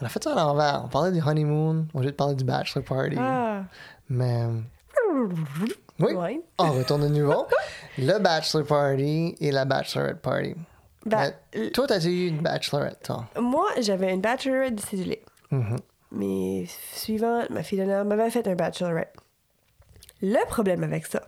on 0.00 0.04
a 0.04 0.08
fait 0.08 0.22
ça 0.22 0.32
à 0.32 0.36
l'envers. 0.36 0.82
On 0.84 0.88
parlait 0.88 1.12
du 1.12 1.20
honeymoon 1.20 1.86
lieu 1.94 2.06
de 2.06 2.10
parler 2.10 2.34
du 2.34 2.44
bachelor 2.44 2.84
party. 2.84 3.16
Ah. 3.18 3.64
Mais 4.08 4.46
oui, 6.00 6.12
Ouais. 6.14 6.40
on 6.58 6.72
retourne 6.72 7.02
de 7.02 7.08
nouveau. 7.08 7.46
le 7.98 8.18
bachelor 8.18 8.66
party 8.66 9.36
et 9.40 9.50
la 9.52 9.64
bachelorette 9.64 10.20
party. 10.20 10.54
Ben, 11.06 11.32
Mais 11.54 11.70
toi, 11.70 11.86
t'as 11.86 12.00
eu 12.04 12.28
une 12.28 12.40
bachelorette, 12.40 13.02
toi? 13.04 13.26
Moi, 13.38 13.66
j'avais 13.80 14.12
une 14.12 14.20
bachelorette 14.20 14.74
de 14.76 14.80
cédulé. 14.80 15.22
Mhm. 15.50 15.76
Mes 16.12 16.66
suivantes, 16.94 17.50
ma 17.50 17.62
fille 17.62 17.78
d'honneur, 17.78 18.04
m'avait 18.04 18.30
fait 18.30 18.46
un 18.48 18.54
bachelorette. 18.54 19.12
Le 20.22 20.44
problème 20.46 20.82
avec 20.82 21.06
ça, 21.06 21.22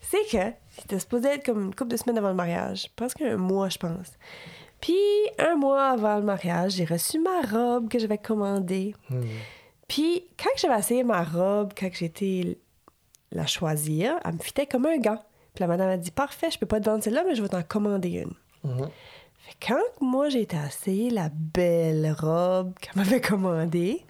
c'est 0.00 0.24
que 0.30 0.54
c'était 0.70 0.98
supposé 0.98 1.28
être 1.28 1.44
comme 1.44 1.62
une 1.66 1.74
couple 1.74 1.90
de 1.92 1.96
semaines 1.96 2.18
avant 2.18 2.28
le 2.30 2.34
mariage. 2.34 2.90
Presque 2.96 3.20
un 3.22 3.36
mois, 3.36 3.68
je 3.68 3.78
pense. 3.78 4.12
Puis, 4.80 4.96
un 5.38 5.54
mois 5.56 5.90
avant 5.90 6.16
le 6.16 6.22
mariage, 6.24 6.72
j'ai 6.72 6.84
reçu 6.84 7.18
ma 7.20 7.42
robe 7.42 7.88
que 7.88 7.98
j'avais 7.98 8.18
commandée. 8.18 8.94
Mhm. 9.10 9.26
Puis, 9.88 10.26
quand 10.42 10.50
j'avais 10.56 10.78
essayé 10.80 11.04
ma 11.04 11.22
robe, 11.22 11.72
quand 11.78 11.90
j'étais 11.92 12.58
la 13.32 13.46
choisir, 13.46 14.18
elle 14.24 14.34
me 14.34 14.38
fitait 14.38 14.66
comme 14.66 14.86
un 14.86 14.98
gant. 14.98 15.22
Puis 15.54 15.62
la 15.62 15.66
madame 15.66 15.88
a 15.88 15.96
dit 15.96 16.10
Parfait, 16.10 16.50
je 16.50 16.58
peux 16.58 16.66
pas 16.66 16.80
te 16.80 16.88
vendre 16.88 17.02
celle-là, 17.02 17.24
mais 17.26 17.34
je 17.34 17.42
vais 17.42 17.48
t'en 17.48 17.62
commander 17.62 18.10
une. 18.10 18.34
Mhm. 18.70 18.88
Fait 19.38 19.54
que 19.58 19.66
quand 19.72 20.06
moi 20.06 20.28
j'ai 20.28 20.42
été 20.42 20.56
essayer 20.56 21.10
la 21.10 21.28
belle 21.32 22.14
robe 22.18 22.74
qu'elle 22.80 22.96
m'avait 22.96 23.20
commandée, 23.20 24.04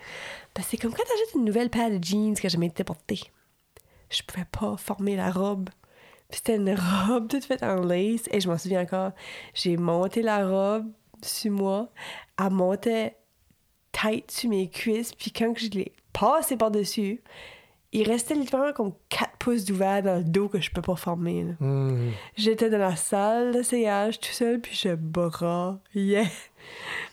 ben 0.54 0.62
c'est 0.66 0.76
comme 0.76 0.92
quand 0.92 1.02
t'achètes 1.02 1.34
une 1.34 1.44
nouvelle 1.44 1.70
paire 1.70 1.90
de 1.90 2.02
jeans 2.02 2.34
que 2.34 2.48
jamais 2.48 2.66
été 2.66 2.84
portée. 2.84 3.20
Je 4.10 4.22
pouvais 4.22 4.44
pas 4.44 4.76
former 4.76 5.16
la 5.16 5.30
robe. 5.30 5.70
Puis 6.28 6.40
c'était 6.44 6.56
une 6.56 6.74
robe 7.08 7.28
toute 7.28 7.44
faite 7.44 7.62
en 7.62 7.76
lace. 7.76 8.28
Et 8.30 8.40
je 8.40 8.48
m'en 8.48 8.58
souviens 8.58 8.82
encore. 8.82 9.12
J'ai 9.54 9.76
monté 9.76 10.22
la 10.22 10.46
robe 10.46 10.90
sur 11.22 11.52
moi. 11.52 11.88
Elle 12.38 12.50
montait 12.50 13.16
tight 13.92 14.30
sur 14.30 14.50
mes 14.50 14.68
cuisses. 14.68 15.14
Puis 15.14 15.30
quand 15.30 15.54
je 15.56 15.70
l'ai 15.70 15.92
passée 16.12 16.56
par-dessus, 16.56 17.22
il 17.92 18.08
restait 18.08 18.34
littéralement 18.34 18.72
comme 18.72 18.92
4 19.10 19.36
pouces 19.38 19.64
d'ouvert 19.64 20.02
dans 20.02 20.16
le 20.16 20.24
dos 20.24 20.48
que 20.48 20.60
je 20.60 20.70
peux 20.70 20.80
pas 20.82 20.96
former. 20.96 21.44
Mhm. 21.60 22.12
J'étais 22.36 22.70
dans 22.70 22.78
la 22.78 22.96
salle 22.96 23.52
d'essayage 23.52 24.18
tout 24.18 24.32
seul, 24.32 24.60
puis 24.60 24.74
je 24.74 24.94
braillais. 24.94 26.26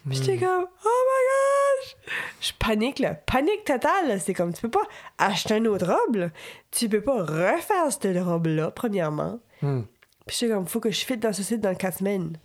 Puis 0.08 0.18
j'étais 0.18 0.38
comme, 0.38 0.66
oh 0.86 1.00
my 1.10 1.26
gosh! 1.28 1.96
Je 2.40 2.52
panique, 2.58 3.00
là. 3.00 3.14
Panique 3.16 3.66
totale. 3.66 4.20
C'est 4.22 4.34
comme, 4.34 4.54
tu 4.54 4.62
peux 4.62 4.70
pas 4.70 4.84
acheter 5.18 5.58
une 5.58 5.68
autre 5.68 5.88
robe, 5.88 6.16
là. 6.16 6.30
Tu 6.72 6.88
peux 6.88 7.02
pas 7.02 7.24
refaire 7.24 7.92
cette 7.92 8.18
robe-là, 8.24 8.72
premièrement. 8.72 9.40
Mhm. 9.62 9.86
Puis 10.28 10.38
j'étais 10.40 10.54
comme, 10.54 10.68
faut 10.68 10.80
que 10.80 10.92
je 10.92 11.04
fitte 11.06 11.20
dans 11.22 11.34
ce 11.34 11.44
site 11.44 11.60
dans 11.62 11.76
4 11.76 11.98
semaines. 12.00 12.38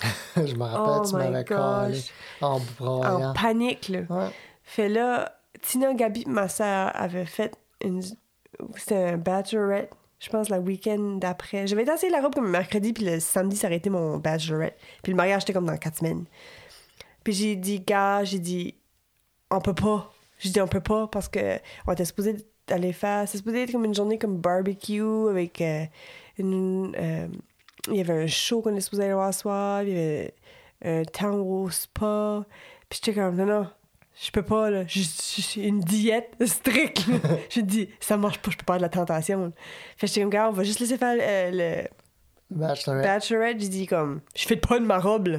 je 0.36 0.54
me 0.56 0.64
rappelle, 0.64 1.00
Oh 1.02 1.06
tu 1.08 1.14
m'avais 1.14 1.44
collé 1.44 2.00
en 2.40 2.56
En 2.56 2.60
broyant. 2.78 3.32
panique, 3.34 3.88
là. 3.88 4.00
Ouais. 4.10 4.28
Fait 4.64 4.88
là, 4.88 5.38
Tina 5.60 5.94
Gabi, 5.94 6.24
ma 6.26 6.48
sœur, 6.48 6.90
avait 6.94 7.24
fait 7.26 7.54
C'était 8.76 8.96
un 8.96 9.16
bachelorette, 9.16 9.92
je 10.20 10.28
pense, 10.30 10.50
le 10.50 10.58
week-end 10.58 11.16
d'après. 11.18 11.66
J'avais 11.66 11.82
essayer 11.82 12.12
la 12.12 12.20
robe 12.20 12.34
comme 12.34 12.50
mercredi, 12.50 12.92
puis 12.92 13.04
le 13.04 13.20
samedi, 13.20 13.56
ça 13.56 13.66
aurait 13.66 13.76
été 13.76 13.90
mon 13.90 14.18
bachelorette. 14.18 14.78
Puis 15.02 15.12
le 15.12 15.16
mariage, 15.16 15.42
c'était 15.42 15.52
comme 15.52 15.66
dans 15.66 15.76
quatre 15.76 15.98
semaines. 15.98 16.24
Puis 17.24 17.32
j'ai 17.32 17.56
dit, 17.56 17.80
gars, 17.80 18.24
j'ai 18.24 18.38
dit, 18.38 18.74
on 19.50 19.60
peut 19.60 19.74
pas. 19.74 20.12
J'ai 20.38 20.50
dit, 20.50 20.60
on 20.60 20.68
peut 20.68 20.80
pas 20.80 21.06
parce 21.06 21.28
que 21.28 21.58
on 21.86 21.92
était 21.92 22.04
supposé 22.04 22.36
aller 22.68 22.92
faire. 22.92 23.28
C'est 23.28 23.38
supposé 23.38 23.62
être 23.62 23.72
comme 23.72 23.84
une 23.84 23.94
journée 23.94 24.18
comme 24.18 24.38
barbecue 24.38 25.28
avec 25.28 25.60
euh, 25.60 25.84
une. 26.38 26.94
euh, 26.98 27.28
il 27.88 27.96
y 27.96 28.00
avait 28.00 28.24
un 28.24 28.26
show 28.28 28.62
qu'on 28.62 28.70
était 28.70 28.80
supposé 28.80 29.04
aller 29.04 29.14
voir 29.14 29.34
soir, 29.34 29.82
il 29.82 29.88
y 29.88 29.92
avait 29.92 30.34
un 30.84 31.04
temps 31.04 31.34
au 31.34 31.68
spa. 31.70 32.44
Puis 32.88 33.00
j'étais 33.02 33.20
comme, 33.20 33.36
non, 33.36 33.46
non, 33.46 33.66
je 34.20 34.30
peux 34.30 34.42
pas, 34.42 34.70
là. 34.70 34.84
Je 34.86 35.00
je- 35.00 35.42
j'ai 35.54 35.66
une 35.66 35.80
diète 35.80 36.34
stricte. 36.46 37.04
J'ai 37.50 37.62
dit, 37.62 37.88
ça 38.00 38.16
marche 38.16 38.38
pas, 38.38 38.50
je 38.50 38.56
peux 38.56 38.64
pas 38.64 38.74
avoir 38.74 38.90
de 38.90 38.96
la 38.96 39.04
tentation. 39.04 39.52
Fait 39.96 40.06
que 40.06 40.08
j'étais 40.08 40.20
comme, 40.22 40.30
gars, 40.30 40.48
on 40.48 40.52
va 40.52 40.64
juste 40.64 40.80
laisser 40.80 40.98
faire 40.98 41.16
euh, 41.20 41.50
le 41.82 41.88
Bachelorette, 42.50 43.04
bachelorette. 43.04 43.60
J'ai 43.60 43.68
dit, 43.68 43.86
comme, 43.86 44.20
je 44.36 44.46
fais 44.46 44.56
pas 44.56 44.78
de 44.78 44.84
ma 44.84 44.98
robe, 44.98 45.28
là. 45.28 45.38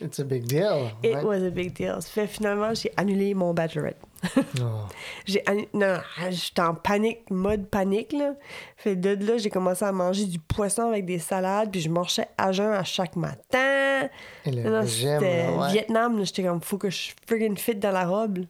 it's 0.00 0.18
a 0.20 0.24
big 0.24 0.44
deal. 0.46 0.90
It 1.02 1.16
Ouais. 1.16 1.22
was 1.24 1.44
a 1.44 1.50
big 1.50 1.74
deal. 1.74 1.98
Fait 2.02 2.26
finalement, 2.26 2.72
j'ai 2.74 2.90
annulé 2.96 3.34
mon 3.34 3.52
bachelorette. 3.52 3.98
Oh. 4.60 4.86
J'ai 5.26 5.44
Non, 5.74 5.98
j'étais 6.30 6.62
en 6.62 6.74
panique, 6.74 7.30
mode 7.30 7.66
panique, 7.68 8.12
là. 8.12 8.34
Fait 8.76 8.96
de 8.96 9.10
là, 9.24 9.38
j'ai 9.38 9.50
commencé 9.50 9.84
à 9.84 9.92
manger 9.92 10.24
du 10.26 10.38
poisson 10.38 10.88
avec 10.88 11.04
des 11.06 11.18
salades, 11.18 11.70
puis 11.70 11.80
je 11.80 11.88
marchais 11.88 12.28
à 12.36 12.50
jeun 12.52 12.72
à 12.72 12.84
chaque 12.84 13.14
matin. 13.16 14.08
Et 14.44 14.50
le 14.50 14.78
régime, 14.80 15.20
là, 15.20 15.52
ouais. 15.52 15.72
Vietnam, 15.72 16.18
là. 16.18 16.24
J'étais 16.24 16.42
comme, 16.44 16.60
faut 16.60 16.78
que 16.78 16.90
je 16.90 17.10
friggin' 17.26 17.56
fit 17.56 17.74
dans 17.76 17.92
la 17.92 18.06
robe, 18.06 18.38
là. 18.38 18.44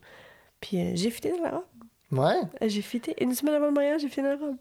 Puis 0.61 0.79
euh, 0.81 0.93
j'ai 0.95 1.11
fité 1.11 1.31
dans 1.33 1.43
la 1.45 1.51
robe. 1.51 1.65
Ouais? 2.11 2.41
Euh, 2.63 2.69
J'ai 2.69 2.81
fité. 2.81 3.15
Une 3.23 3.35
semaine 3.35 3.55
avant 3.57 3.67
le 3.67 3.73
mariage, 3.73 4.01
j'ai 4.01 4.09
fité 4.09 4.23
dans 4.23 4.31
la 4.31 4.37
robe. 4.37 4.57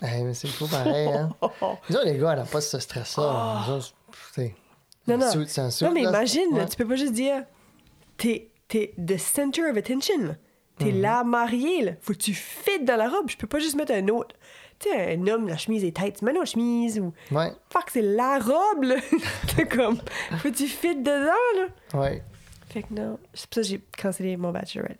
Hey, 0.00 0.22
mais 0.22 0.32
c'est 0.32 0.46
fou 0.46 0.68
pareil, 0.68 1.08
hein. 1.08 1.28
Les 2.04 2.16
gars, 2.18 2.32
on 2.32 2.36
n'a 2.36 2.44
pas 2.44 2.60
ce 2.60 2.78
stress-là. 2.78 3.64
Oh. 3.68 4.38
Non, 5.08 5.18
non. 5.18 5.30
suit, 5.30 5.60
Non, 5.82 5.90
mais 5.92 6.02
là. 6.02 6.10
imagine, 6.10 6.52
là, 6.52 6.58
Ouais. 6.62 6.68
tu 6.68 6.76
peux 6.76 6.86
pas 6.86 6.94
juste 6.96 7.12
dire, 7.12 7.42
t'es, 8.16 8.48
t'es 8.68 8.94
the 8.96 9.18
center 9.18 9.68
of 9.70 9.76
attention. 9.76 10.36
Là. 10.78 10.84
T'es 10.86 10.92
Mhm. 10.92 11.00
la 11.00 11.24
mariée, 11.24 11.82
là. 11.84 11.92
Faut 12.00 12.12
que 12.12 12.18
tu 12.18 12.34
fites 12.34 12.84
dans 12.84 12.96
la 12.96 13.08
robe. 13.08 13.28
Je 13.30 13.36
peux 13.36 13.46
pas 13.46 13.58
juste 13.58 13.76
mettre 13.76 13.92
un 13.92 14.08
autre. 14.08 14.34
Tu 14.80 14.88
sais, 14.88 15.14
un 15.14 15.26
homme, 15.28 15.46
la 15.48 15.56
chemise 15.56 15.84
est 15.84 15.96
tight, 15.96 16.16
tu 16.18 16.24
mets 16.24 16.32
une 16.32 16.38
autre 16.38 16.48
chemise 16.50 16.98
ou. 16.98 17.12
Ouais, 17.30 17.52
Fuck, 17.70 17.90
c'est 17.92 18.02
la 18.02 18.38
robe, 18.40 18.82
là. 18.82 18.96
comme. 19.70 19.96
Faut 20.38 20.50
que 20.50 20.54
tu 20.54 20.66
fites 20.66 21.02
dedans, 21.02 21.32
là. 21.92 22.00
ouais. 22.00 22.22
Fait 22.70 22.82
que 22.82 22.92
non. 22.92 23.18
C'est 23.34 23.46
pour 23.48 23.54
ça 23.54 23.60
que 23.62 23.66
j'ai 23.68 23.80
cancellé 23.96 24.36
mon 24.36 24.50
bachelorette. 24.50 24.98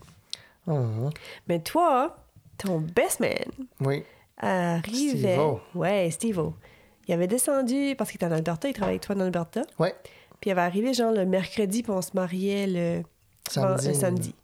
Mhm. 0.66 1.10
Mais 1.48 1.58
toi, 1.60 2.16
ton 2.56 2.78
best 2.78 3.18
man 3.20 3.32
Oui. 3.80 4.04
arrivait. 4.38 5.34
Steve-O. 5.34 5.60
Ouais, 5.74 6.08
Steve-O. 6.10 6.54
Il 7.08 7.14
avait 7.14 7.26
descendu 7.26 7.94
parce 7.98 8.10
qu'il 8.10 8.16
était 8.18 8.26
en 8.26 8.32
Alberta, 8.32 8.68
il 8.68 8.72
travaillait 8.74 8.94
avec 8.98 9.02
toi 9.06 9.16
en 9.16 9.20
Alberta. 9.20 9.62
Ouais. 9.78 9.94
Puis 10.40 10.48
il 10.48 10.52
avait 10.52 10.60
arrivé 10.62 10.94
genre 10.94 11.12
le 11.12 11.26
mercredi, 11.26 11.82
puis 11.82 11.92
on 11.92 12.00
se 12.00 12.10
mariait 12.14 12.66
le 12.66 13.02
Samedi. 13.50 13.88
le 13.88 13.94
samedi. 13.94 14.34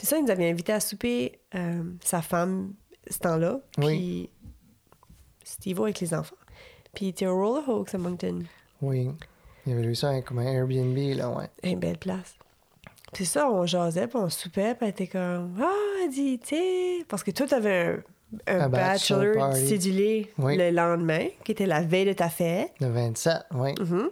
Puis 0.00 0.06
ça, 0.06 0.16
il 0.16 0.24
nous 0.24 0.30
avait 0.30 0.48
invité 0.48 0.72
à 0.72 0.80
souper 0.80 1.38
euh, 1.54 1.82
sa 2.02 2.22
femme 2.22 2.72
ce 3.10 3.18
temps-là. 3.18 3.60
Puis 3.76 3.86
Oui. 3.86 4.30
Steve 5.44 5.78
avec 5.82 6.00
les 6.00 6.14
enfants. 6.14 6.36
Puis 6.94 7.04
il 7.04 7.08
était 7.10 7.26
au 7.26 7.36
Roller 7.36 7.68
Hawks 7.68 7.94
à 7.94 7.98
Moncton. 7.98 8.44
Oui. 8.80 9.10
Il 9.66 9.72
y 9.74 9.76
avait 9.76 9.84
eu 9.86 9.94
ça 9.94 10.18
comme 10.22 10.38
un 10.38 10.46
Airbnb, 10.50 10.96
là, 11.18 11.28
ouais. 11.28 11.50
Une 11.64 11.78
belle 11.78 11.98
place. 11.98 12.34
C'est 13.12 13.26
ça, 13.26 13.50
on 13.50 13.66
jasait, 13.66 14.06
puis 14.06 14.16
on 14.16 14.30
soupait, 14.30 14.74
puis 14.74 14.84
elle 14.86 14.88
était 14.88 15.06
comme 15.06 15.54
Ah, 15.60 15.70
elle 16.02 16.10
dit, 16.10 16.38
tu 16.38 16.56
sais. 16.56 17.04
Parce 17.06 17.22
que 17.22 17.30
toi, 17.32 17.46
t'avais 17.46 18.00
un, 18.48 18.54
un 18.54 18.60
Un 18.62 18.68
bachelor 18.70 19.34
bachelor 19.34 19.54
cédulé 19.54 20.32
Oui. 20.38 20.56
le 20.56 20.70
lendemain, 20.70 21.26
qui 21.44 21.52
était 21.52 21.66
la 21.66 21.82
veille 21.82 22.06
de 22.06 22.14
ta 22.14 22.30
fête. 22.30 22.72
Le 22.80 22.86
27, 22.88 23.34
oui. 23.52 23.74
Mhm. 23.78 24.08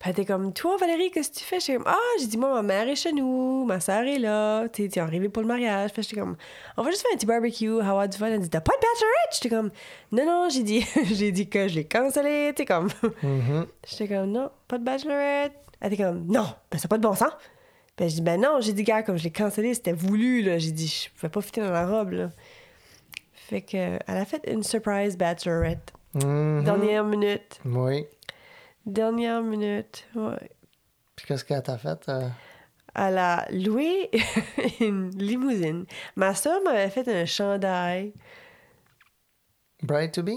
Puis 0.00 0.08
elle 0.08 0.12
était 0.12 0.24
comme, 0.24 0.54
toi, 0.54 0.78
Valérie, 0.78 1.10
qu'est-ce 1.10 1.30
que 1.30 1.36
tu 1.36 1.44
fais? 1.44 1.60
J'étais 1.60 1.74
comme, 1.74 1.86
ah, 1.86 1.98
j'ai 2.18 2.26
dit, 2.26 2.38
moi, 2.38 2.54
ma 2.54 2.62
mère 2.62 2.88
est 2.88 2.96
chez 2.96 3.12
nous, 3.12 3.66
ma 3.66 3.80
soeur 3.80 4.04
est 4.04 4.18
là, 4.18 4.66
t'es 4.70 4.98
arrivé 4.98 5.28
pour 5.28 5.42
le 5.42 5.48
mariage. 5.48 5.90
J'étais 5.94 6.16
comme, 6.16 6.38
on 6.78 6.82
va 6.82 6.90
juste 6.90 7.02
faire 7.02 7.10
un 7.12 7.16
petit 7.18 7.26
barbecue, 7.26 7.80
avoir 7.80 8.08
du 8.08 8.16
fun. 8.16 8.28
Elle 8.28 8.40
dit, 8.40 8.48
t'as 8.48 8.62
pas 8.62 8.72
de 8.72 8.80
bachelorette? 8.80 9.34
J'étais 9.34 9.54
comme, 9.54 9.70
non, 10.12 10.24
non, 10.24 10.48
j'ai 10.48 10.62
dit, 10.62 10.86
j'ai 11.12 11.32
dit 11.32 11.50
que 11.50 11.68
je 11.68 11.74
l'ai 11.74 11.84
cancellé, 11.84 12.54
sais, 12.56 12.64
comme. 12.64 12.88
Mhm. 13.22 13.66
J'étais 13.86 14.08
comme, 14.08 14.32
non, 14.32 14.50
pas 14.68 14.78
de 14.78 14.84
bachelorette. 14.84 15.52
Elle 15.82 15.92
était 15.92 16.02
comme, 16.02 16.26
non, 16.26 16.46
ben, 16.70 16.78
ça 16.78 16.88
pas 16.88 16.96
de 16.96 17.02
bon 17.02 17.14
sens. 17.14 17.32
Ben, 17.98 18.08
j'ai 18.08 18.14
dit, 18.14 18.22
ben 18.22 18.40
non, 18.40 18.58
j'ai 18.62 18.72
dit, 18.72 18.84
gars, 18.84 19.02
comme 19.02 19.18
je 19.18 19.24
l'ai 19.24 19.30
cancellé, 19.30 19.74
c'était 19.74 19.92
voulu, 19.92 20.40
là. 20.40 20.56
J'ai 20.56 20.72
dit, 20.72 20.88
je 20.88 21.14
pouvais 21.14 21.28
pas 21.28 21.42
fitter 21.42 21.60
dans 21.60 21.72
la 21.72 21.86
robe, 21.86 22.12
là. 22.12 22.30
Fait 23.34 23.60
que, 23.60 23.76
elle 23.76 24.16
a 24.16 24.24
fait 24.24 24.40
une 24.50 24.62
surprise 24.62 25.18
bachelorette. 25.18 25.92
Mhm. 26.14 26.64
Dernière 26.64 27.04
minute. 27.04 27.60
Oui. 27.66 28.06
Dernière 28.92 29.42
minute, 29.42 30.06
ouais. 30.16 30.50
Puis 31.16 31.26
qu'est-ce 31.26 31.44
qu'elle 31.44 31.62
t'a 31.62 31.78
fait? 31.78 32.08
euh? 32.08 32.28
Elle 32.94 33.18
a 33.18 33.46
loué 33.52 34.10
une 34.80 35.10
limousine. 35.16 35.84
Ma 36.16 36.34
soeur 36.34 36.60
m'avait 36.64 36.90
fait 36.90 37.06
un 37.08 37.24
chandail. 37.24 38.12
Bride 39.82 40.12
to 40.12 40.22
be? 40.22 40.30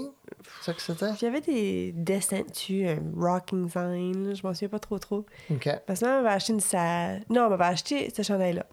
C'est 0.62 0.64
ça 0.64 0.72
que 0.72 0.80
c'était? 0.82 1.26
Avait 1.26 1.40
des 1.40 1.92
dessins 1.92 2.42
dessus, 2.42 2.86
un 2.86 2.98
rocking 3.16 3.68
sign, 3.68 4.28
là, 4.28 4.34
je 4.34 4.42
m'en 4.46 4.54
souviens 4.54 4.68
pas 4.68 4.78
trop 4.78 4.98
trop. 4.98 5.26
OK. 5.50 5.68
Parce 5.86 6.00
que 6.00 6.04
m'avait 6.06 6.28
acheté 6.34 6.52
une 6.52 6.60
sa... 6.60 7.14
Non, 7.28 7.44
elle 7.44 7.50
m'avait 7.50 7.64
acheté 7.64 8.10
ce 8.14 8.22
chandail-là. 8.22 8.64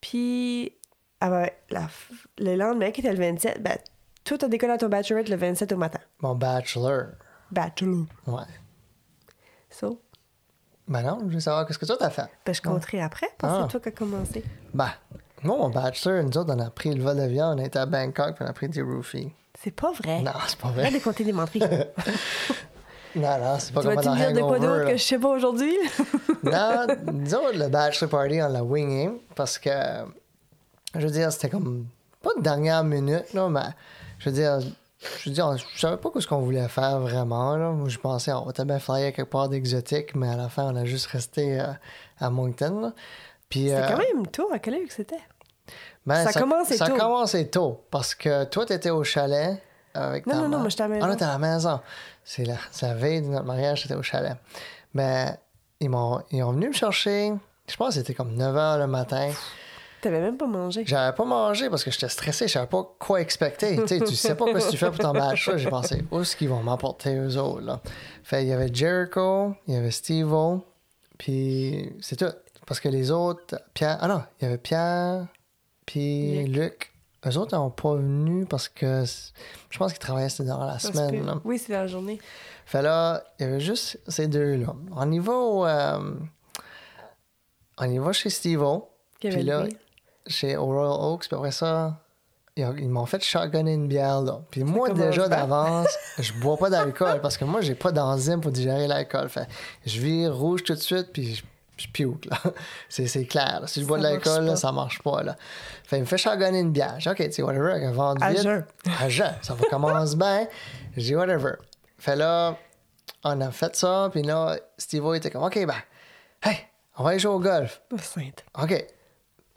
Puis, 0.00 0.72
elle 1.20 1.50
la 1.70 1.80
f- 1.82 2.26
le 2.38 2.56
lendemain, 2.56 2.90
qui 2.90 3.00
était 3.00 3.12
le 3.12 3.18
27, 3.18 3.62
ben, 3.62 3.78
tout 4.24 4.38
a 4.42 4.48
décollé 4.48 4.72
à 4.74 4.78
ton 4.78 4.88
bachelorette 4.88 5.28
le 5.28 5.36
27 5.36 5.72
au 5.72 5.76
matin. 5.76 6.00
Mon 6.20 6.34
bachelor. 6.34 7.12
Bachelor. 7.50 8.04
Ouais. 8.26 8.42
So, 9.78 10.00
Ben 10.86 11.02
non, 11.02 11.18
je 11.28 11.34
veux 11.34 11.40
savoir 11.40 11.66
qu'est-ce 11.66 11.78
que 11.78 11.86
toi 11.86 11.96
t'as 11.98 12.10
fait. 12.10 12.28
ben, 12.46 12.54
je 12.54 12.60
compterai 12.62 13.00
après, 13.00 13.28
parce 13.38 13.52
que 13.52 13.58
Ah. 13.58 13.62
c'est 13.66 13.70
toi 13.72 13.80
qui 13.80 13.88
as 13.88 13.92
commencé. 13.92 14.44
Ben, 14.72 14.90
moi, 15.42 15.56
mon 15.58 15.68
bachelor, 15.70 16.22
nous 16.22 16.36
autres, 16.38 16.54
on 16.54 16.58
a 16.60 16.70
pris 16.70 16.94
le 16.94 17.02
vol 17.02 17.16
d'avion, 17.16 17.46
on 17.46 17.58
a 17.58 17.64
été 17.64 17.78
à 17.78 17.86
Bangkok, 17.86 18.34
puis 18.36 18.44
on 18.44 18.48
a 18.48 18.52
pris 18.52 18.68
des 18.68 18.82
roofies. 18.82 19.32
C'est 19.62 19.70
pas 19.70 19.92
vrai. 19.92 20.20
Non, 20.22 20.32
c'est 20.46 20.58
pas 20.58 20.68
vrai. 20.68 20.82
Arrête 20.82 20.94
de 20.94 20.98
compter 21.04 21.24
des 21.24 21.32
menteries. 21.32 21.60
Non, 23.16 23.38
non, 23.38 23.56
c'est 23.60 23.72
pas 23.72 23.80
tu 23.80 23.86
comme 23.86 23.94
vas-tu 23.94 24.08
dans 24.08 24.14
me 24.14 24.18
dire 24.18 24.32
de 24.32 24.40
quoi 24.40 24.58
d'autre 24.58 24.86
que 24.86 24.96
je 24.96 25.02
sais 25.02 25.18
pas 25.20 25.28
aujourd'hui? 25.28 25.76
Non, 26.42 26.84
nous 27.12 27.34
autres, 27.36 27.56
le 27.56 27.68
bachelor 27.68 28.10
party, 28.10 28.42
on 28.42 28.48
l'a 28.48 28.64
wingé 28.64 29.08
parce 29.36 29.56
que, 29.56 29.70
je 30.96 31.00
veux 31.00 31.12
dire, 31.12 31.30
c'était 31.32 31.48
comme, 31.48 31.86
pas 32.20 32.30
de 32.36 32.42
dernière 32.42 32.82
minute, 32.82 33.32
là, 33.32 33.48
mais 33.48 33.60
je 34.18 34.28
veux 34.30 34.34
dire, 34.34 34.58
je 35.00 35.28
veux 35.28 35.34
dire, 35.34 35.56
je 35.74 35.80
savais 35.80 35.96
pas 35.96 36.10
ce 36.18 36.26
qu'on 36.26 36.40
voulait 36.40 36.68
faire 36.68 37.00
vraiment, 37.00 37.56
là. 37.56 37.70
Moi, 37.70 37.88
je 37.88 37.98
pensais, 37.98 38.32
on 38.32 38.44
va 38.46 38.64
bien 38.64 38.78
flyer 38.78 39.12
quelque 39.12 39.28
part 39.30 39.48
d'exotique, 39.48 40.14
mais 40.14 40.28
à 40.28 40.36
la 40.36 40.48
fin, 40.48 40.64
on 40.72 40.76
a 40.76 40.84
juste 40.84 41.06
resté 41.06 41.60
euh, 41.60 41.66
à 42.18 42.30
Moncton, 42.30 42.80
là. 42.80 42.92
Puis, 43.48 43.68
C'était 43.68 43.74
euh, 43.82 43.88
quand 43.88 43.98
même 43.98 44.26
tôt. 44.28 44.48
À 44.52 44.58
quelle 44.58 44.74
heure 44.74 44.86
que 44.88 44.92
c'était? 44.94 45.20
ben, 46.06 46.24
ça 46.24 46.38
commençait 46.40 46.76
ça 46.76 46.86
tôt. 46.86 46.96
commençait 46.96 47.46
tôt 47.46 47.84
parce 47.90 48.14
que 48.14 48.44
toi, 48.44 48.66
t'étais 48.66 48.90
au 48.90 49.04
chalet 49.04 49.60
avec 49.94 50.26
Non, 50.26 50.32
ta 50.32 50.38
non, 50.38 50.42
non, 50.44 50.48
mère. 50.50 50.58
moi, 50.60 50.68
j'étais 50.70 50.82
à 50.82 50.88
la 50.88 50.94
Ah, 50.96 50.98
non, 51.00 51.06
maison. 51.06 51.16
t'es 51.18 51.24
à 51.24 51.28
la 51.28 51.38
maison. 51.38 51.80
C'est 52.24 52.44
la, 52.44 52.56
la 52.82 52.94
veille 52.94 53.22
de 53.22 53.26
notre 53.28 53.44
mariage, 53.46 53.82
j'étais 53.82 53.94
au 53.94 54.02
chalet. 54.02 54.36
Mais 54.94 55.38
ils 55.80 55.88
m'ont 55.90 56.22
ils 56.30 56.42
ont 56.42 56.52
venu 56.52 56.68
me 56.68 56.72
chercher. 56.72 57.32
Je 57.68 57.76
pense 57.76 57.88
que 57.88 57.94
c'était 57.94 58.14
comme 58.14 58.34
9 58.34 58.54
h 58.56 58.78
le 58.78 58.86
matin. 58.86 59.30
T'avais 60.04 60.20
même 60.20 60.36
pas 60.36 60.46
mangé. 60.46 60.84
J'avais 60.84 61.16
pas 61.16 61.24
mangé 61.24 61.70
parce 61.70 61.82
que 61.82 61.90
j'étais 61.90 62.10
stressé, 62.10 62.46
je 62.46 62.52
savais 62.52 62.66
pas 62.66 62.86
quoi 62.98 63.22
expecter. 63.22 63.76
tu 63.76 63.88
sais, 63.88 64.00
tu 64.00 64.14
sais 64.14 64.34
pas 64.34 64.44
quoi 64.44 64.60
tu 64.60 64.76
fais 64.76 64.90
pour 64.90 64.98
ton 64.98 65.12
bachelor. 65.12 65.56
J'ai 65.56 65.70
pensé, 65.70 66.04
où 66.10 66.20
est-ce 66.20 66.36
qu'ils 66.36 66.50
vont 66.50 66.62
m'apporter 66.62 67.16
eux 67.16 67.38
autres, 67.38 67.62
là? 67.62 67.80
Fait, 68.22 68.42
il 68.42 68.48
y 68.50 68.52
avait 68.52 68.68
Jericho, 68.70 69.54
il 69.66 69.72
y 69.72 69.76
avait 69.78 69.90
Steve-O, 69.90 70.62
puis 71.16 71.90
c'est 72.02 72.16
tout. 72.16 72.30
Parce 72.66 72.80
que 72.80 72.90
les 72.90 73.10
autres, 73.10 73.58
Pierre, 73.72 73.96
ah 74.02 74.08
non, 74.08 74.22
il 74.38 74.44
y 74.44 74.48
avait 74.48 74.58
Pierre, 74.58 75.26
puis 75.86 76.44
Luc. 76.48 76.92
Eux 77.26 77.38
autres 77.38 77.56
n'ont 77.56 77.70
pas 77.70 77.94
venu 77.94 78.44
parce 78.44 78.68
que 78.68 79.04
je 79.70 79.78
pense 79.78 79.92
qu'ils 79.92 80.00
travaillaient 80.00 80.28
c'était 80.28 80.50
dans 80.50 80.66
la 80.66 80.78
semaine. 80.78 81.24
là. 81.24 81.40
Oui, 81.46 81.56
c'est 81.58 81.72
la 81.72 81.86
journée. 81.86 82.20
Fait 82.66 82.82
là, 82.82 83.24
il 83.40 83.46
y 83.46 83.48
avait 83.48 83.60
juste 83.60 83.98
ces 84.06 84.28
deux-là. 84.28 84.74
On 84.94 85.10
y 85.10 85.18
va 85.18 85.32
au, 85.32 85.64
euh, 85.64 86.12
on 87.78 87.90
y 87.90 87.96
va 87.96 88.12
chez 88.12 88.28
Steve-O. 88.28 88.90
Puis 89.18 89.42
là. 89.42 89.64
Chez 90.26 90.56
Royal 90.56 90.92
Oaks, 91.00 91.26
puis 91.28 91.36
après 91.36 91.50
ça, 91.52 92.00
ils, 92.56 92.64
ont- 92.64 92.76
ils 92.76 92.88
m'ont 92.88 93.06
fait 93.06 93.22
shotgunner 93.22 93.74
une 93.74 93.88
bière, 93.88 94.20
là. 94.22 94.40
Puis 94.50 94.64
moi, 94.64 94.88
commence 94.88 95.04
déjà 95.06 95.28
d'avance, 95.28 95.88
je 96.18 96.32
bois 96.34 96.56
pas 96.56 96.70
d'alcool 96.70 97.20
parce 97.20 97.36
que 97.36 97.44
moi, 97.44 97.60
j'ai 97.60 97.74
pas 97.74 97.92
d'enzyme 97.92 98.40
pour 98.40 98.52
digérer 98.52 98.86
l'alcool. 98.86 99.28
Fait 99.28 99.46
je 99.84 100.00
vire 100.00 100.34
rouge 100.36 100.62
tout 100.64 100.74
de 100.74 100.78
suite, 100.80 101.12
puis 101.12 101.34
je, 101.34 101.42
je 101.76 101.88
là. 102.30 102.38
C'est, 102.88 103.24
clair. 103.26 103.60
là. 103.62 103.66
Si 103.66 103.80
je 103.80 103.86
bois 103.86 103.98
de 103.98 104.02
Ça 104.04 104.10
l'alcool, 104.10 104.56
ça 104.56 104.72
marche 104.72 105.02
pas, 105.02 105.22
là. 105.22 105.36
Fait 105.84 105.96
il 105.98 106.00
me 106.02 106.06
fait 106.06 106.18
shotgunner 106.18 106.60
une 106.60 106.70
bière. 106.72 106.94
J'ai 106.98 107.12
dit, 107.14 107.22
OK, 107.22 107.28
tu 107.28 107.32
sais, 107.34 107.42
whatever, 107.42 107.72
elle 107.82 107.92
vend 107.92 108.14
À 108.20 108.30
vite. 108.30 108.42
jeun. 108.42 108.64
À 109.00 109.08
jeun. 109.08 109.34
Ça 109.42 109.54
va 109.54 109.64
commencer 109.68 110.16
bien. 110.16 110.46
J'ai 110.96 111.02
dit, 111.02 111.16
whatever. 111.16 111.54
Fait 111.98 112.16
là, 112.16 112.56
on 113.24 113.40
a 113.40 113.50
fait 113.50 113.74
ça, 113.74 114.08
puis 114.12 114.22
là, 114.22 114.56
Steve 114.78 115.04
était 115.14 115.30
comme, 115.30 115.42
OK, 115.42 115.66
ben, 115.66 115.74
hey, 116.44 116.58
on 116.96 117.02
va 117.02 117.10
aller 117.10 117.18
jouer 117.18 117.32
au 117.32 117.40
golf. 117.40 117.82
Oh. 117.92 117.96
OK. 118.62 118.86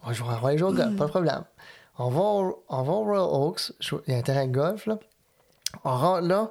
On 0.08 0.10
va 0.10 0.14
jouer, 0.14 0.28
on 0.30 0.40
va 0.40 0.56
jouer 0.56 0.68
au 0.70 0.72
golf, 0.72 0.96
pas 0.96 1.04
de 1.04 1.10
problème. 1.10 1.44
On 1.98 2.08
va 2.08 2.20
au, 2.20 2.64
on 2.70 2.82
va 2.82 2.92
au 2.92 3.04
Royal 3.04 3.28
Oaks, 3.30 3.72
il 4.06 4.14
y 4.14 4.16
a 4.16 4.18
un 4.18 4.22
terrain 4.22 4.46
de 4.46 4.52
golf, 4.52 4.86
là. 4.86 4.98
On 5.84 5.94
rentre 5.94 6.26
là. 6.26 6.50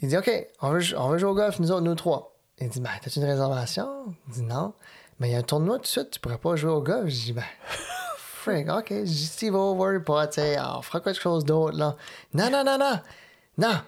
Il 0.00 0.10
dit, 0.10 0.18
OK, 0.18 0.30
on 0.60 0.70
veut, 0.70 0.82
on 0.98 1.08
veut 1.08 1.16
jouer 1.16 1.30
au 1.30 1.34
golf, 1.34 1.58
nous 1.58 1.72
autres, 1.72 1.80
nous 1.80 1.94
trois. 1.94 2.36
Il 2.58 2.68
dit, 2.68 2.80
ben, 2.80 2.90
t'as-tu 3.00 3.20
une 3.20 3.24
réservation? 3.24 4.14
Il 4.28 4.34
dit, 4.34 4.42
non. 4.42 4.74
Mais 5.18 5.30
il 5.30 5.32
y 5.32 5.34
a 5.36 5.38
un 5.38 5.42
tournoi 5.42 5.76
tout 5.76 5.84
de 5.84 5.86
suite, 5.86 6.10
tu 6.10 6.20
pourrais 6.20 6.36
pas 6.36 6.54
jouer 6.54 6.70
au 6.70 6.82
golf. 6.82 7.08
Je 7.08 7.14
dis, 7.14 7.32
ben, 7.32 7.44
frig, 8.18 8.68
OK. 8.68 8.92
Dis, 8.92 9.26
Steve, 9.26 9.54
worry 9.54 10.04
pas, 10.04 10.26
tu 10.26 10.42
sais, 10.42 10.58
on 10.60 10.82
fera 10.82 11.00
quelque 11.00 11.22
chose 11.22 11.46
d'autre, 11.46 11.78
là. 11.78 11.96
Non, 12.34 12.50
non, 12.50 12.62
non, 12.62 12.76
non. 12.76 13.00
Non. 13.56 13.80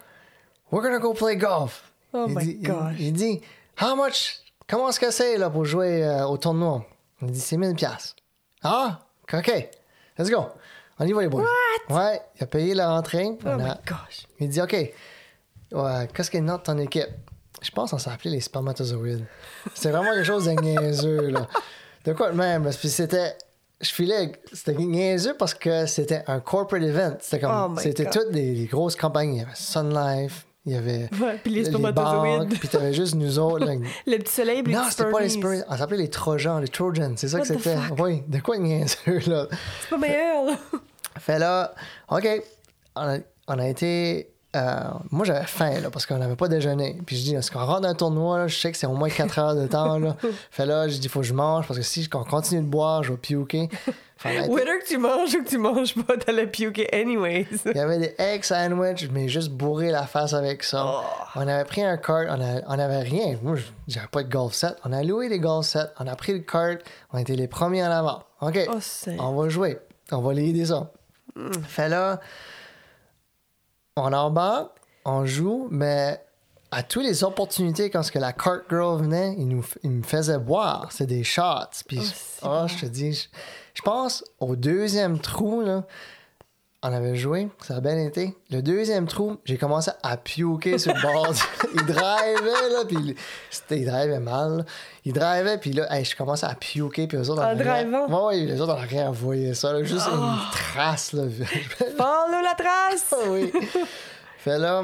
We're 0.71 0.81
gonna 0.81 0.97
go 0.97 1.13
play 1.13 1.35
golf. 1.35 1.93
Oh 2.11 2.25
il 2.27 2.35
my 2.35 2.43
dit, 2.43 2.55
gosh. 2.55 2.95
Il, 2.97 3.13
dit, 3.13 3.41
how 3.79 3.95
much, 3.95 4.39
comment 4.67 4.89
est-ce 4.89 4.99
que 4.99 5.11
c'est, 5.11 5.37
là, 5.37 5.51
pour 5.51 5.63
jouer 5.63 6.03
euh, 6.03 6.25
au 6.25 6.37
tournoi? 6.37 6.83
Il 7.21 7.29
dit, 7.29 7.39
c'est 7.39 7.57
1000 7.57 7.75
piastres. 7.75 8.15
Ah, 8.63 8.99
OK. 9.33 9.69
Let's 10.17 10.29
go. 10.29 10.47
On 10.99 11.05
y 11.05 11.13
va, 11.13 11.21
les 11.21 11.27
boys. 11.27 11.45
Ouais, 11.89 12.21
il 12.39 12.43
a 12.43 12.47
payé 12.47 12.73
la 12.73 12.89
rentrée. 12.89 13.27
Oh 13.45 13.55
my 13.57 13.71
gosh. 13.85 14.27
il 14.39 14.49
dit, 14.49 14.61
OK, 14.61 14.73
ouais, 14.73 16.07
qu'est-ce 16.13 16.31
qu'il 16.31 16.43
y 16.43 16.49
a 16.49 16.57
de 16.57 16.63
ton 16.63 16.77
équipe? 16.79 17.07
Je 17.61 17.71
pense 17.71 17.91
qu'on 17.91 17.97
s'appelait 17.99 18.31
les 18.31 18.41
spermatozoïdes. 18.41 19.25
C'est 19.73 19.91
vraiment 19.91 20.11
quelque 20.11 20.23
chose 20.25 20.45
de 20.45 20.51
niaiseux, 20.51 21.29
là. 21.29 21.47
De 22.05 22.13
quoi 22.13 22.31
de 22.31 22.35
même? 22.37 22.63
là? 22.65 22.71
Puis 22.71 22.89
c'était... 22.89 23.35
Je 23.79 23.89
filais... 23.91 24.31
C'était 24.53 24.73
niaiseux 24.73 25.35
parce 25.37 25.53
que 25.53 25.85
c'était 25.85 26.23
un 26.27 26.39
corporate 26.39 26.83
event. 26.83 27.17
C'était 27.19 27.45
Oh 27.45 27.49
comme... 27.49 27.75
my 27.75 27.81
c'était 27.81 28.09
toutes 28.09 28.31
des, 28.31 28.53
des 28.53 28.65
grosses 28.65 28.95
campagnes. 28.95 29.35
Il 29.35 29.39
y 29.39 29.41
avait 29.43 29.53
Sun 29.55 29.93
Life, 29.93 30.46
il 30.67 30.73
y 30.73 30.75
avait... 30.75 31.09
Ouais, 31.21 31.39
puis 31.41 31.53
les 31.53 31.69
banques, 31.71 32.49
Puis 32.49 32.67
t'avais 32.67 32.93
juste 32.93 33.15
nous 33.15 33.39
autres, 33.39 33.65
là. 33.65 33.73
Le 34.05 34.17
petit 34.17 34.33
soleil, 34.33 34.61
les 34.63 34.73
Non, 34.73 34.83
c'était 34.89 35.09
pas 35.09 35.21
les. 35.21 35.29
Spurs. 35.29 35.63
On 35.67 35.77
s'appelait 35.77 35.97
les 35.97 36.09
Trojans, 36.09 36.59
les 36.59 36.67
Trojans. 36.67 37.13
C'est 37.15 37.29
ça 37.29 37.39
que 37.39 37.47
What 37.47 37.57
c'était. 37.57 37.77
Oui, 37.97 38.23
de 38.27 38.39
quoi 38.39 38.57
niaiseux, 38.57 39.19
là? 39.27 39.47
C'est 39.81 39.89
pas 39.89 39.97
meilleur, 39.97 40.45
là. 40.45 40.57
Fait 41.19 41.39
là, 41.39 41.73
OK, 42.09 42.27
on 42.95 43.01
a, 43.01 43.17
on 43.47 43.59
a 43.59 43.67
été. 43.67 44.29
Euh, 44.55 44.81
moi, 45.11 45.25
j'avais 45.25 45.45
faim, 45.45 45.79
là, 45.81 45.89
parce 45.91 46.05
qu'on 46.05 46.17
n'avait 46.17 46.35
pas 46.35 46.47
déjeuné. 46.47 46.97
Puis 47.05 47.17
je 47.17 47.23
dis, 47.23 47.35
est-ce 47.35 47.51
qu'on 47.51 47.65
rentre 47.65 47.81
dans 47.81 47.89
un 47.89 47.93
tournoi, 47.95 48.39
là, 48.39 48.47
je 48.47 48.57
sais 48.57 48.71
que 48.71 48.77
c'est 48.77 48.87
au 48.87 48.93
moins 48.95 49.09
4 49.09 49.39
heures 49.39 49.55
de 49.55 49.67
temps, 49.67 49.99
là. 49.99 50.15
Fait 50.51 50.65
là, 50.65 50.87
je 50.87 50.93
dis, 50.97 51.03
il 51.07 51.09
faut 51.09 51.19
que 51.19 51.25
je 51.25 51.33
mange, 51.33 51.67
parce 51.67 51.77
que 51.79 51.85
si 51.85 52.07
on 52.13 52.23
continue 52.23 52.61
de 52.61 52.67
boire, 52.67 53.03
je 53.03 53.11
vais 53.11 53.17
été- 54.45 54.49
Whether 54.49 54.79
que 54.79 54.87
tu 54.87 54.97
manges 54.97 55.35
ou 55.35 55.43
que 55.43 55.49
tu 55.49 55.57
manges 55.59 55.93
pas, 55.93 56.17
t'allais 56.17 56.47
puker 56.47 56.87
anyways. 56.91 57.45
Il 57.67 57.75
y 57.77 57.79
avait 57.79 57.99
des 57.99 58.15
egg 58.17 58.43
sandwich, 58.43 59.07
mais 59.11 59.27
juste 59.29 59.49
bourré 59.51 59.91
la 59.91 60.07
face 60.07 60.33
avec 60.33 60.63
ça. 60.63 60.83
Oh. 60.87 61.01
On 61.35 61.41
avait 61.47 61.65
pris 61.65 61.83
un 61.83 61.97
cart, 61.97 62.25
on, 62.29 62.41
a- 62.41 62.61
on 62.67 62.79
avait 62.79 63.01
rien. 63.01 63.37
Moi, 63.43 63.57
j'avais 63.87 64.07
pas 64.07 64.23
de 64.23 64.29
golf 64.29 64.53
set. 64.53 64.75
On 64.85 64.91
a 64.91 65.03
loué 65.03 65.29
des 65.29 65.37
golf 65.39 65.67
sets, 65.67 65.91
on 65.99 66.07
a 66.07 66.15
pris 66.15 66.33
le 66.33 66.39
cart, 66.39 66.77
on 67.13 67.19
était 67.19 67.35
les 67.35 67.47
premiers 67.47 67.83
en 67.85 67.91
avant. 67.91 68.23
OK, 68.41 68.57
Oh, 68.69 68.79
on 69.19 69.35
va 69.35 69.49
jouer. 69.49 69.77
On 70.11 70.21
va 70.21 70.33
l'aider 70.33 70.65
ça. 70.65 70.89
Fait 71.67 71.87
là, 71.89 72.19
on 73.97 74.13
embarque, 74.13 74.71
on 75.05 75.25
joue, 75.25 75.67
mais 75.71 76.21
à 76.71 76.83
toutes 76.83 77.03
les 77.05 77.23
opportunités, 77.23 77.89
quand 77.89 78.03
ce 78.03 78.11
que 78.11 78.19
la 78.19 78.33
cart 78.33 78.61
girl 78.69 79.01
venait, 79.01 79.35
il, 79.37 79.47
nous, 79.47 79.65
il 79.83 79.89
me 79.91 80.03
faisait 80.03 80.37
boire. 80.37 80.89
C'est 80.91 81.07
des 81.07 81.23
shots. 81.23 81.83
Puis, 81.87 81.99
Oh, 82.43 82.47
bon. 82.47 82.67
je 82.67 82.81
te 82.81 82.85
dis, 82.85 83.13
je, 83.13 83.27
je 83.73 83.81
pense 83.81 84.23
au 84.39 84.55
deuxième 84.55 85.19
trou, 85.19 85.61
là, 85.61 85.85
on 86.83 86.93
avait 86.93 87.15
joué, 87.15 87.49
ça 87.65 87.77
a 87.77 87.81
bien 87.81 87.97
été. 87.97 88.35
Le 88.51 88.61
deuxième 88.61 89.07
trou, 89.07 89.37
j'ai 89.45 89.57
commencé 89.57 89.89
à 90.03 90.15
puker 90.15 90.77
sur 90.77 90.93
le 90.93 91.01
bord. 91.01 91.33
il 91.73 91.85
drivait, 91.85 92.69
là, 92.71 92.85
puis 92.87 93.15
il- 93.71 93.85
drivait 93.85 94.19
mal. 94.19 94.63
Il 95.03 95.13
drivait, 95.13 95.57
puis 95.57 95.71
là, 95.73 95.87
hey, 95.91 96.05
je 96.05 96.15
commençais 96.15 96.45
à 96.45 96.53
puker, 96.53 97.07
puis 97.07 97.17
eux 97.17 97.29
autres, 97.29 97.41
En 97.43 97.55
drivant? 97.55 98.05
Ah. 98.09 98.11
Ouais, 98.11 98.25
ouais, 98.25 98.45
les 98.45 98.61
autres, 98.61 98.73
on 98.73 98.79
n'a 98.79 98.85
rien 98.85 99.09
envoyé 99.09 99.53
ça, 99.55 99.73
là, 99.73 99.83
juste 99.83 100.07
une 100.07 100.37
trace, 100.51 101.13
là. 101.13 101.23
Follow 101.97 102.41
la 102.43 102.53
trace! 102.55 103.11
Ah 103.11 103.29
oui. 103.29 103.51
fait 104.37 104.59
là, 104.59 104.83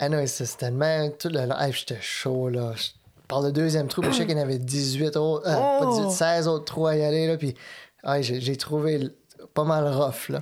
ah 0.00 0.08
non, 0.08 0.24
c'est 0.26 0.56
tellement 0.56 1.08
tout 1.10 1.28
le 1.28 1.46
long. 1.46 1.56
Hey, 1.56 1.72
j'étais 1.72 2.00
chaud, 2.00 2.48
là. 2.48 2.72
Je 2.76 2.90
parle 3.28 3.46
de 3.46 3.50
deuxième 3.52 3.86
trou, 3.86 4.02
je 4.02 4.10
sais 4.10 4.26
qu'il 4.26 4.36
y 4.36 4.40
en 4.40 4.42
avait 4.42 4.58
18 4.58 5.16
autres, 5.16 5.46
euh, 5.48 5.54
pas 5.54 5.86
Oh! 5.86 6.02
18, 6.08 6.10
16 6.10 6.48
autres 6.48 6.64
trous 6.64 6.88
à 6.88 6.96
y 6.96 7.04
aller, 7.04 7.28
là, 7.28 7.36
puis 7.36 7.54
ah, 8.02 8.20
j'ai 8.20 8.56
trouvé 8.56 9.08
pas 9.54 9.62
mal 9.64 9.86
rough, 9.86 10.28
là. 10.28 10.40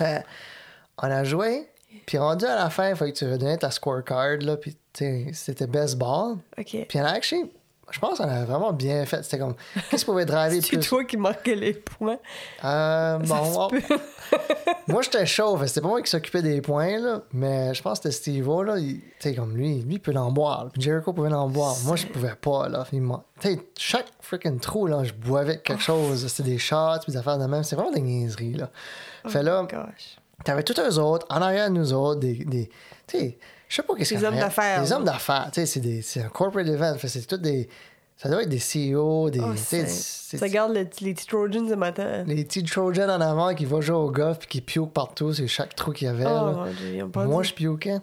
On 0.00 1.10
a 1.10 1.24
joué, 1.24 1.68
puis 2.06 2.18
rendu 2.18 2.44
à 2.44 2.54
la 2.54 2.70
fin, 2.70 2.90
il 2.90 2.96
fallait 2.96 3.12
que 3.12 3.18
tu 3.18 3.30
redonnes 3.30 3.58
ta 3.58 3.70
scorecard, 3.70 4.38
là, 4.40 4.56
puis 4.56 4.76
c'était 4.92 5.66
best 5.66 5.96
ball. 5.98 6.36
OK. 6.58 6.86
Puis 6.88 6.98
on 7.00 7.04
a 7.04 7.08
actually 7.10 7.50
je 7.90 8.00
pense 8.00 8.16
qu'on 8.18 8.24
avait 8.24 8.46
vraiment 8.46 8.72
bien 8.72 9.04
fait. 9.04 9.22
C'était 9.22 9.38
comme, 9.38 9.54
qu'est-ce 9.90 10.04
qui 10.04 10.10
pouvait 10.10 10.24
driver 10.24 10.58
C'est 10.62 10.78
plus? 10.78 10.88
toi 10.88 11.04
qui 11.04 11.16
marquais 11.18 11.54
les 11.54 11.74
points. 11.74 12.16
Euh, 12.64 13.18
bon, 13.18 13.36
oh, 13.70 13.70
moi, 14.88 15.02
j'étais 15.02 15.26
chaud. 15.26 15.58
C'était 15.66 15.82
pas 15.82 15.88
moi 15.88 16.02
qui 16.02 16.10
s'occupait 16.10 16.40
des 16.42 16.60
points, 16.62 16.98
là. 16.98 17.20
Mais 17.34 17.74
je 17.74 17.82
pense 17.82 18.00
que 18.00 18.10
c'était 18.10 18.16
Steve-O, 18.32 18.62
là. 18.62 18.78
il- 18.78 19.00
Tu 19.00 19.04
sais, 19.20 19.34
comme 19.34 19.54
lui, 19.54 19.82
lui, 19.82 19.94
il 19.96 20.00
peut 20.00 20.12
l'en 20.12 20.32
boire. 20.32 20.70
Jericho 20.78 21.12
pouvait 21.12 21.28
l'en 21.28 21.46
boire. 21.48 21.76
Moi, 21.84 21.96
je 21.96 22.06
pouvais 22.06 22.34
pas, 22.34 22.68
là. 22.70 22.86
Il 22.90 23.02
m'a- 23.02 23.22
Tu 23.38 23.48
sais, 23.50 23.60
chaque 23.78 24.06
freaking 24.20 24.58
trou, 24.58 24.86
là, 24.86 25.04
je 25.04 25.12
boivais 25.12 25.50
avec 25.52 25.62
quelque 25.62 25.82
chose. 25.82 26.26
C'était 26.26 26.50
des 26.50 26.58
shots, 26.58 27.04
des 27.06 27.16
affaires 27.18 27.38
de 27.38 27.44
même. 27.46 27.62
C'est 27.64 27.76
vraiment 27.76 27.92
des 27.92 28.00
niaiseries, 28.00 28.54
là. 28.54 28.70
Fait 29.28 29.42
là, 29.42 29.66
Oh. 29.72 29.76
T'avais 30.44 30.62
tous 30.62 30.78
eux 30.80 30.98
autres, 30.98 31.26
en 31.30 31.40
arrière 31.40 31.70
de 31.70 31.74
nous 31.74 31.92
autres, 31.92 32.20
des. 32.20 32.34
des 32.44 32.68
tu 33.06 33.18
sais, 33.18 33.38
je 33.68 33.76
sais 33.76 33.82
pas 33.82 33.94
qu'est-ce 33.94 34.14
Des 34.14 34.20
y 34.22 34.24
en 34.26 34.28
hommes 34.28 34.36
d'affaires, 34.40 34.82
Des 34.82 34.92
hommes 34.92 35.04
d'affaires. 35.04 35.48
Tu 35.52 35.60
sais, 35.60 35.66
c'est 35.66 35.80
des- 35.80 36.02
un 36.22 36.28
corporate 36.28 36.66
event. 36.66 36.94
Fait 36.94 37.06
que 37.06 37.12
c'est 37.12 37.22
tout 37.26 37.36
des. 37.38 37.68
Ça 38.16 38.28
doit 38.28 38.42
être 38.42 38.48
des 38.48 38.58
CEO, 38.60 39.30
des. 39.30 39.40
Oh, 39.40 39.52
tu 39.52 39.58
sais, 39.58 39.86
c'est- 39.86 39.86
c'est- 39.86 40.38
Tu 40.38 40.44
regardes 40.44 40.72
le- 40.74 40.86
les 41.00 41.14
petits 41.14 41.26
Trojans 41.26 41.68
ce 41.68 41.74
matin. 41.74 42.24
les 42.26 42.44
petits 42.44 42.62
Trojans 42.62 43.10
en 43.10 43.20
avant 43.20 43.54
qui 43.54 43.64
vont 43.64 43.80
jouer 43.80 43.96
au 43.96 44.10
golf 44.10 44.38
puis 44.38 44.48
qui 44.48 44.60
puke 44.60 44.92
partout, 44.92 45.32
c'est 45.32 45.46
chaque 45.46 45.74
trou 45.74 45.92
qu'il 45.92 46.06
y 46.06 46.10
avait. 46.10 46.24
Oh 46.26 46.64
dieu, 46.78 47.04
Moi, 47.14 47.42
dit. 47.42 47.48
je 47.48 47.54
pukais. 47.54 47.98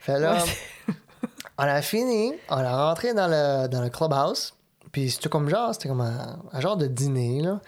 Fait 0.00 0.18
là, 0.18 0.34
Ouais, 0.34 0.94
on 1.58 1.62
a 1.64 1.82
fini, 1.82 2.32
on 2.48 2.56
a 2.56 2.86
rentré 2.88 3.14
dans 3.14 3.28
le, 3.28 3.68
dans 3.68 3.82
le 3.82 3.88
clubhouse, 3.90 4.54
puis 4.90 5.10
c'était 5.10 5.28
comme 5.28 5.48
genre, 5.48 5.72
c'était 5.74 5.88
comme 5.88 6.00
un, 6.00 6.38
un 6.52 6.60
genre 6.60 6.76
de 6.76 6.86
dîner, 6.86 7.42
là. 7.42 7.60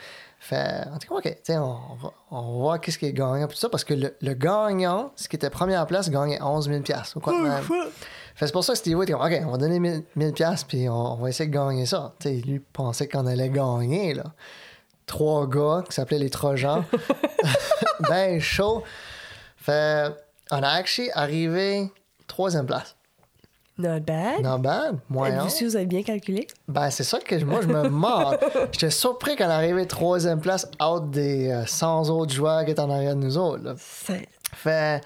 Fait, 0.44 0.86
on 0.92 0.96
était 0.96 1.06
comme, 1.06 1.16
OK, 1.16 1.36
on, 1.48 1.78
on 2.30 2.58
voir 2.58 2.78
qu'est-ce 2.78 2.98
qui 2.98 3.06
est 3.06 3.14
gagnant, 3.14 3.48
tout 3.48 3.56
ça, 3.56 3.70
parce 3.70 3.82
que 3.82 3.94
le, 3.94 4.14
le 4.20 4.34
gagnant, 4.34 5.10
ce 5.16 5.26
qui 5.26 5.36
était 5.36 5.48
première 5.48 5.86
place, 5.86 6.10
gagnait 6.10 6.38
11 6.42 6.68
000 6.68 6.82
ou 7.16 7.20
quoi 7.20 7.32
même. 7.40 7.62
Fait 7.62 8.46
c'est 8.46 8.52
pour 8.52 8.62
ça 8.62 8.74
que 8.74 8.78
Steve 8.78 9.02
était 9.02 9.14
comme, 9.14 9.22
OK, 9.22 9.40
on 9.46 9.52
va 9.52 9.56
donner 9.56 9.80
1000 9.80 10.04
1000 10.14 10.32
piastres, 10.34 10.66
puis 10.66 10.86
on, 10.86 11.14
on 11.14 11.16
va 11.16 11.30
essayer 11.30 11.48
de 11.48 11.54
gagner 11.54 11.86
ça. 11.86 12.12
Tu 12.18 12.28
sais, 12.28 12.34
lui 12.46 12.58
pensait 12.58 13.08
qu'on 13.08 13.26
allait 13.26 13.48
gagner, 13.48 14.12
là. 14.12 14.24
Trois 15.06 15.46
gars 15.46 15.82
qui 15.88 15.94
s'appelaient 15.94 16.18
les 16.18 16.28
Trojans. 16.28 16.84
ben 18.10 18.38
chaud. 18.38 18.82
Fait, 19.56 20.12
on 20.50 20.62
a 20.62 20.68
actually 20.68 21.10
arrivé 21.14 21.90
troisième 22.26 22.66
place. 22.66 22.96
Not 23.76 24.00
bad. 24.00 24.40
Not 24.42 24.58
bad. 24.58 24.98
Moyen. 25.08 25.36
Êtes-vous 25.38 25.48
sûr 25.50 25.66
que 25.66 25.70
vous 25.70 25.76
avez 25.76 25.86
bien 25.86 26.02
calculé? 26.02 26.46
Ben, 26.68 26.90
c'est 26.90 27.02
ça 27.02 27.18
que 27.18 27.42
moi, 27.44 27.60
je 27.60 27.66
me 27.66 27.82
demande. 27.84 28.38
J'étais 28.72 28.90
surpris 28.90 29.34
qu'on 29.36 29.48
arrivait 29.50 29.86
troisième 29.86 30.40
place, 30.40 30.68
out 30.80 31.10
des 31.10 31.50
euh, 31.50 31.66
100 31.66 32.08
autres 32.10 32.32
joueurs 32.32 32.64
qui 32.64 32.70
étaient 32.70 32.80
en 32.80 32.90
arrière 32.90 33.16
de 33.16 33.20
nous 33.22 33.36
autres. 33.36 33.64
là. 33.64 33.74
Fait. 33.76 35.00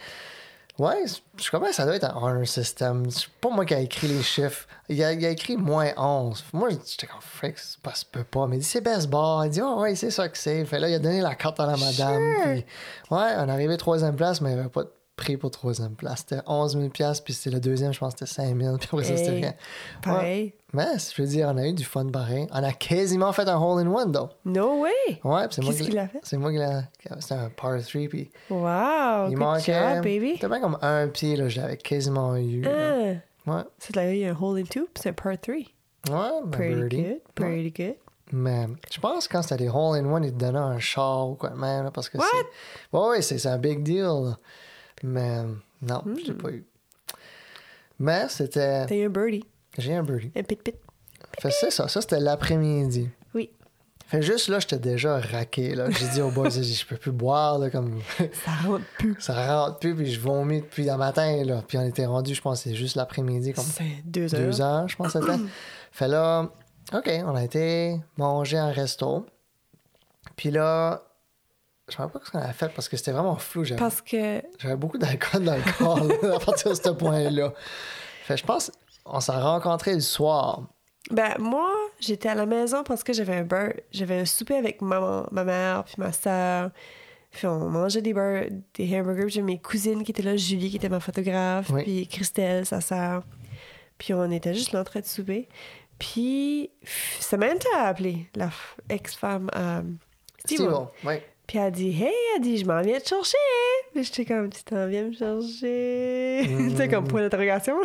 Ouais, 0.79 1.03
je 1.43 1.51
comprends 1.51 1.71
que 1.71 1.75
ça 1.75 1.85
doit 1.85 1.97
être 1.97 2.05
un 2.05 2.15
honor 2.17 2.47
system. 2.47 3.11
C'est 3.11 3.29
pas 3.41 3.49
moi 3.51 3.65
qui 3.65 3.75
ai 3.75 3.83
écrit 3.83 4.07
les 4.07 4.23
chiffres. 4.23 4.69
Il 4.89 5.03
a, 5.03 5.13
il 5.13 5.27
a 5.27 5.31
écrit 5.31 5.57
moins 5.57 5.89
11. 5.97 6.45
Moi, 6.53 6.69
j'étais 6.71 7.09
comme, 7.09 7.21
frick, 7.21 7.59
c'est 7.59 7.81
pas, 7.81 7.95
ça 7.95 8.05
peut 8.13 8.23
pas. 8.23 8.47
Mais 8.47 8.57
il 8.57 8.61
dit, 8.61 8.65
c'est 8.65 8.81
baseball. 8.81 9.47
Il 9.47 9.51
dit, 9.51 9.61
oh, 9.61 9.81
ouais, 9.81 9.97
c'est 9.97 10.13
ça 10.13 10.29
que 10.29 10.39
c'est. 10.39 10.65
Fait 10.67 10.79
là, 10.79 10.89
il 10.89 10.95
a 10.95 11.01
donné 11.01 11.21
la 11.21 11.35
carte 11.35 11.59
à 11.59 11.67
la 11.67 11.77
madame. 11.77 12.21
Sure. 12.37 12.43
Puis, 12.45 12.65
ouais, 13.11 13.35
on 13.39 13.49
est 13.49 13.51
arrivé 13.51 13.77
troisième 13.77 14.15
place, 14.15 14.41
mais 14.41 14.51
il 14.51 14.55
n'y 14.55 14.61
avait 14.61 14.69
pas 14.69 14.85
de 14.85 14.91
prix 15.19 15.37
pour 15.37 15.51
troisième 15.51 15.95
place. 15.95 16.21
C'était 16.29 16.41
11 16.47 16.73
000 16.79 16.89
puis 17.25 17.35
c'était 17.35 17.51
le 17.51 17.61
deuxième, 17.61 17.93
je 17.93 17.99
pense 17.99 18.15
que 18.15 18.25
c'était 18.25 18.49
5 18.49 18.57
000 18.59 18.77
puis 18.79 18.89
après 18.91 19.05
ça, 19.05 19.17
c'était 19.17 19.31
rien. 19.31 19.55
Pareil. 20.03 20.55
Mais, 20.73 20.87
je 20.99 21.21
veux 21.23 21.29
dire, 21.29 21.49
on 21.53 21.57
a 21.59 21.67
eu 21.67 21.73
du 21.73 21.85
fun 21.85 22.07
pareil. 22.07 22.47
On 22.53 22.63
a 22.63 22.73
quasiment 22.73 23.33
fait 23.33 23.49
un 23.49 23.57
hole-in-one, 23.59 24.13
though. 24.13 24.29
No 24.45 24.83
way! 24.83 25.19
Ouais, 25.25 25.47
c'est 25.51 25.63
moi 25.63 25.73
qui 25.75 25.85
qu'il 25.85 25.99
a 25.99 26.09
fait? 26.09 26.21
C'est 26.23 26.37
moi 26.37 26.51
qui 26.53 26.59
l'a. 26.59 26.83
C'était 27.21 27.35
un 27.35 27.49
par 27.51 27.81
3, 27.81 28.09
puis 28.09 28.31
Wow! 28.51 29.29
il 29.29 29.35
good 29.35 29.39
manquait. 29.39 29.73
job, 29.95 30.05
baby! 30.05 30.33
C'était 30.35 30.49
bien 30.49 30.61
comme 30.61 30.79
un 30.83 31.09
pied, 31.09 31.37
là, 31.37 31.49
je 31.49 31.61
l'avais 31.61 31.77
quasiment 31.79 32.37
eu. 32.37 32.65
Ah, 32.67 33.15
Ouais. 33.51 33.63
c'est 33.79 33.97
là, 33.97 34.13
il 34.13 34.19
y 34.21 34.27
a 34.27 34.33
un 34.33 34.37
hole 34.39 34.59
in 34.61 34.65
two, 34.65 34.85
puis 34.93 35.03
c'est 35.03 35.09
un 35.09 35.13
par 35.15 35.39
three. 35.41 35.75
Ouais, 36.11 36.15
ben, 36.45 36.51
Pretty 36.51 36.75
birdie. 36.75 36.97
good, 37.03 37.07
Ouais. 37.07 37.21
pretty 37.35 37.71
good. 37.73 37.97
Mais 38.31 38.67
je 38.93 39.01
pense 39.01 39.27
que 39.27 39.33
quand 39.33 39.41
c'était 39.43 39.57
des 39.65 39.71
hole-in-one, 39.71 40.23
ils 40.23 40.35
te 40.35 40.39
donnaient 40.39 40.59
un 40.59 40.79
char 40.79 41.31
ou 41.31 41.35
quoi 41.35 41.49
même, 41.51 41.85
là, 41.85 41.91
parce 41.91 42.11
que 42.11 42.19
What? 42.19 42.27
c'est. 42.31 42.97
Ouais, 42.99 43.09
ouais, 43.09 43.23
c'est 43.23 43.39
c'est 43.39 43.49
un 43.49 43.57
big 43.57 43.83
deal. 43.83 44.03
là. 44.03 44.37
Mais 45.03 45.43
non, 45.83 46.03
je 46.07 46.11
Hmm. 46.11 46.17
l'ai 46.27 46.35
pas 46.35 46.51
eu. 46.51 46.65
Mais 47.99 48.27
c'était. 48.29 48.87
T'as 48.87 48.95
eu 48.95 49.07
un 49.07 49.11
birdie, 49.11 49.45
J'ai 49.77 49.95
un 49.95 50.03
birdie. 50.03 50.31
un 50.37 50.43
pit 50.43 50.63
pit. 50.63 50.77
Fait 51.41 51.51
c'est 51.51 51.71
ça, 51.71 51.89
ça 51.89 52.01
c'était 52.01 52.21
l'après-midi. 52.21 53.09
Oui. 53.35 53.51
Fait 54.07 54.23
juste 54.23 54.49
là, 54.49 54.59
j'étais 54.61 54.79
déjà 54.79 55.19
raqué. 55.21 55.75
là. 55.75 55.91
J'ai 55.91 56.09
dit 56.09 56.21
aux 56.23 56.31
boys, 56.31 56.49
j'ai 56.51 56.63
je 56.63 56.87
peux 56.87 56.97
plus 56.97 57.13
boire, 57.13 57.59
là, 57.59 57.71
comme. 57.71 58.01
Ça 58.45 58.53
rentre 58.67 58.85
plus. 58.99 59.17
ça 59.19 59.57
rentre 59.65 59.79
plus, 59.81 59.95
puis 59.95 60.11
je 60.11 60.19
vomis 60.21 60.63
depuis 60.63 60.85
le 60.85 60.97
matin, 60.97 61.45
là. 61.45 61.63
Puis 61.67 61.77
on 61.79 61.83
était 61.85 62.07
rendu, 62.07 62.35
je 62.35 62.41
pense, 62.41 62.63
c'est 62.63 62.75
juste 62.75 62.97
l'après-midi, 62.97 63.53
comme 63.53 63.65
C'est 63.65 64.03
deux 64.05 64.35
heures. 64.35 64.41
deux 64.41 64.61
heures, 64.63 64.89
je 64.89 64.97
pense 64.97 65.13
c'était. 65.13 65.37
fait 65.93 66.09
là, 66.09 66.51
OK, 66.95 67.11
on 67.27 67.35
a 67.37 67.45
été 67.45 68.01
manger 68.17 68.57
un 68.59 68.71
resto. 68.71 69.27
Puis 70.37 70.51
là, 70.51 71.03
je 71.89 72.01
ne 72.03 72.07
sais 72.07 72.13
pas 72.13 72.21
ce 72.25 72.31
qu'on 72.31 72.39
a 72.39 72.53
fait 72.53 72.69
parce 72.75 72.89
que 72.89 72.97
c'était 72.97 73.13
vraiment 73.13 73.37
flou. 73.37 73.65
J'avais 73.65 73.79
Parce 73.79 74.01
que 74.03 74.43
j'avais 74.59 74.77
beaucoup 74.77 74.99
d'alcool 74.99 75.45
dans 75.45 75.57
le 75.57 75.79
corps 75.79 76.05
là, 76.05 76.37
à 76.37 76.39
partir 76.39 76.71
de 76.71 76.75
ce 76.77 76.89
point-là. 76.91 77.53
Fait 78.25 78.37
je 78.37 78.45
pense 78.45 78.71
on 79.05 79.21
s'est 79.21 79.33
rencontrés 79.33 79.95
le 79.95 80.01
soir. 80.01 80.63
Ben, 81.11 81.35
moi, 81.39 81.71
j'étais 82.01 82.29
à 82.29 82.35
la 82.35 82.45
maison 82.45 82.83
parce 82.85 83.03
que 83.03 83.15
j'avais 83.15 83.37
un 83.37 83.45
beurre. 83.45 83.73
J'avais 83.91 84.21
un 84.21 84.25
souper 84.27 84.57
avec 84.57 84.83
maman, 84.83 85.27
ma 85.33 85.45
mère, 85.45 85.85
puis 85.85 85.95
ma 85.97 86.13
soeur. 86.13 86.71
Puis 87.31 87.47
on 87.47 87.71
mangeait 87.71 88.03
des 88.03 88.13
beurres, 88.13 88.45
des 88.75 88.99
hamburgers. 89.01 89.31
J'ai 89.31 89.41
mes 89.41 89.59
cousines 89.59 90.05
qui 90.05 90.11
étaient 90.11 90.23
là, 90.23 90.37
Julie 90.37 90.69
qui 90.69 90.77
était 90.77 90.91
ma 90.91 91.01
photographe, 91.01 91.71
Oui. 91.71 91.83
puis 91.85 92.07
Christelle, 92.09 92.67
sa 92.67 92.83
sœur. 92.83 93.23
Puis 93.97 94.13
on 94.13 94.31
était 94.31 94.53
juste 94.53 94.73
là 94.73 94.81
en 94.81 94.85
train 94.85 95.01
de 95.01 95.07
souper. 95.07 95.49
Puis 95.99 96.71
Samantha 97.21 97.69
a 97.77 97.87
appelé, 97.89 98.29
la 98.35 98.49
f- 98.49 98.77
ex-femme 98.91 99.49
à 99.55 99.81
Steve. 100.45 100.59
Steve, 100.59 100.87
oui. 101.05 101.15
Puis 101.49 101.57
elle 101.57 101.73
dit 101.73 101.91
Hey, 102.01 102.15
elle 102.37 102.43
dit, 102.43 102.59
je 102.59 102.67
m'en 102.67 102.83
viens 102.83 103.01
te 103.01 103.09
chercher. 103.09 103.37
Puis 103.93 104.05
j'étais 104.05 104.27
comme, 104.27 104.51
tu 104.51 104.63
t'en 104.63 104.87
viens 104.87 105.05
me 105.05 105.13
chercher. 105.13 106.43
tu 106.71 106.77
sais, 106.77 106.89
comme 106.89 107.09
point 107.09 107.23
d'interrogation. 107.23 107.81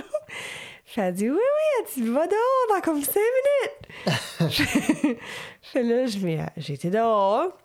Puis 0.85 1.01
elle 1.01 1.13
dit 1.13 1.29
Oui, 1.29 1.37
oui, 1.37 1.79
elle 1.79 2.03
dit, 2.03 2.11
va 2.11 2.27
dehors 2.27 2.75
dans 2.75 2.81
comme 2.81 3.01
cinq 3.01 3.21
minutes. 3.39 5.17
fait 5.61 5.81
là, 5.81 6.49
été 6.57 6.89
dehors. 6.89 7.57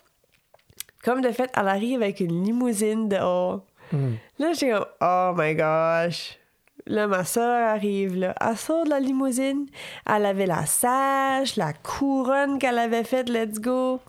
Comme 1.03 1.21
de 1.21 1.33
fait, 1.33 1.51
elle 1.57 1.69
arrive 1.69 2.01
avec 2.01 2.21
une 2.21 2.45
limousine 2.45 3.09
dehors. 3.09 3.65
Hmm. 3.93 4.15
Là, 4.39 4.53
j'étais 4.53 4.71
comme, 4.71 4.87
oh 5.01 5.33
my 5.37 5.55
gosh. 5.55 6.39
Là, 6.87 7.07
ma 7.09 7.25
soeur 7.25 7.69
arrive, 7.69 8.17
là. 8.17 8.35
Elle 8.41 8.57
sort 8.57 8.85
de 8.85 8.91
la 8.91 9.01
limousine. 9.01 9.67
Elle 10.07 10.27
avait 10.27 10.47
la 10.47 10.65
sage, 10.65 11.57
la 11.57 11.73
couronne 11.73 12.59
qu'elle 12.59 12.79
avait 12.79 13.05
faite, 13.05 13.29
let's 13.29 13.59
go. 13.59 14.01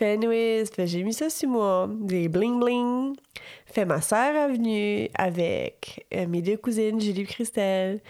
Anyways, 0.00 0.66
fait, 0.66 0.86
j'ai 0.86 1.02
mis 1.02 1.12
ça 1.12 1.30
sur 1.30 1.48
moi, 1.48 1.88
des 1.90 2.28
bling-bling. 2.28 3.14
Fait, 3.66 3.84
ma 3.84 3.96
est 3.96 4.48
venue 4.48 5.08
avec 5.14 6.06
euh, 6.14 6.26
mes 6.26 6.42
deux 6.42 6.56
cousines, 6.56 7.00
Julie 7.00 7.22
et 7.22 7.24
Christelle. 7.24 8.00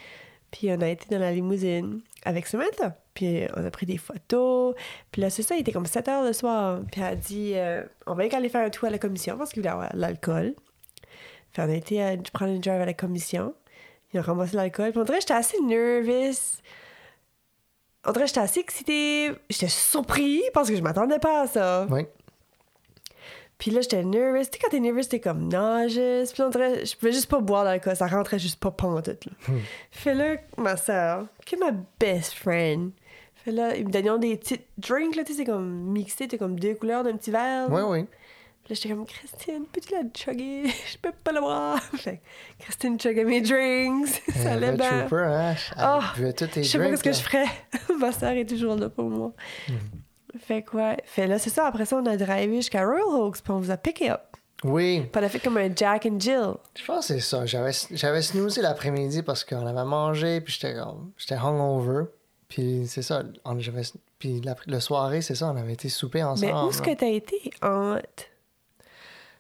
Puis 0.51 0.71
on 0.71 0.81
a 0.81 0.89
été 0.89 1.07
dans 1.11 1.21
la 1.21 1.33
limousine 1.33 2.01
avec 2.25 2.47
Samantha. 2.47 2.97
Puis 3.15 3.43
on 3.57 3.65
a 3.65 3.71
pris 3.71 3.87
des 3.87 3.99
photos. 3.99 4.75
Puis 5.13 5.21
là, 5.21 5.31
c'est 5.31 5.43
ça, 5.43 5.57
il 5.57 5.61
était 5.61 5.73
comme 5.73 5.87
7 5.87 6.09
heures 6.09 6.25
le 6.25 6.33
soir. 6.33 6.81
Puis 6.91 7.01
elle 7.01 7.07
a 7.07 7.17
dit, 7.17 7.53
euh, 7.55 7.83
on 8.07 8.15
va 8.15 8.25
aller 8.25 8.49
faire 8.49 8.65
un 8.65 8.71
tour 8.71 8.87
à 8.89 8.91
la 8.91 8.99
commission 8.99 9.37
parce 9.37 9.53
qu'il 9.53 9.63
voulait 9.63 9.73
avoir 9.73 9.91
l'alcool. 9.95 10.55
Fait 11.53 11.63
on 11.63 11.71
a 11.71 11.75
été 11.75 12.03
euh, 12.03 12.17
prendre 12.33 12.53
une 12.53 12.61
drive 12.61 12.81
à 12.81 12.87
la 12.87 12.95
commission. 12.95 13.55
Ils 14.13 14.21
ont 14.21 14.23
ramassé 14.23 14.57
l'alcool. 14.57 14.91
Puis 14.93 15.01
on 15.01 15.05
dirait 15.05 15.21
j'étais 15.21 15.35
assez 15.35 15.61
nervous. 15.61 16.61
On 18.09 18.13
dirait 18.13 18.25
que 18.25 18.29
j'étais 18.29 18.41
assez 18.41 18.61
excitée. 18.61 19.33
J'étais 19.51 19.69
surpris 19.69 20.43
parce 20.55 20.71
que 20.71 20.77
je 20.77 20.81
m'attendais 20.81 21.19
pas 21.19 21.43
à 21.43 21.47
ça. 21.47 21.87
Oui. 21.91 22.07
Puis 23.59 23.71
là, 23.71 23.83
j'étais 23.83 24.03
nervous. 24.03 24.39
Tu 24.39 24.45
sais, 24.45 24.59
quand 24.63 24.71
t'es 24.71 24.81
nervous, 24.81 25.03
t'es 25.03 25.21
comme 25.21 25.49
nageuse. 25.49 26.33
Puis 26.33 26.43
on 26.43 26.49
dirait, 26.49 26.87
je 26.87 26.97
pouvais 26.97 27.13
juste 27.13 27.27
pas 27.27 27.41
boire 27.41 27.65
d'alcool. 27.65 27.97
Ça 27.97 28.07
rentrait 28.07 28.39
juste 28.39 28.59
pas 28.61 28.71
pantoute. 28.71 29.27
Là. 29.27 29.33
Fait 29.91 30.15
là, 30.15 30.37
ma 30.57 30.79
soeur, 30.79 31.27
qui 31.45 31.57
est 31.57 31.59
ma 31.59 31.73
best 32.01 32.33
friend, 32.33 32.93
fait 33.45 33.53
là, 33.53 33.77
ils 33.77 33.87
me 33.87 33.91
donnaient 33.91 34.19
des 34.19 34.37
petits 34.37 34.61
drinks, 34.79 35.15
là, 35.15 35.25
tu 35.25 35.33
sais, 35.33 35.41
c'est 35.41 35.45
comme 35.45 35.69
mixé, 35.69 36.29
t'as 36.29 36.39
comme 36.39 36.59
deux 36.59 36.75
couleurs 36.75 37.05
d'un 37.05 37.17
petit 37.17 37.31
verre. 37.31 37.67
Oui, 37.71 37.83
oui. 37.87 38.07
Là, 38.69 38.75
j'étais 38.75 38.91
comme, 38.91 39.07
Christine, 39.07 39.65
peux-tu 39.73 39.95
la 39.95 40.03
chugger? 40.15 40.65
Je 40.93 40.99
peux 40.99 41.13
pas 41.13 41.33
le 41.33 41.41
boire. 41.41 41.83
Fait 41.97 42.21
que 42.59 42.65
Christine 42.65 43.01
chuggait 43.01 43.25
mes 43.25 43.41
drinks. 43.41 44.23
ça 44.43 44.53
allait 44.53 44.73
bien. 44.73 45.07
trooper, 45.07 45.25
hein? 45.25 45.55
Oh, 45.79 46.01
Je 46.15 46.63
sais 46.63 46.79
pas 46.79 46.97
ce 46.97 47.03
que 47.03 47.13
je 47.13 47.21
ferais. 47.21 47.47
Ma 47.99 48.13
soeur 48.13 48.33
est 48.33 48.45
toujours 48.45 48.77
là 48.77 48.91
pour 48.91 49.09
moi. 49.09 49.33
Fait 50.39 50.63
quoi? 50.63 50.97
Fait 51.05 51.27
là, 51.27 51.39
c'est 51.39 51.51
ça. 51.51 51.67
Après 51.67 51.87
ça, 51.87 51.97
on 51.97 52.05
a 52.05 52.17
drivé 52.17 52.57
jusqu'à 52.57 52.85
Royal 52.85 53.07
Oaks, 53.07 53.41
puis 53.43 53.53
on 53.53 53.59
vous 53.59 53.71
a 53.71 53.79
pické 53.79 54.11
up. 54.11 54.21
Oui. 54.65 55.01
Puis 55.11 55.23
on 55.23 55.25
a 55.25 55.29
fait 55.31 55.39
comme 55.39 55.57
un 55.57 55.75
Jack 55.75 56.05
and 56.05 56.21
Jill. 56.21 56.55
Je 56.75 56.85
pense 56.85 57.09
que 57.09 57.15
c'est 57.15 57.21
ça. 57.21 57.47
J'avais, 57.47 57.73
j'avais 57.93 58.23
snoozé 58.23 58.61
l'après-midi 58.61 59.23
parce 59.23 59.45
qu'on 59.45 59.67
avait 59.67 59.85
mangé, 59.85 60.41
puis 60.43 60.53
j'étais 60.53 60.75
comme, 60.75 61.13
j'étais 61.17 61.37
hungover. 61.37 62.05
Puis 62.49 62.85
c'est 62.87 63.03
ça. 63.03 63.23
On, 63.45 63.59
j'avais, 63.59 63.83
puis 64.19 64.41
la, 64.43 64.57
le 64.67 64.81
soirée, 64.81 65.23
c'est 65.23 65.35
ça, 65.35 65.47
on 65.51 65.57
avait 65.57 65.75
été 65.75 65.89
souper 65.89 66.23
ensemble. 66.23 66.53
Mais 66.53 66.61
où 66.61 66.69
est-ce 66.71 66.83
que 66.83 66.95
t'as 66.95 67.07
été? 67.07 67.51
Entre? 67.63 68.25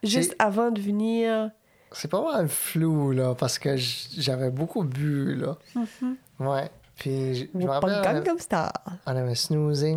Juste 0.02 0.34
avant 0.38 0.70
de 0.70 0.80
venir. 0.80 1.50
C'est 1.92 2.08
pas 2.08 2.22
mal 2.22 2.48
flou, 2.48 3.12
là, 3.12 3.34
parce 3.34 3.58
que 3.58 3.76
j'avais 3.76 4.50
beaucoup 4.50 4.84
bu, 4.84 5.34
là. 5.36 5.56
Mm-hmm. 5.74 6.14
Ouais. 6.40 6.70
Puis 6.96 7.34
je, 7.34 7.44
je 7.54 7.58
me 7.58 7.70
rappelle, 7.70 7.90
on 7.90 7.94
avait, 7.94 8.20
Gangnam 8.20 8.38
Style. 8.38 8.58
on 9.06 9.16
avait 9.16 9.34
snoozé. 9.34 9.96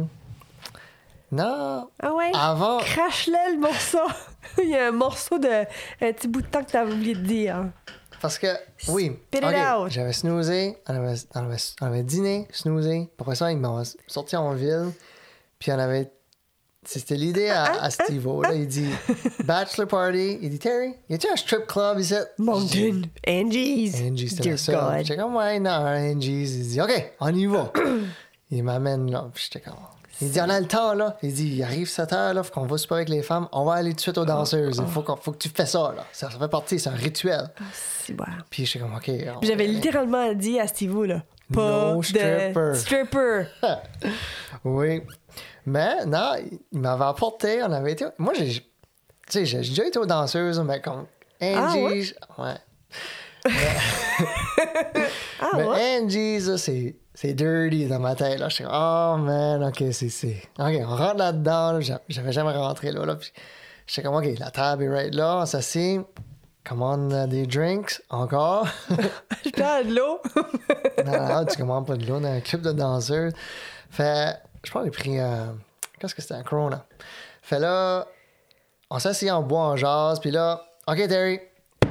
Non, 1.32 1.89
Ah 1.99 2.14
ouais? 2.14 2.32
avant. 2.34 2.80
Crache-le 2.80 3.56
le 3.56 3.60
morceau. 3.60 3.99
Il 4.62 4.70
y 4.70 4.76
a 4.76 4.89
un 4.89 4.91
morceau 4.91 5.39
de. 5.39 5.47
Un 6.02 6.14
petit 6.14 6.28
bout 6.28 6.41
de 6.41 6.47
temps 6.47 6.64
que 6.64 6.72
t'avais 6.72 6.91
oublié 6.91 7.16
de 7.16 7.22
dire. 7.22 7.66
Parce 8.22 8.38
que, 8.38 8.47
oui. 8.89 9.18
Spit 9.30 9.38
it 9.38 9.43
ok, 9.45 9.56
out. 9.86 9.89
J'avais 9.91 10.14
snoozé, 10.14 10.78
on 10.88 10.93
avait, 10.95 11.16
on, 11.34 11.39
avait, 11.39 11.56
on 11.82 11.86
avait 11.86 12.04
dîné, 12.04 12.47
snoozé. 12.52 13.10
Après 13.18 13.36
ça, 13.36 13.52
ils 13.52 13.58
m'ont 13.58 13.82
sorti 14.08 14.36
en 14.36 14.52
ville. 14.54 14.91
Puis 15.58 15.72
on 15.72 15.80
avait. 15.80 16.12
C'était 16.84 17.15
l'idée 17.15 17.49
à, 17.49 17.65
à 17.84 17.89
Steve-O. 17.91 18.41
Là, 18.41 18.53
il 18.55 18.67
dit 18.67 18.89
Bachelor 19.43 19.88
Party. 19.88 20.39
Il 20.41 20.49
dit 20.49 20.59
Terry, 20.59 20.93
y 21.09 21.13
a-tu 21.13 21.27
un 21.32 21.36
strip 21.36 21.67
club 21.67 21.99
ici? 21.99 22.15
Mountain. 22.39 23.01
Angie's. 23.27 24.01
Angie, 24.01 24.29
c'était. 24.29 24.49
God. 24.71 24.97
J'étais 25.03 25.17
comme, 25.17 25.36
ouais, 25.36 25.59
non, 25.59 25.69
Angie's. 25.71 26.55
Il 26.55 26.67
dit, 26.67 26.82
OK, 26.82 27.13
on 27.19 27.34
y 27.36 27.45
va. 27.45 27.71
il 28.51 28.63
m'amène 28.63 29.11
là. 29.11 29.29
J'étais 29.36 29.59
comme, 29.59 29.75
il 30.23 30.29
dit, 30.32 30.39
on 30.41 30.49
a 30.49 30.59
le 30.59 30.67
temps, 30.67 30.93
là. 30.93 31.17
Il 31.23 31.34
dit, 31.34 31.47
il 31.55 31.63
arrive 31.63 31.88
7 31.88 32.13
heures, 32.13 32.34
là, 32.34 32.43
faut 32.43 32.51
qu'on 32.53 32.65
va 32.65 32.77
super 32.77 32.97
avec 32.97 33.09
les 33.09 33.21
femmes. 33.23 33.47
On 33.51 33.63
va 33.65 33.73
aller 33.73 33.91
tout 33.91 33.95
de 33.97 34.01
suite 34.01 34.17
aux 34.17 34.25
danseuses. 34.25 34.77
Il 34.84 34.91
faut, 34.91 35.03
faut 35.21 35.32
que 35.32 35.38
tu 35.38 35.49
fais 35.49 35.65
ça, 35.65 35.93
là. 35.95 36.05
Ça, 36.11 36.29
ça 36.32 36.38
fait 36.38 36.47
partie, 36.47 36.79
c'est 36.79 36.89
un 36.89 36.93
rituel. 36.95 37.49
Si, 37.73 38.13
voilà. 38.13 38.34
Puis 38.49 38.65
j'étais 38.65 38.79
comme, 38.79 38.95
OK. 38.95 39.09
J'avais 39.43 39.67
littéralement 39.67 40.34
dit 40.34 40.59
à 40.59 40.67
Steve 40.67 41.03
là. 41.05 41.23
Pas 41.53 41.91
No 41.93 41.99
de 41.99 42.05
stripper. 42.05 42.73
stripper. 42.75 43.43
Oui. 44.63 45.01
Mais 45.66 46.05
non, 46.05 46.34
il 46.72 46.80
m'avait 46.80 47.05
apporté, 47.05 47.62
on 47.64 47.72
avait 47.72 47.91
été. 47.93 48.05
Moi, 48.18 48.34
j'ai. 48.36 48.49
Tu 48.51 48.66
sais, 49.30 49.45
j'ai 49.45 49.59
déjà 49.59 49.86
été 49.86 49.99
aux 49.99 50.05
danseuses, 50.05 50.59
mais 50.62 50.82
comme. 50.82 51.05
Ah, 51.41 51.74
Angie's. 51.74 52.14
ouais? 52.38 52.55
Ah 55.43 55.49
Mais 55.57 55.64
ouais? 55.64 55.99
Angie's, 56.03 56.47
là, 56.47 56.57
c'est, 56.57 56.95
c'est 57.16 57.34
dirty 57.34 57.88
dans 57.88 57.99
ma 57.99 58.16
tête. 58.16 58.39
Là. 58.39 58.49
Je 58.49 58.55
suis 58.55 58.64
comme, 58.64 58.74
oh 58.74 59.18
man, 59.18 59.64
ok, 59.64 59.84
c'est, 59.91 60.09
c'est. 60.09 60.41
Ok, 60.59 60.74
on 60.86 60.95
rentre 60.95 61.18
là-dedans. 61.18 61.72
là. 61.74 61.80
J'a- 61.82 62.01
J'avais 62.09 62.32
jamais 62.32 62.51
rentré 62.51 62.91
là. 62.91 63.05
là. 63.05 63.16
Puis 63.16 63.32
j'étais 63.88 64.03
comme, 64.03 64.16
ok, 64.16 64.28
la 64.39 64.51
table 64.51 64.84
est 64.84 64.89
right 64.89 65.16
là, 65.16 65.39
on 65.41 65.45
s'assied. 65.45 66.01
Commande 66.64 67.12
euh, 67.12 67.26
des 67.26 67.47
drinks, 67.47 68.01
encore. 68.12 68.68
Je 69.45 69.49
perds 69.49 69.86
de 69.86 69.95
l'eau. 69.95 70.20
non, 71.05 71.28
non, 71.28 71.45
tu 71.45 71.57
commandes 71.57 71.88
pas 71.88 71.95
de 71.95 72.05
l'eau 72.05 72.20
dans 72.20 72.30
un 72.32 72.39
club 72.39 72.62
de 72.62 72.72
danseuses. 72.72 73.34
Fait, 73.89 74.36
je 74.64 74.72
pense 74.72 74.82
que 74.82 74.86
j'ai 74.86 74.91
pris, 74.91 75.20
euh, 75.20 75.47
qu'est-ce 75.99 76.16
que 76.16 76.22
c'était, 76.22 76.36
un 76.36 76.43
Corona? 76.43 76.86
Fait 77.41 77.59
là, 77.59 78.07
on 78.89 78.99
s'assied 78.99 79.32
en 79.32 79.41
bois, 79.41 79.62
en 79.62 79.76
jazz, 79.76 80.20
puis 80.20 80.32
là, 80.32 80.64
ok 80.88 81.07
Terry, 81.07 81.39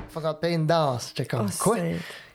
faut 0.09 0.21
qu'on 0.21 0.35
te 0.35 0.41
paye 0.41 0.55
une 0.55 0.67
danse. 0.67 1.09
J'étais 1.09 1.27
comme, 1.27 1.47
Oh, 1.49 1.63
quoi? 1.63 1.77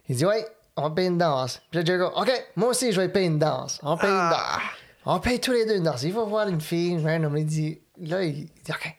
Il 0.07 0.15
dit, 0.15 0.25
ouais, 0.25 0.45
on 0.75 0.91
paye 0.91 1.07
une 1.07 1.17
danse. 1.17 1.61
Puis 1.69 1.79
là, 1.79 1.85
Jericho, 1.85 2.11
OK, 2.19 2.31
moi 2.55 2.69
aussi, 2.69 2.91
je 2.91 2.99
vais 3.01 3.09
payer 3.09 3.27
une 3.27 3.39
danse. 3.39 3.79
On 3.83 3.97
paye 3.97 4.09
une 4.09 4.29
danse. 4.29 4.61
On 5.05 5.19
paye 5.19 5.39
tous 5.39 5.51
les 5.51 5.65
deux 5.65 5.77
une 5.77 5.83
danse. 5.83 6.03
Il 6.03 6.13
va 6.13 6.23
voir 6.23 6.47
une 6.47 6.61
fille, 6.61 6.97
random, 7.03 7.37
il 7.37 7.45
dit, 7.45 7.81
là, 7.99 8.23
il 8.23 8.45
dit, 8.45 8.51
OK. 8.69 8.95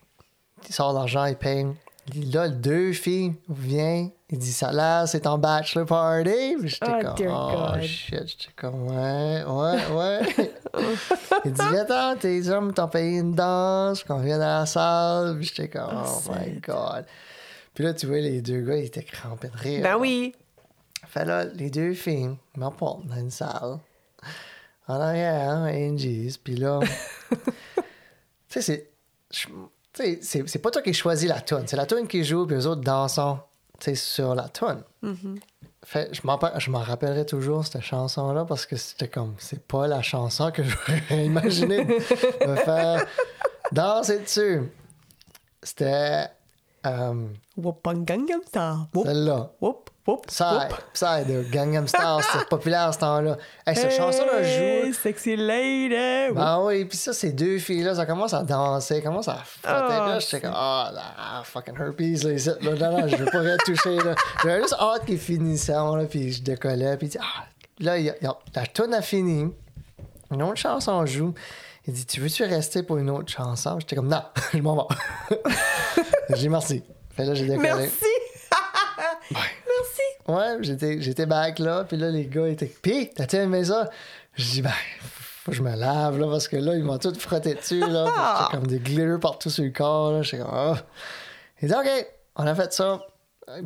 Il 0.69 0.75
sort 0.75 0.93
l'argent, 0.93 1.25
il 1.27 1.37
paye. 1.37 1.67
Là, 2.15 2.49
deux 2.49 2.93
filles 2.93 3.35
viennent. 3.49 4.11
Il 4.31 4.39
dit, 4.39 4.53
ça 4.53 4.73
là, 4.73 5.07
c'est 5.07 5.21
ton 5.21 5.39
bachelor 5.39 5.87
party. 5.87 6.57
Puis 6.61 6.69
j'étais 6.69 6.87
Oh, 6.89 7.03
comme, 7.03 7.15
dear 7.17 7.33
oh 7.51 7.73
God. 7.73 7.83
shit. 7.83 8.27
J'étais 8.29 8.53
comme, 8.57 8.87
ouais, 8.89 9.45
ouais, 9.45 9.97
ouais. 9.97 10.53
il 11.45 11.53
dit, 11.53 11.61
attends, 11.63 12.17
tes 12.17 12.49
hommes 12.49 12.73
t'ont 12.73 12.89
payé 12.89 13.19
une 13.19 13.35
danse, 13.35 14.05
qu'on 14.05 14.19
vient 14.19 14.39
dans 14.39 14.61
la 14.61 14.67
salle. 14.67 15.37
Puis 15.37 15.47
j'étais 15.47 15.69
comme, 15.69 16.03
Oh, 16.05 16.23
oh, 16.29 16.33
my 16.33 16.53
God. 16.61 17.07
Puis 17.75 17.85
là, 17.85 17.93
tu 17.95 18.07
vois, 18.07 18.19
les 18.19 18.41
deux 18.41 18.61
gars, 18.63 18.77
ils 18.77 18.85
étaient 18.87 19.03
crampés 19.05 19.49
de 19.49 19.57
rire. 19.57 19.83
Ben 19.83 19.97
oui. 19.97 20.35
Fait 21.09 21.25
là, 21.25 21.45
les 21.45 21.71
deux 21.71 21.95
filles 21.95 22.37
m'apportent 22.57 23.07
dans 23.07 23.17
une 23.17 23.31
salle. 23.31 23.79
En 24.89 24.95
arrière, 25.01 25.51
hein, 25.51 25.69
Angie's. 25.73 26.37
Puis 26.39 26.55
là, 26.57 26.81
tu 27.31 27.41
sais, 28.49 28.63
c'est. 28.63 28.91
C'est 30.23 30.47
c'est 30.49 30.59
pas 30.59 30.71
toi 30.71 30.83
qui 30.83 30.93
choisis 30.93 31.29
la 31.29 31.41
tune. 31.41 31.65
C'est 31.67 31.77
la 31.77 31.87
tune 31.87 32.07
qui 32.07 32.23
joue, 32.25 32.47
puis 32.47 32.57
les 32.57 32.67
autres 32.67 32.83
dansent 32.83 33.21
tu 33.79 33.85
sais, 33.91 33.95
sur 33.95 34.35
la 34.35 34.49
tune. 34.49 34.83
Fait, 35.85 36.09
je 36.13 36.21
m'en 36.25 36.37
pa- 36.39 36.59
je 36.59 36.71
m'en 36.71 36.81
rappellerai 36.81 37.25
toujours, 37.27 37.65
cette 37.65 37.81
chanson-là, 37.81 38.45
parce 38.45 38.67
que 38.67 38.77
c'était 38.77 39.09
comme, 39.09 39.35
c'est 39.39 39.65
pas 39.67 39.87
la 39.87 40.03
chanson 40.03 40.51
que 40.51 40.63
j'aurais 40.65 41.25
imaginé 41.27 41.85
me 41.85 42.57
faire 42.57 43.07
danser 43.73 44.19
dessus. 44.19 44.63
C'était 45.63 46.27
euh, 46.87 47.27
celle-là. 49.05 49.51
Whoop, 50.07 50.19
whoop. 50.19 50.27
Psy, 50.27 50.43
whoop. 50.45 50.83
Psy 50.93 51.25
de 51.27 51.43
Gangnam 51.51 51.87
Style, 51.89 52.19
c'était 52.33 52.45
populaire 52.51 52.89
à 52.89 52.93
ce 52.93 52.99
temps-là. 52.99 53.37
Hey, 53.67 53.77
cette 53.77 53.93
chanson-là 53.93 54.43
joue. 54.43 54.93
Sexy 54.93 55.37
lady. 55.37 56.33
Ah 56.37 56.61
oui, 56.63 56.85
puis 56.85 56.97
ça, 56.97 57.13
ces 57.13 57.33
deux 57.33 57.59
filles-là, 57.59 57.95
ça 57.97 58.07
commence 58.07 58.35
à 58.35 58.43
danser, 58.43 59.03
commence 59.03 59.29
à 59.29 59.37
frotter. 59.45 60.39
Oh, 60.39 60.39
comme, 60.41 60.53
ah, 60.55 61.43
fucking 61.45 61.75
herpes, 61.79 62.01
là, 62.25 62.33
ici. 62.33 62.49
Là, 62.61 62.75
non, 62.75 63.01
non, 63.01 63.09
je 63.09 63.17
veux 63.17 63.25
pas 63.27 63.41
retoucher, 63.41 63.97
là. 63.97 64.15
J'avais 64.43 64.61
juste 64.63 64.77
hâte 64.79 65.05
qu'ils 65.07 65.19
finissent, 65.19 65.69
là, 65.69 66.05
puis 66.09 66.33
je 66.33 66.43
décollais, 66.43 66.97
puis 66.97 67.11
ah, 67.21 67.45
là, 67.81 67.99
y 67.99 68.09
a- 68.11 68.15
il 68.21 68.25
y 68.25 68.27
a- 68.27 68.37
la 68.55 68.67
tune 68.67 68.95
a 68.95 69.03
fini, 69.03 69.53
une 70.31 70.43
autre 70.43 70.57
chanson 70.57 71.05
joue. 71.07 71.35
Il 71.89 71.95
dit, 71.95 72.05
tu 72.05 72.21
veux-tu 72.21 72.43
rester 72.45 72.83
pour 72.83 72.97
une 72.99 73.11
autre 73.11 73.31
chanson? 73.33 73.79
J'étais 73.79 73.95
comme, 73.97 74.09
non, 74.09 74.23
je 74.53 74.59
m'en 74.59 74.89
vais. 75.31 75.37
J'ai 76.31 76.35
dit 76.37 76.49
merci. 76.49 76.83
Fait 77.17 77.25
là, 77.25 77.35
j'ai 77.35 77.47
décollé. 77.47 77.63
Merci. 77.69 78.05
Merci. 79.33 79.51
Ouais, 80.29 80.59
j'étais, 80.61 81.01
j'étais 81.01 81.27
back 81.27 81.59
là, 81.59 81.85
puis 81.85 81.97
là, 81.97 82.11
les 82.11 82.27
gars 82.27 82.49
étaient. 82.49 82.67
Pis, 82.67 83.11
t'as-tu 83.15 83.37
aimé 83.37 83.65
ça? 83.65 83.89
Je 84.35 84.45
dis, 84.45 84.63
ben, 84.63 84.73
faut 85.01 85.53
que 85.53 85.57
je 85.57 85.63
me 85.63 85.75
lave, 85.75 86.19
là, 86.19 86.27
parce 86.29 86.49
que 86.49 86.57
là, 86.57 86.75
ils 86.75 86.83
m'ont 86.83 86.99
tout 86.99 87.15
frotté 87.15 87.55
dessus, 87.55 87.81
là. 87.81 88.49
comme 88.51 88.67
des 88.67 88.79
glitters 88.79 89.21
partout 89.21 89.51
sur 89.51 89.65
le 89.65 89.71
corps, 89.71 90.13
là. 90.13 90.23
J'étais 90.23 90.43
comme, 90.43 90.53
ah. 90.53 90.77
Il 91.63 91.69
dit, 91.69 91.75
OK, 91.75 92.07
on 92.37 92.47
a 92.47 92.55
fait 92.55 92.73
ça. 92.73 93.01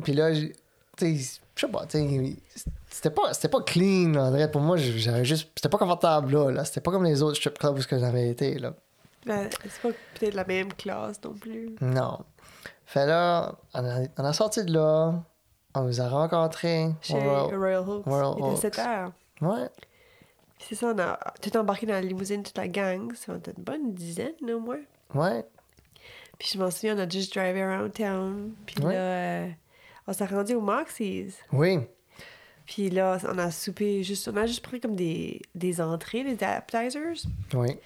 Puis 0.03 0.13
là, 0.13 0.31
tu 0.33 0.53
sais, 0.97 1.39
je 1.55 1.65
sais 1.65 1.71
pas, 1.71 1.85
tu 1.87 1.97
sais, 1.97 2.35
c'était 2.89 3.09
pas, 3.09 3.33
c'était 3.33 3.47
pas 3.47 3.61
clean, 3.61 4.11
là, 4.11 4.25
André. 4.25 4.51
Pour 4.51 4.61
moi, 4.61 4.77
j'avais 4.77 5.25
juste. 5.25 5.49
C'était 5.55 5.69
pas 5.69 5.77
confortable, 5.77 6.33
là. 6.33 6.51
là. 6.51 6.65
C'était 6.65 6.81
pas 6.81 6.91
comme 6.91 7.05
les 7.05 7.23
autres 7.23 7.37
strip 7.37 7.57
clubs 7.57 7.77
où 7.77 7.81
ce 7.81 7.87
que 7.87 7.97
j'avais 7.97 8.29
été, 8.29 8.59
là. 8.59 8.73
Ben, 9.25 9.49
c'est 9.63 9.81
pas 9.81 9.89
peut-être 10.15 10.33
la 10.33 10.45
même 10.45 10.73
classe 10.73 11.19
non 11.23 11.33
plus. 11.33 11.75
Non. 11.81 12.19
Fait 12.85 13.05
là, 13.05 13.55
on 13.73 13.85
a, 13.85 14.01
on 14.17 14.25
a 14.25 14.33
sorti 14.33 14.63
de 14.65 14.73
là. 14.73 15.23
On 15.75 15.83
nous 15.83 16.01
a 16.01 16.07
rencontrés. 16.09 16.89
Chez 17.01 17.13
Royal- 17.13 17.55
Royal 17.55 17.89
Oaks. 17.89 18.05
Royal 18.05 18.33
Il 18.37 18.39
était 18.39 18.51
Oaks. 18.53 18.57
7 18.75 18.79
heures. 18.79 19.11
Ouais. 19.41 19.69
Puis 20.57 20.67
c'est 20.69 20.75
ça, 20.75 20.87
on 20.95 20.99
a 20.99 21.17
tout 21.41 21.55
embarqué 21.57 21.85
dans 21.85 21.93
la 21.93 22.01
limousine, 22.01 22.43
toute 22.43 22.57
la 22.57 22.67
gang. 22.67 23.13
Ça, 23.15 23.35
était 23.35 23.53
une 23.57 23.63
bonne 23.63 23.93
dizaine, 23.93 24.33
au 24.53 24.59
moins. 24.59 24.79
Ouais. 25.15 25.45
Puis 26.37 26.49
je 26.53 26.59
m'en 26.59 26.69
souviens, 26.71 26.95
on 26.95 26.99
a 26.99 27.07
juste 27.09 27.33
drivé 27.35 27.61
around 27.61 27.93
town. 27.93 28.51
Puis 28.65 28.75
Ouais. 28.83 28.93
là, 28.93 28.99
euh, 28.99 29.47
on 30.07 30.13
s'est 30.13 30.25
rendu 30.25 30.53
au 30.55 30.61
Moxie's. 30.61 31.35
Oui. 31.53 31.79
Puis 32.65 32.89
là, 32.89 33.17
on 33.27 33.37
a 33.37 33.49
soupé 33.51 34.03
juste... 34.03 34.27
On 34.27 34.37
a 34.37 34.45
juste 34.45 34.61
pris 34.63 34.79
comme 34.79 34.95
des, 34.95 35.41
des 35.55 35.81
entrées, 35.81 36.23
des 36.23 36.43
appetizers. 36.43 37.25
Oui. 37.53 37.77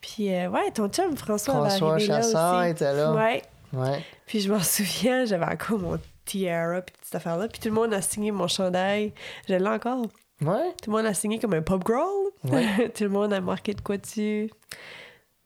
Puis 0.00 0.32
euh, 0.34 0.48
ouais, 0.48 0.70
ton 0.72 0.88
chum, 0.88 1.16
François, 1.16 1.54
François 1.54 1.92
arrivé 1.94 2.06
Chasson 2.08 2.32
là 2.38 2.60
aussi. 2.62 2.70
était 2.70 2.92
là. 2.92 3.12
Ouais. 3.12 3.42
Ouais. 3.72 4.02
Puis 4.26 4.40
je 4.40 4.52
m'en 4.52 4.60
souviens, 4.60 5.24
j'avais 5.24 5.44
encore 5.46 5.78
mon 5.78 5.98
tiara 6.24 6.82
puis 6.82 6.94
cette 7.02 7.14
affaire-là. 7.14 7.48
Puis 7.48 7.60
tout 7.60 7.68
le 7.68 7.74
monde 7.74 7.92
a 7.94 8.02
signé 8.02 8.30
mon 8.30 8.48
chandail. 8.48 9.12
Je 9.48 9.54
l'ai 9.54 9.66
encore. 9.66 10.06
Ouais. 10.40 10.72
Tout 10.82 10.90
le 10.90 10.96
monde 10.96 11.06
a 11.06 11.14
signé 11.14 11.38
comme 11.38 11.54
un 11.54 11.62
pub 11.62 11.82
girl. 11.86 12.30
Ouais. 12.44 12.88
tout 12.94 13.04
le 13.04 13.10
monde 13.10 13.32
a 13.32 13.40
marqué 13.40 13.74
de 13.74 13.80
quoi 13.80 13.96
dessus. 13.98 14.50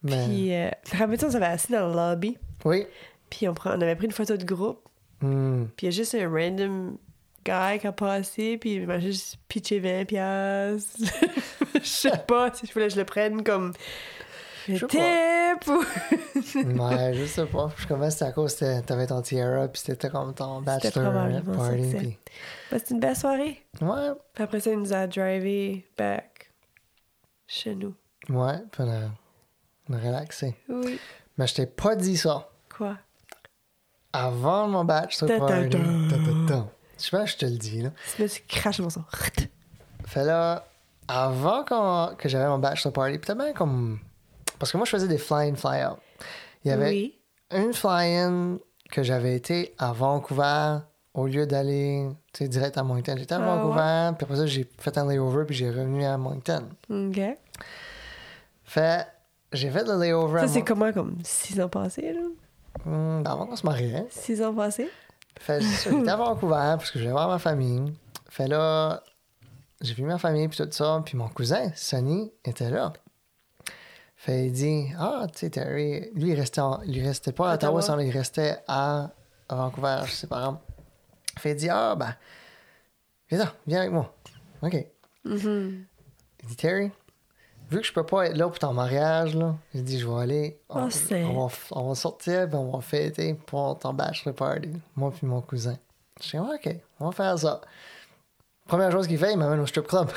Mais. 0.02 0.26
Puis, 0.26 0.54
euh, 0.54 0.70
te 0.84 0.96
rappelles-tu, 0.96 1.26
on 1.26 1.30
s'avait 1.30 1.46
assis 1.46 1.72
dans 1.72 1.88
le 1.88 1.94
lobby? 1.94 2.38
Oui. 2.64 2.86
Puis 3.30 3.48
on, 3.48 3.54
prend, 3.54 3.70
on 3.70 3.80
avait 3.80 3.96
pris 3.96 4.06
une 4.06 4.12
photo 4.12 4.36
de 4.36 4.44
groupe. 4.44 4.80
Hmm. 5.20 5.64
Puis 5.76 5.86
il 5.86 5.90
y 5.90 5.94
a 5.94 5.96
juste 5.96 6.14
un 6.14 6.28
random 6.28 6.98
guy 7.44 7.78
qui 7.80 7.86
a 7.86 7.92
passé. 7.92 8.58
Puis 8.58 8.74
il 8.74 8.86
m'a 8.86 9.00
juste 9.00 9.36
pitché 9.48 9.80
20 9.80 10.04
piastres. 10.04 10.98
Je 11.74 11.88
sais 11.88 12.22
pas 12.26 12.52
si 12.52 12.66
je 12.66 12.72
voulais 12.72 12.88
que 12.88 12.94
je 12.94 12.98
le 12.98 13.04
prenne 13.04 13.44
comme 13.44 13.72
sais 14.78 14.86
tip 14.86 15.68
ou... 15.68 15.78
ouais, 16.84 17.14
je 17.14 17.24
sais 17.26 17.46
pas. 17.46 17.70
Je 17.76 17.86
commence 17.86 18.12
c'était 18.14 18.24
à 18.26 18.32
cause 18.32 18.54
que 18.56 18.80
t'avais 18.82 19.06
ton 19.06 19.22
tiara, 19.22 19.68
puis 19.68 19.80
c'était 19.84 20.10
comme 20.10 20.34
ton 20.34 20.58
C'était 20.60 20.90
bachelor 21.00 21.12
ça 21.12 21.52
party. 21.52 21.76
que 21.82 21.90
c'est. 21.90 21.96
Puis... 21.98 22.18
Ben, 22.70 22.78
C'était 22.78 22.94
une 22.94 23.00
belle 23.00 23.16
soirée. 23.16 23.66
Ouais. 23.80 24.10
Puis 24.34 24.44
après 24.44 24.60
ça, 24.60 24.70
il 24.72 24.78
nous 24.78 24.92
a 24.92 25.06
drivé 25.06 25.86
back 25.96 26.52
chez 27.46 27.74
nous. 27.74 27.94
Ouais. 28.28 28.58
Puis 28.72 28.82
on 28.82 28.90
a, 28.90 29.00
on 29.88 29.92
a 29.94 29.98
relaxé. 29.98 30.56
Oui. 30.68 30.98
Mais 31.38 31.46
je 31.46 31.54
t'ai 31.54 31.66
pas 31.66 31.94
dit 31.96 32.16
ça. 32.16 32.48
Quoi? 32.76 32.96
Avant 34.12 34.66
mon 34.68 34.84
bachelor 34.84 35.38
party. 35.38 35.70
ta. 35.70 35.78
ta, 35.78 36.54
ta. 36.54 36.66
Je 36.98 37.10
pense 37.10 37.24
que 37.24 37.26
je 37.30 37.36
te 37.36 37.44
le 37.46 37.58
dis, 37.58 37.82
là. 37.82 37.90
Tu 38.16 38.22
me 38.22 38.28
crache 38.48 38.78
mon 38.80 38.88
son. 38.88 39.04
Fait 40.06 40.24
là, 40.24 40.66
avant 41.08 41.62
qu'on- 41.64 42.14
que 42.16 42.26
j'avais 42.28 42.46
mon 42.48 42.58
bachelor 42.58 42.92
party, 42.92 43.18
peut-être 43.18 43.36
bien 43.38 43.52
comme. 43.52 43.98
Parce 44.58 44.72
que 44.72 44.76
moi, 44.76 44.86
je 44.86 44.90
faisais 44.90 45.08
des 45.08 45.18
fly-in, 45.18 45.54
fly-out. 45.54 45.98
Il 46.64 46.68
y 46.68 46.70
avait 46.72 46.88
Oui. 46.90 47.18
une 47.52 47.72
fly-in 47.74 48.58
que 48.90 49.02
j'avais 49.02 49.34
été 49.36 49.74
à 49.78 49.92
Vancouver 49.92 50.78
au 51.14 51.26
lieu 51.26 51.46
d'aller 51.46 52.08
direct 52.40 52.76
à 52.76 52.82
Moncton, 52.82 53.14
j'étais 53.16 53.34
à 53.34 53.38
Ah 53.42 53.56
Vancouver, 53.56 54.10
puis 54.18 54.24
après 54.24 54.36
ça, 54.36 54.46
j'ai 54.46 54.68
fait 54.78 54.98
un 54.98 55.08
layover, 55.08 55.44
puis 55.46 55.54
j'ai 55.56 55.70
revenu 55.70 56.04
à 56.04 56.18
Moncton. 56.18 56.68
OK. 56.90 57.20
Fait, 58.64 59.06
j'ai 59.52 59.70
fait 59.70 59.84
le 59.86 59.98
layover 59.98 60.40
Ça, 60.40 60.48
c'est 60.48 60.62
comment, 60.62 60.92
comme 60.92 61.16
six 61.24 61.58
ans 61.60 61.68
passés, 61.68 62.12
là? 62.12 62.20
Hmm, 62.84 63.22
avant 63.26 63.46
qu'on 63.46 63.56
se 63.56 63.64
mariait. 63.64 64.06
Six 64.10 64.42
ans 64.42 64.54
passés? 64.54 64.90
Fait, 65.38 65.60
j'étais 65.62 66.08
à 66.10 66.16
Vancouver, 66.18 66.74
parce 66.76 66.90
que 66.90 66.98
je 66.98 67.04
voulais 67.04 67.12
voir 67.12 67.28
ma 67.28 67.38
famille. 67.38 67.92
Fait 68.28 68.46
là, 68.48 69.02
j'ai 69.80 69.94
vu 69.94 70.02
ma 70.02 70.18
famille, 70.18 70.48
puis 70.48 70.58
tout 70.58 70.68
ça, 70.70 71.00
puis 71.04 71.16
mon 71.16 71.28
cousin, 71.28 71.70
Sonny, 71.74 72.30
était 72.44 72.70
là. 72.70 72.92
Fait, 74.26 74.46
il 74.46 74.52
dit, 74.52 74.86
ah, 74.98 75.28
tu 75.32 75.38
sais, 75.38 75.50
Terry, 75.50 76.10
lui, 76.14 76.30
il 76.32 76.34
restait, 76.34 76.60
en- 76.60 76.82
il 76.82 77.00
restait 77.06 77.30
pas 77.30 77.52
à 77.52 77.54
Ottawa, 77.54 77.78
Ottawa. 77.80 78.02
il 78.02 78.10
restait 78.10 78.58
à, 78.66 79.10
à 79.48 79.54
Vancouver 79.54 80.00
chez 80.06 80.16
ses 80.16 80.26
parents. 80.26 80.60
Fait, 81.38 81.52
il 81.52 81.56
dit, 81.56 81.68
ah, 81.70 81.94
ben, 81.94 82.12
viens, 83.30 83.52
viens 83.68 83.78
avec 83.82 83.92
moi. 83.92 84.12
OK. 84.62 84.84
Mhm. 85.24 85.86
Il 86.42 86.48
dit, 86.48 86.56
Terry, 86.56 86.90
vu 87.70 87.78
que 87.80 87.86
je 87.86 87.92
peux 87.92 88.04
pas 88.04 88.26
être 88.26 88.36
là 88.36 88.48
pour 88.48 88.58
ton 88.58 88.72
mariage, 88.72 89.36
là, 89.36 89.54
il 89.74 89.84
dit, 89.84 90.00
je 90.00 90.08
vais 90.08 90.20
aller, 90.20 90.60
on, 90.70 90.88
Oh, 90.88 90.90
on 91.12 91.46
va, 91.46 91.54
on 91.70 91.88
va 91.90 91.94
sortir, 91.94 92.48
puis 92.48 92.56
on 92.56 92.72
va 92.72 92.80
fêter 92.80 93.34
pour 93.34 93.78
ton 93.78 93.92
bachelor 93.92 94.34
party, 94.34 94.72
moi 94.96 95.12
puis 95.16 95.24
mon 95.24 95.40
cousin. 95.40 95.76
Je 96.20 96.30
dis, 96.30 96.38
OK, 96.38 96.76
on 96.98 97.06
va 97.06 97.12
faire 97.12 97.38
ça. 97.38 97.60
Première 98.66 98.90
chose 98.90 99.06
qu'il 99.06 99.18
fait, 99.18 99.30
il 99.34 99.38
m'amène 99.38 99.60
au 99.60 99.66
strip 99.66 99.86
club. 99.86 100.10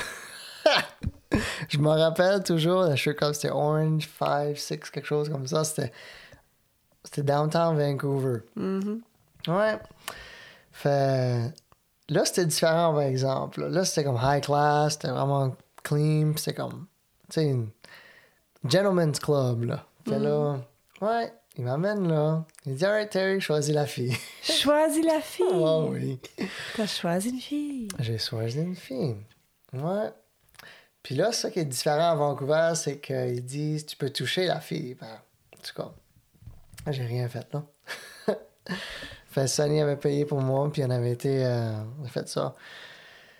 je 1.68 1.78
me 1.78 1.88
rappelle 1.88 2.42
toujours, 2.42 2.82
le 2.82 2.96
strip 2.96 3.16
club, 3.16 3.32
c'était 3.32 3.50
Orange 3.50 4.08
5, 4.18 4.56
6, 4.56 4.90
quelque 4.90 5.06
chose 5.06 5.28
comme 5.28 5.46
ça. 5.46 5.64
C'était, 5.64 5.92
c'était 7.04 7.22
downtown 7.22 7.76
Vancouver. 7.76 8.40
Mhm. 8.56 9.02
Ouais. 9.48 9.78
Fait. 10.72 11.52
Là, 12.08 12.24
c'était 12.24 12.46
différent, 12.46 12.92
par 12.92 13.02
exemple. 13.02 13.64
Là, 13.64 13.84
c'était 13.84 14.04
comme 14.04 14.18
high 14.20 14.42
class, 14.42 14.94
c'était 14.94 15.10
vraiment 15.10 15.56
clean, 15.82 16.32
c'était 16.36 16.54
comme. 16.54 16.86
Tu 17.28 17.34
sais, 17.34 17.46
une 17.46 17.68
gentleman's 18.64 19.20
club, 19.20 19.64
là. 19.64 19.86
Fait 20.08 20.18
là, 20.18 20.58
ouais, 21.02 21.32
il 21.56 21.64
m'amène 21.64 22.08
là. 22.08 22.44
Il 22.66 22.74
dit, 22.74 22.84
alright, 22.84 23.10
Terry, 23.10 23.40
choisis 23.40 23.74
la 23.74 23.86
fille. 23.86 24.16
Choisis 24.42 25.04
la 25.04 25.20
fille! 25.22 25.46
oh 25.52 25.88
oui. 25.92 26.18
T'as 26.74 26.86
choisi 26.86 27.30
une 27.30 27.40
fille! 27.40 27.88
J'ai 28.00 28.18
choisi 28.18 28.58
une 28.60 28.74
fille. 28.74 29.16
Ouais. 29.72 30.10
Puis 31.02 31.14
là, 31.14 31.32
ça 31.32 31.50
qui 31.50 31.60
est 31.60 31.64
différent 31.64 32.10
à 32.10 32.14
Vancouver, 32.14 32.72
c'est 32.74 32.98
qu'ils 32.98 33.44
disent, 33.44 33.86
tu 33.86 33.96
peux 33.96 34.10
toucher 34.10 34.46
la 34.46 34.60
fille. 34.60 34.94
Ben, 35.00 35.06
en 35.56 35.62
tout 35.62 35.74
cas, 35.74 35.90
j'ai 36.92 37.04
rien 37.04 37.28
fait, 37.28 37.46
là. 37.52 37.62
fait 39.26 39.46
Sonny 39.48 39.80
avait 39.80 39.96
payé 39.96 40.24
pour 40.26 40.40
moi, 40.40 40.70
puis 40.72 40.84
on 40.84 40.90
avait 40.90 41.12
été. 41.12 41.44
euh, 41.44 41.72
on 42.00 42.04
a 42.04 42.08
fait 42.08 42.28
ça. 42.28 42.54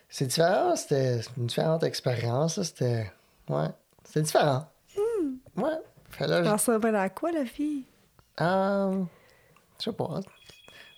C'est 0.09 0.27
différent, 0.27 0.75
c'était 0.75 1.21
une 1.37 1.47
différente 1.47 1.83
expérience, 1.85 2.61
C'était. 2.63 3.11
Ouais. 3.49 3.69
C'était 4.05 4.23
différent. 4.23 4.67
Ouais. 5.57 5.71
Fait 6.11 6.27
là, 6.27 6.39
Elle 6.39 6.45
je- 6.47 6.51
ressemble 6.51 6.95
à 6.97 7.09
quoi, 7.11 7.31
la 7.33 7.45
fille? 7.45 7.85
euh, 8.41 9.05
je 9.79 9.85
sais 9.85 9.93
pas. 9.93 10.21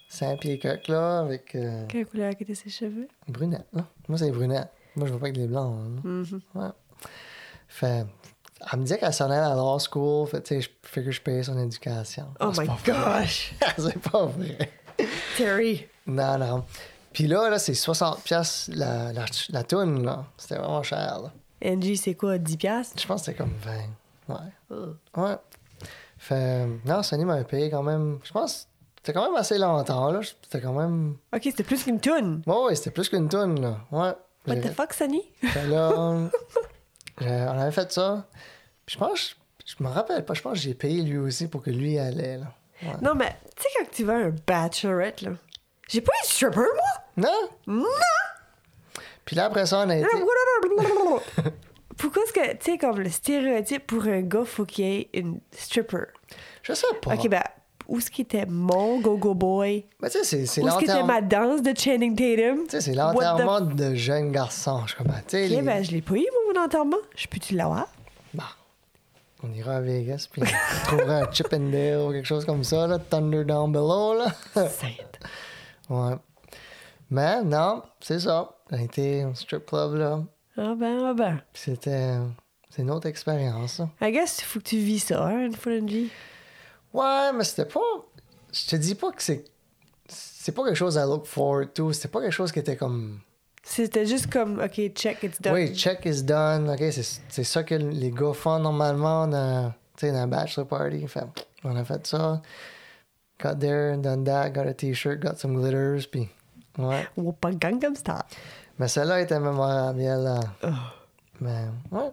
Cinq 0.09 0.41
pieds 0.41 0.59
coq, 0.59 0.89
là, 0.89 1.21
avec 1.21 1.55
euh, 1.55 1.87
Quelle 1.89 2.07
couleur 2.07 2.33
étaient 2.39 2.55
ses 2.55 2.71
cheveux? 2.71 3.09
brunette, 3.29 3.67
là. 3.73 3.87
Moi, 4.09 4.19
c'est 4.19 4.31
brunette. 4.31 4.69
Moi, 4.97 5.07
je 5.09 5.13
veux 5.13 5.19
pas 5.19 5.27
avec 5.27 5.37
les 5.37 5.47
blancs. 5.47 5.75
là. 6.05 6.11
Mhm. 6.11 6.41
Ouais. 6.55 6.69
Fait. 7.69 8.07
Elle 8.73 8.79
me 8.79 8.85
disait 8.85 8.99
qu'elle 8.99 9.13
s'en 9.13 9.25
allait 9.31 9.37
à 9.37 9.55
law 9.55 9.79
school. 9.79 10.29
Fait, 10.29 10.41
tu 10.43 10.55
sais, 10.55 10.61
je 10.61 10.69
fais 10.83 11.03
que 11.03 11.11
je 11.11 11.21
paye 11.21 11.43
son 11.43 11.59
éducation. 11.59 12.27
Oh 12.41 12.53
my 12.57 12.69
gosh! 12.85 13.55
c'est 13.77 13.99
pas 13.99 14.27
vrai. 14.27 14.71
Terry! 15.37 15.87
Non, 16.07 16.39
non. 16.39 16.65
Puis 17.13 17.27
là, 17.27 17.51
là 17.51 17.59
c'est 17.59 17.73
60$ 17.73 18.23
piastres 18.23 18.71
la, 18.75 19.13
la, 19.13 19.25
la 19.51 19.65
toune, 19.65 20.05
là. 20.05 20.25
C'était 20.37 20.57
vraiment 20.57 20.83
cher, 20.83 21.21
là. 21.23 21.33
Angie, 21.65 21.97
c'est 21.97 22.15
quoi, 22.15 22.39
10 22.39 22.57
piastres? 22.57 23.01
Je 23.01 23.07
pense 23.07 23.23
que 23.23 23.27
c'était 23.27 23.39
comme 23.39 23.55
20. 24.29 24.35
Ouais. 24.35 24.87
Ouais. 25.17 25.37
Fait. 26.19 26.67
Non, 26.85 27.03
Sonny 27.03 27.25
m'avait 27.25 27.45
payé 27.45 27.69
quand 27.71 27.83
même. 27.83 28.19
Je 28.23 28.33
pense 28.33 28.53
que 28.65 28.69
c'était 28.97 29.13
quand 29.13 29.27
même 29.27 29.35
assez 29.37 29.59
longtemps, 29.59 30.11
là. 30.13 30.21
C'était 30.23 30.61
quand 30.61 30.73
même. 30.73 31.17
Ok, 31.35 31.43
c'était 31.45 31.65
plus 31.65 31.83
qu'une 31.83 31.99
toune! 32.01 32.43
Ouais, 32.47 32.65
ouais, 32.67 32.75
c'était 32.77 32.91
plus 32.93 33.09
qu'une 33.09 33.29
toune, 33.29 33.61
là. 33.61 33.79
Ouais. 33.91 34.13
What 34.47 34.57
the 34.57 34.73
fuck, 34.73 34.93
Sonny? 34.93 35.23
Fait 35.43 35.67
là, 35.67 35.93
on 37.21 37.59
avait 37.59 37.73
fait 37.73 37.93
ça. 37.93 38.27
Puis 38.87 38.95
je 38.95 38.99
pense, 38.99 39.37
je 39.65 39.83
me 39.83 39.89
rappelle 39.89 40.25
pas, 40.25 40.35
je 40.35 40.43
pense 40.43 40.55
que 40.55 40.59
j'ai 40.59 40.75
payé 40.75 41.03
lui 41.03 41.19
aussi 41.19 41.49
pour 41.49 41.63
que 41.63 41.71
lui 41.71 41.99
allait, 41.99 42.39
là. 42.39 42.47
Ouais. 42.83 42.97
Non, 43.01 43.15
mais 43.15 43.37
tu 43.57 43.63
sais, 43.63 43.69
quand 43.79 43.91
tu 43.93 44.05
vas 44.05 44.15
à 44.15 44.17
un 44.17 44.35
bachelorette, 44.47 45.23
là, 45.23 45.31
j'ai 45.89 46.01
pas 46.01 46.13
eu 46.13 46.27
de 46.27 46.33
stripper, 46.33 46.57
moi! 46.57 47.05
Non? 47.17 47.49
Non! 47.67 47.87
Puis 49.25 49.37
là, 49.37 49.45
après 49.45 49.67
ça, 49.67 49.85
on 49.87 49.91
a 49.91 49.97
été. 49.97 50.09
Pourquoi 51.97 52.23
est-ce 52.25 52.33
que, 52.33 52.53
tu 52.57 52.73
sais, 52.73 52.79
comme 52.79 52.99
le 52.99 53.11
stéréotype 53.11 53.87
pour 53.87 54.05
un 54.05 54.23
gars, 54.23 54.45
faut 54.45 54.65
qu'il 54.65 54.85
y 54.85 54.97
ait 54.97 55.11
une 55.15 55.41
stripper? 55.53 56.07
Je 56.63 56.73
sais 56.73 56.87
pas. 57.01 57.15
Ok, 57.15 57.29
ben, 57.29 57.43
où 57.93 57.99
est-ce 57.99 58.11
qu'il 58.11 58.25
était 58.25 58.47
mon 58.47 59.01
go-go 59.01 59.35
boy? 59.35 59.85
Mais 60.01 60.09
tu 60.11 60.25
sais, 60.25 60.47
c'est- 60.47 60.63
Où 60.63 60.67
est-ce 60.69 60.79
qu'il 60.79 60.91
était 60.91 61.03
ma 61.03 61.21
danse 61.21 61.61
de 61.63 61.73
Channing 61.79 62.17
Tatum? 62.17 62.65
Tu 62.65 62.71
sais, 62.71 62.81
c'est 62.81 62.93
the 62.93 62.97
l'enterrement 62.97 63.61
de 63.61 63.95
jeunes 63.95 64.33
garçons. 64.33 64.81
Je 64.87 64.97
comme, 64.97 65.09
tu 65.09 65.13
sais, 65.29 65.45
Ok, 65.45 65.51
les- 65.51 65.63
ben, 65.63 65.85
je 65.85 65.91
l'ai 65.91 66.01
pas 66.03 66.15
eu, 66.17 66.25
mon 66.55 66.61
enterrement. 66.61 66.97
Je 67.15 67.27
peux-tu 67.29 67.55
l'avoir? 67.55 67.87
Bon. 68.35 68.43
On 69.45 69.53
ira 69.53 69.77
à 69.77 69.81
Vegas, 69.81 70.27
puis 70.31 70.43
on 70.43 70.87
trouvera 70.87 71.19
un 71.19 71.33
Chip 71.33 71.53
and 71.53 71.71
Dale 71.71 71.99
ou 72.01 72.13
quelque 72.13 72.27
chose 72.27 72.45
comme 72.45 72.65
ça, 72.65 72.87
là. 72.87 72.99
Thunder 72.99 73.45
Down 73.45 73.71
Below, 73.73 74.15
là. 74.15 74.27
Sainte. 74.69 75.19
ouais. 75.91 76.15
Mais 77.11 77.43
non, 77.43 77.83
c'est 78.01 78.21
ça. 78.21 78.57
On 78.71 78.77
a 78.77 78.81
été 78.81 79.25
au 79.27 79.35
strip 79.35 79.67
club, 79.67 79.97
là. 79.97 80.21
Ah 80.57 80.75
ben, 80.77 81.05
ah 81.07 81.13
ben. 81.15 81.41
C'était. 81.53 82.15
C'est 82.71 82.81
une 82.83 82.91
autre 82.91 83.07
expérience, 83.07 83.75
ça. 83.75 83.89
I 84.01 84.13
guess, 84.13 84.39
il 84.41 84.45
faut 84.45 84.59
que 84.61 84.65
tu 84.65 84.77
vis 84.79 85.01
ça, 85.01 85.25
hein, 85.27 85.45
une 85.47 85.55
fois 85.55 85.73
dans 85.73 85.79
une 85.81 85.87
vie. 85.89 86.09
Ouais, 86.93 87.33
mais 87.35 87.45
c'était 87.45 87.65
pas. 87.65 87.81
Je 88.53 88.67
te 88.67 88.77
dis 88.77 88.95
pas 88.95 89.13
que 89.13 89.23
c'est. 89.23 89.45
C'est 90.09 90.53
pas 90.53 90.65
quelque 90.65 90.77
chose 90.77 90.99
à 90.99 91.07
look 91.07 91.27
forward 91.27 91.73
to. 91.73 91.93
C'était 91.93 92.09
pas 92.09 92.21
quelque 92.21 92.33
chose 92.33 92.53
qui 92.53 92.59
était 92.59 92.77
comme. 92.77 93.21
C'était 93.65 94.07
juste 94.07 94.31
comme, 94.31 94.61
OK, 94.61 94.93
check, 94.93 95.23
it's 95.23 95.41
done. 95.41 95.55
Oui, 95.55 95.75
check 95.75 96.05
is 96.05 96.23
done. 96.23 96.69
OK, 96.69 96.83
c'est 96.91 97.45
ça 97.45 97.63
que 97.63 97.77
les 97.77 98.11
gars 98.11 98.33
font 98.35 98.59
normalement 98.59 99.29
dans, 99.29 99.73
dans 100.01 100.15
un 100.15 100.27
bachelor 100.27 100.67
party. 100.67 101.07
Fait, 101.07 101.25
on 101.63 101.77
a 101.77 101.85
fait 101.85 102.05
ça. 102.07 102.43
Got 103.41 103.57
there, 103.61 103.97
done 103.97 104.25
that, 104.25 104.51
got 104.51 104.67
a 104.67 104.75
t-shirt, 104.75 105.21
got 105.21 105.37
some 105.37 105.55
glitters, 105.55 106.07
puis. 106.11 106.29
Ouais. 106.79 107.07
Ou 107.17 107.33
pas 107.33 107.53
Gangnam 107.53 107.95
Style. 107.95 108.23
Mais 108.79 108.89
celle-là 108.89 109.21
était 109.21 109.39
mémorable, 109.39 110.01
là. 110.01 110.41
Oh. 110.65 110.69
Mais, 111.41 111.67
ouais. 111.93 112.11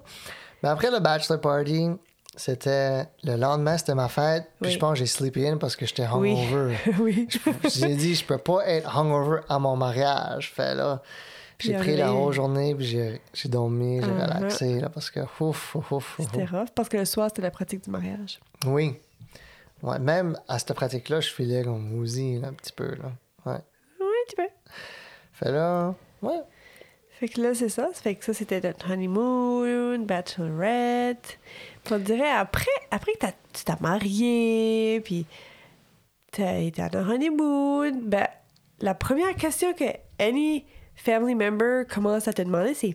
Mais 0.61 0.69
après 0.69 0.91
le 0.91 0.99
bachelor 0.99 1.41
party, 1.41 1.89
c'était. 2.39 3.03
Le 3.23 3.35
lendemain, 3.35 3.77
c'était 3.77 3.95
ma 3.95 4.07
fête. 4.07 4.45
Puis 4.61 4.69
Oui. 4.69 4.71
je 4.71 4.79
pense 4.79 4.93
que 4.93 4.99
j'ai 4.99 5.05
sleepy 5.05 5.47
in 5.47 5.57
parce 5.57 5.75
que 5.75 5.85
j'étais 5.85 6.03
hungover. 6.03 6.75
oui. 6.99 7.27
J'ai 7.69 7.95
dit, 7.95 8.15
je 8.15 8.25
peux 8.25 8.37
pas 8.37 8.65
être 8.67 8.97
hungover 8.97 9.41
à 9.49 9.59
mon 9.59 9.75
mariage. 9.75 10.51
Fait 10.53 10.73
là, 10.75 11.01
j'ai 11.59 11.73
pris 11.73 11.95
la 11.97 12.13
whole 12.13 12.33
journée, 12.33 12.73
puis 12.73 12.85
j'ai 12.85 13.49
dormi, 13.49 14.01
j'ai 14.01 14.07
Mhm. 14.07 14.21
relaxé, 14.21 14.79
là, 14.79 14.89
parce 14.89 15.11
que 15.11 15.19
ouf, 15.39 15.75
ouf, 15.75 15.75
ouf, 15.75 15.91
ouf. 15.91 16.19
C'était 16.19 16.45
rough 16.45 16.69
parce 16.73 16.87
que 16.89 16.97
le 16.97 17.05
soir, 17.05 17.27
c'était 17.29 17.41
la 17.41 17.51
pratique 17.51 17.83
du 17.83 17.89
mariage. 17.89 18.39
Oui. 18.65 18.95
Ouais, 19.83 19.99
même 19.99 20.37
à 20.47 20.59
cette 20.59 20.73
pratique-là, 20.73 21.21
je 21.21 21.29
filais 21.29 21.63
comme 21.63 21.93
woozy, 21.93 22.39
là, 22.39 22.49
un 22.49 22.53
petit 22.53 22.73
peu, 22.73 22.95
là. 22.95 23.11
Ouais. 23.45 23.59
Oui, 23.99 24.07
tu 24.29 24.35
peux. 24.35 24.49
Fait 25.33 25.51
là, 25.51 25.93
ouais. 26.21 26.41
Fait 27.19 27.27
que 27.27 27.41
là, 27.41 27.53
c'est 27.53 27.69
ça. 27.69 27.89
Fait 27.93 28.15
que 28.15 28.23
ça, 28.23 28.33
c'était 28.33 28.61
notre 28.61 28.89
honeymoon, 28.91 29.99
bachelorette. 29.99 31.37
Puis 31.83 31.93
on 31.93 31.97
dirait, 31.99 32.31
après, 32.31 32.65
après 32.91 33.11
que 33.13 33.17
t'as- 33.19 33.33
tu 33.53 33.63
t'as 33.65 33.77
marié, 33.81 35.01
puis 35.03 35.25
t'as 36.31 36.59
été 36.59 36.81
à 36.81 36.89
un 36.93 37.09
honeymoon, 37.09 37.91
ben, 38.03 38.27
la 38.81 38.93
première 38.93 39.35
question 39.35 39.73
que 39.73 39.85
any 40.19 40.65
family 40.95 41.35
member 41.35 41.85
commence 41.93 42.27
à 42.27 42.33
te 42.33 42.41
demander, 42.41 42.73
c'est 42.73 42.93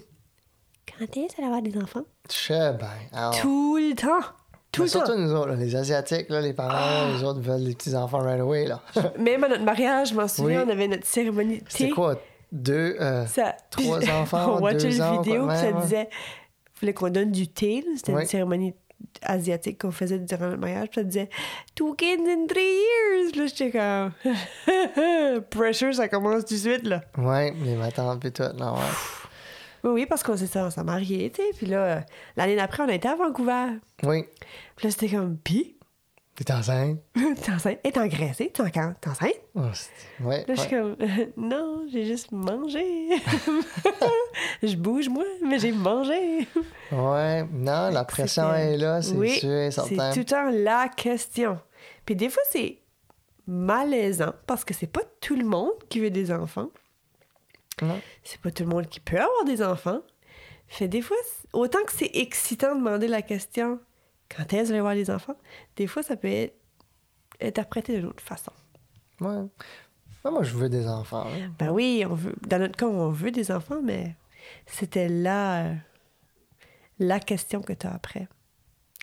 quand 0.99 1.05
est-ce 1.05 1.37
qu'elle 1.37 1.45
va 1.45 1.57
avoir 1.57 1.63
des 1.63 1.77
enfants? 1.77 2.05
Je. 2.31 2.53
Alors, 2.53 3.39
Tout 3.41 3.77
le 3.77 3.95
temps. 3.95 4.27
Tout 4.73 4.83
mais 4.83 4.87
le 4.89 4.93
temps. 4.93 5.05
surtout 5.07 5.21
nous 5.21 5.33
autres, 5.35 5.49
là, 5.51 5.57
les 5.57 5.77
Asiatiques, 5.77 6.29
là, 6.31 6.41
les 6.41 6.53
parents, 6.53 7.13
les 7.17 7.23
autres 7.23 7.41
veulent 7.41 7.65
des 7.65 7.75
petits-enfants 7.75 8.19
right 8.19 8.41
away, 8.41 8.67
là. 8.67 8.81
Même 9.19 9.45
à 9.45 9.49
notre 9.49 9.63
mariage, 9.65 10.09
je 10.11 10.15
m'en 10.15 10.27
souviens, 10.29 10.61
Oui. 10.63 10.65
on 10.67 10.71
avait 10.73 10.89
notre 10.89 11.07
cérémonie 11.07 11.59
de 11.61 11.95
quoi? 11.95 12.17
Deux, 12.55 12.97
euh, 13.01 13.27
Ça, 13.27 13.57
Trois 13.71 14.09
enfants, 14.21 14.57
on 14.57 14.63
watchait 14.63 14.89
deux 14.89 14.97
une 14.97 15.03
ans, 15.03 15.21
vidéo, 15.21 15.49
puis 15.49 15.57
ça 15.57 15.71
ouais. 15.73 15.83
disait, 15.83 16.09
il 16.11 16.79
fallait 16.79 16.95
qu'on 16.95 17.11
donne 17.11 17.33
du 17.33 17.49
thé. 17.49 17.85
C'était 17.97 18.13
une 18.13 18.25
cérémonie 18.27 18.75
asiatique 19.23 19.81
qu'on 19.83 19.91
faisait 19.91 20.21
durant 20.21 20.47
le 20.49 20.57
mariage. 20.57 20.89
Puis 20.91 21.01
ça 21.01 21.05
disait, 21.05 21.29
two 21.75 21.95
kids 21.95 22.23
in 22.27 22.47
three 22.47 22.63
years. 22.63 23.37
Là, 23.37 23.47
j'étais 23.47 23.71
comme, 23.73 25.43
pressure, 25.51 25.95
ça 25.95 26.09
commence 26.09 26.45
tout 26.45 26.55
de 26.55 26.59
suite, 26.59 26.87
là. 26.87 27.03
ouais, 27.19 27.53
les 27.65 27.75
matantes, 27.75 28.21
puis 28.21 28.33
tout, 28.33 28.43
là, 28.43 28.73
ouais. 28.73 28.79
Oui, 29.83 29.91
oui, 29.91 30.07
parce 30.07 30.23
qu'on 30.23 30.37
s'est 30.37 30.59
on 30.59 30.71
s'est 30.71 30.83
mariés, 30.85 31.31
tu 31.31 31.43
sais. 31.43 31.49
Puis 31.59 31.67
là, 31.67 31.79
euh, 31.79 32.01
l'année 32.37 32.57
d'après, 32.57 32.85
on 32.85 32.89
été 32.89 33.07
à 33.09 33.17
Vancouver. 33.17 33.67
Oui. 34.05 34.25
Puis 34.77 34.87
là, 34.87 34.91
c'était 34.91 35.09
comme, 35.15 35.37
pis? 35.37 35.77
T'es 36.37 36.53
enceinte? 36.53 36.99
T'es 37.15 37.53
enceinte? 37.53 37.79
Et 37.85 37.93
t'es 37.93 38.01
engraissée? 38.01 38.51
T'es 38.53 38.61
en- 38.61 38.69
t'es 38.69 39.09
enceinte? 39.09 39.35
Oh, 39.55 39.61
ouais. 40.25 40.45
Là, 40.49 40.55
je 40.55 40.61
suis 40.61 40.71
comme, 40.71 40.97
non, 41.37 41.87
j'ai 41.93 42.05
juste 42.05 42.33
mangé. 42.33 43.09
je 44.63 44.75
bouge, 44.75 45.09
moi, 45.09 45.25
mais 45.47 45.61
j'ai 45.61 45.71
mangé. 45.71 46.49
Ouais, 46.91 47.45
non, 47.53 47.91
la 47.91 48.05
pression 48.05 48.53
est 48.53 48.77
là, 48.77 49.01
c'est 49.01 49.15
oui, 49.15 49.31
sûr 49.31 49.49
et 49.51 49.71
c'est 49.71 49.81
certain. 49.83 50.13
tout 50.13 50.19
le 50.19 50.25
temps 50.25 50.51
la 50.51 50.89
question. 50.89 51.61
Puis 52.05 52.17
des 52.17 52.29
fois, 52.29 52.43
c'est 52.51 52.79
malaisant 53.47 54.33
parce 54.47 54.65
que 54.65 54.75
c'est 54.75 54.89
pas 54.89 55.03
tout 55.21 55.37
le 55.37 55.45
monde 55.45 55.73
qui 55.89 56.01
veut 56.01 56.11
des 56.11 56.33
enfants. 56.33 56.71
Non. 57.81 58.01
C'est 58.25 58.41
pas 58.41 58.51
tout 58.51 58.65
le 58.65 58.71
monde 58.71 58.89
qui 58.89 58.99
peut 58.99 59.19
avoir 59.19 59.45
des 59.45 59.63
enfants. 59.63 60.01
Fait 60.67 60.89
des 60.89 61.03
fois, 61.03 61.17
autant 61.53 61.83
que 61.85 61.93
c'est 61.93 62.11
excitant 62.15 62.75
de 62.75 62.81
demander 62.81 63.07
la 63.07 63.23
question 63.23 63.79
quand 64.29 64.53
est-ce 64.53 64.63
que 64.63 64.65
vous 64.67 64.71
allez 64.71 64.79
avoir 64.79 64.95
des 64.95 65.11
enfants, 65.11 65.37
des 65.77 65.87
fois, 65.87 66.03
ça 66.03 66.17
peut 66.17 66.29
être 66.29 66.55
interprété 67.41 67.97
d'une 67.97 68.07
autre 68.07 68.23
façon. 68.23 68.53
Ouais. 69.21 69.45
Moi, 70.25 70.43
je 70.43 70.55
veux 70.55 70.69
des 70.69 70.89
enfants. 70.89 71.27
hein. 71.27 71.53
Ben 71.59 71.71
oui, 71.71 72.05
on 72.09 72.15
veut, 72.15 72.35
dans 72.47 72.59
notre 72.59 72.77
cas, 72.77 72.87
on 72.87 73.11
veut 73.11 73.31
des 73.31 73.51
enfants, 73.53 73.81
mais 73.83 74.17
c'était 74.67 75.09
là 75.09 75.65
euh, 75.67 75.75
la 76.99 77.21
question 77.21 77.61
que 77.61 77.73
tu 77.75 77.87
as 77.87 77.93
après, 77.95 78.29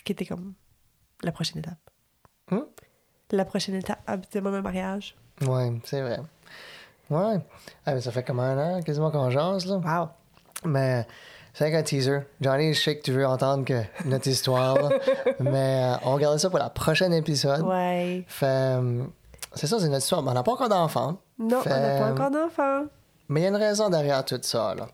qui 0.04 0.12
était 0.12 0.26
comme 0.26 0.54
la 1.22 1.30
prochaine 1.32 1.58
étape. 1.58 1.78
Hum? 2.50 2.66
La 3.30 3.44
prochaine 3.44 3.76
étape 3.76 4.32
de 4.32 4.40
mon 4.40 4.60
mariage. 4.62 5.14
Ouais, 5.46 5.72
c'est 5.84 6.00
vrai. 6.02 6.18
Ouais. 7.08 7.38
Ah, 7.86 7.94
mais 7.94 8.00
ça 8.00 8.10
fait 8.10 8.24
comme 8.24 8.40
un 8.40 8.78
an 8.78 8.82
quasiment 8.82 9.10
qu'on 9.10 9.30
jase, 9.30 9.66
là. 9.66 9.76
Wow! 9.78 10.08
Mais 10.68 11.06
c'est 11.54 11.70
qu'un 11.70 11.82
teaser. 11.82 12.20
Johnny, 12.40 12.72
je 12.74 12.80
sais 12.80 12.96
que 12.96 13.02
tu 13.02 13.12
veux 13.12 13.26
entendre 13.26 13.64
que 13.64 13.82
notre 14.06 14.26
histoire, 14.28 14.74
là. 14.80 14.90
mais 15.40 15.82
euh, 15.84 15.96
on 16.04 16.14
regarde 16.14 16.38
ça 16.38 16.48
pour 16.50 16.58
la 16.58 16.70
prochaine 16.70 17.12
épisode. 17.12 17.62
Ouais. 17.62 18.24
Fait, 18.26 18.46
euh, 18.46 19.04
c'est 19.54 19.66
ça, 19.66 19.78
c'est 19.78 19.88
notre 19.88 20.02
histoire. 20.02 20.22
Mais 20.22 20.30
on 20.30 20.34
n'a 20.34 20.42
pas 20.42 20.52
encore 20.52 20.68
d'enfants. 20.68 21.18
Non, 21.38 21.60
Fait, 21.60 21.70
on 21.70 21.80
n'a 21.80 21.98
pas 21.98 22.08
euh, 22.08 22.12
encore 22.12 22.30
d'enfant. 22.30 22.84
Mais 23.28 23.40
il 23.40 23.42
y 23.44 23.46
a 23.46 23.48
une 23.50 23.56
raison 23.56 23.88
derrière 23.90 24.24
tout 24.24 24.38
ça, 24.42 24.74
là. 24.74 24.88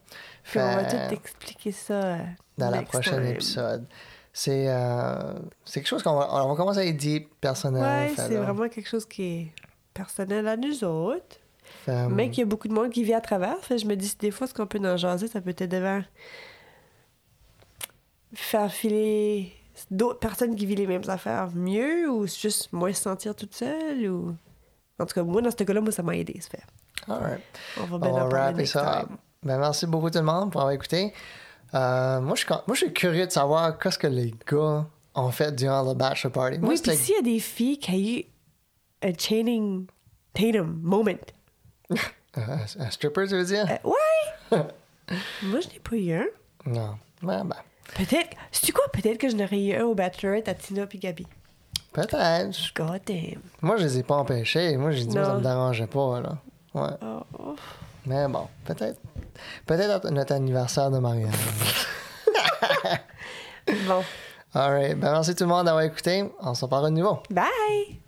Puis 0.44 0.58
on 0.60 0.62
va 0.76 0.84
Fait, 0.84 1.08
tout 1.08 1.14
expliquer 1.14 1.72
ça 1.72 1.94
euh, 1.94 2.18
dans 2.56 2.70
la 2.70 2.82
prochaine 2.82 3.22
time. 3.22 3.26
épisode. 3.34 3.86
C'est 4.32 4.66
euh, 4.68 5.34
c'est 5.64 5.80
quelque 5.80 5.88
chose 5.88 6.02
qu'on 6.02 6.14
va, 6.14 6.28
on 6.44 6.48
va 6.48 6.54
commencer 6.54 6.78
à 6.80 6.84
être 6.84 6.96
deep, 6.96 7.28
personnel. 7.40 7.82
Ouais, 7.82 8.14
fait, 8.14 8.28
c'est 8.28 8.36
vraiment 8.36 8.68
quelque 8.68 8.88
chose 8.88 9.04
qui 9.04 9.22
est 9.22 9.52
personnel 9.92 10.46
à 10.46 10.56
nous 10.56 10.84
autres. 10.84 11.36
Fait, 11.84 12.06
Mais 12.08 12.30
qu'il 12.30 12.40
y 12.40 12.42
a 12.42 12.46
beaucoup 12.46 12.68
de 12.68 12.72
monde 12.74 12.90
qui 12.90 13.04
vit 13.04 13.14
à 13.14 13.20
travers. 13.20 13.58
Fait, 13.62 13.78
je 13.78 13.86
me 13.86 13.94
dis, 13.94 14.14
des 14.18 14.30
fois, 14.30 14.46
ce 14.46 14.54
qu'on 14.54 14.66
peut 14.66 14.80
en 14.84 14.96
jaser, 14.96 15.28
ça 15.28 15.40
peut 15.40 15.50
être 15.50 15.70
devant 15.70 16.02
faire 18.34 18.70
filer 18.72 19.52
d'autres 19.90 20.18
personnes 20.18 20.54
qui 20.54 20.66
vivent 20.66 20.78
les 20.78 20.86
mêmes 20.86 21.08
affaires 21.08 21.50
mieux 21.54 22.10
ou 22.10 22.26
juste 22.26 22.72
moins 22.72 22.92
se 22.92 23.02
sentir 23.02 23.34
toute 23.34 23.54
seule 23.54 24.08
ou... 24.10 24.34
En 24.98 25.06
tout 25.06 25.14
cas, 25.14 25.22
moi, 25.22 25.40
dans 25.40 25.50
ce 25.50 25.56
cas-là, 25.56 25.80
moi, 25.80 25.92
ça 25.92 26.02
m'a 26.02 26.16
aidé, 26.16 26.40
ça 26.40 26.48
fait. 26.50 26.64
all 27.08 27.20
right. 27.22 27.40
On 27.80 27.84
va 27.84 27.98
bien 27.98 28.10
On 28.10 28.28
va 28.28 28.66
ça. 28.66 29.06
Ben, 29.44 29.58
merci 29.58 29.86
beaucoup 29.86 30.10
tout 30.10 30.18
le 30.18 30.24
monde 30.24 30.50
pour 30.50 30.60
avoir 30.60 30.74
écouté. 30.74 31.12
Euh, 31.74 32.20
moi, 32.20 32.34
je, 32.34 32.38
suis 32.40 32.48
con- 32.48 32.62
moi, 32.66 32.74
je 32.74 32.86
suis 32.86 32.92
curieux 32.92 33.26
de 33.26 33.30
savoir 33.30 33.78
qu'est-ce 33.78 33.98
que 33.98 34.08
les 34.08 34.34
gars 34.50 34.86
ont 35.14 35.30
fait 35.30 35.54
durant 35.54 35.82
le 35.88 35.94
bachelor 35.94 36.32
party. 36.32 36.58
Moi, 36.58 36.70
Oui, 36.70 36.80
puis 36.82 36.96
s'il 36.96 37.14
y 37.14 37.18
a 37.18 37.22
des 37.22 37.38
filles 37.38 37.78
qui 37.78 37.90
ont 37.92 39.06
eu 39.06 39.08
un 39.08 39.12
Channing 39.16 39.86
Tatum 40.34 40.80
moment, 40.82 41.12
un, 42.36 42.58
un 42.80 42.90
stripper, 42.90 43.26
tu 43.26 43.34
veux 43.36 43.44
dire? 43.44 43.66
euh, 43.70 43.88
ouais! 43.88 44.58
moi, 45.42 45.60
je 45.60 45.68
n'ai 45.68 45.78
pas 45.82 45.96
eu 45.96 46.12
un. 46.12 46.26
Non. 46.66 46.98
Ben, 47.22 47.44
ben, 47.44 47.56
Peut-être... 47.96 48.36
C'est 48.52 48.72
quoi? 48.72 48.84
Peut-être 48.92 49.18
que 49.18 49.28
je 49.30 49.36
n'aurais 49.36 49.60
eu 49.62 49.74
un 49.74 49.84
au 49.84 49.94
Bachelorette 49.94 50.48
à 50.48 50.54
Tina 50.54 50.86
puis 50.86 50.98
Gabi. 50.98 51.26
peut-être. 51.92 52.74
God 52.74 53.00
damn. 53.06 53.40
Moi, 53.62 53.76
je 53.78 53.84
les 53.84 53.98
ai 53.98 54.02
pas 54.02 54.16
empêchés. 54.16 54.76
Moi, 54.76 54.90
j'ai 54.90 55.04
dit, 55.04 55.16
moi, 55.16 55.24
ça 55.24 55.34
me 55.34 55.40
dérangeait 55.42 55.86
pas, 55.86 56.20
là. 56.20 56.36
Ouais. 56.74 56.90
Oh. 57.38 57.56
Mais 58.06 58.28
bon, 58.28 58.46
peut-être. 58.64 59.00
Peut-être 59.66 60.10
notre 60.10 60.32
anniversaire 60.34 60.90
de 60.90 60.98
mariage. 60.98 61.32
Bon. 63.86 64.02
All 64.54 64.72
right. 64.72 64.98
Ben, 64.98 65.12
merci 65.12 65.34
tout 65.34 65.44
le 65.44 65.50
monde 65.50 65.66
d'avoir 65.66 65.84
écouté. 65.84 66.24
On 66.40 66.54
s'en 66.54 66.68
parle 66.68 66.86
de 66.86 66.90
nouveau. 66.90 67.18
Bye! 67.30 68.00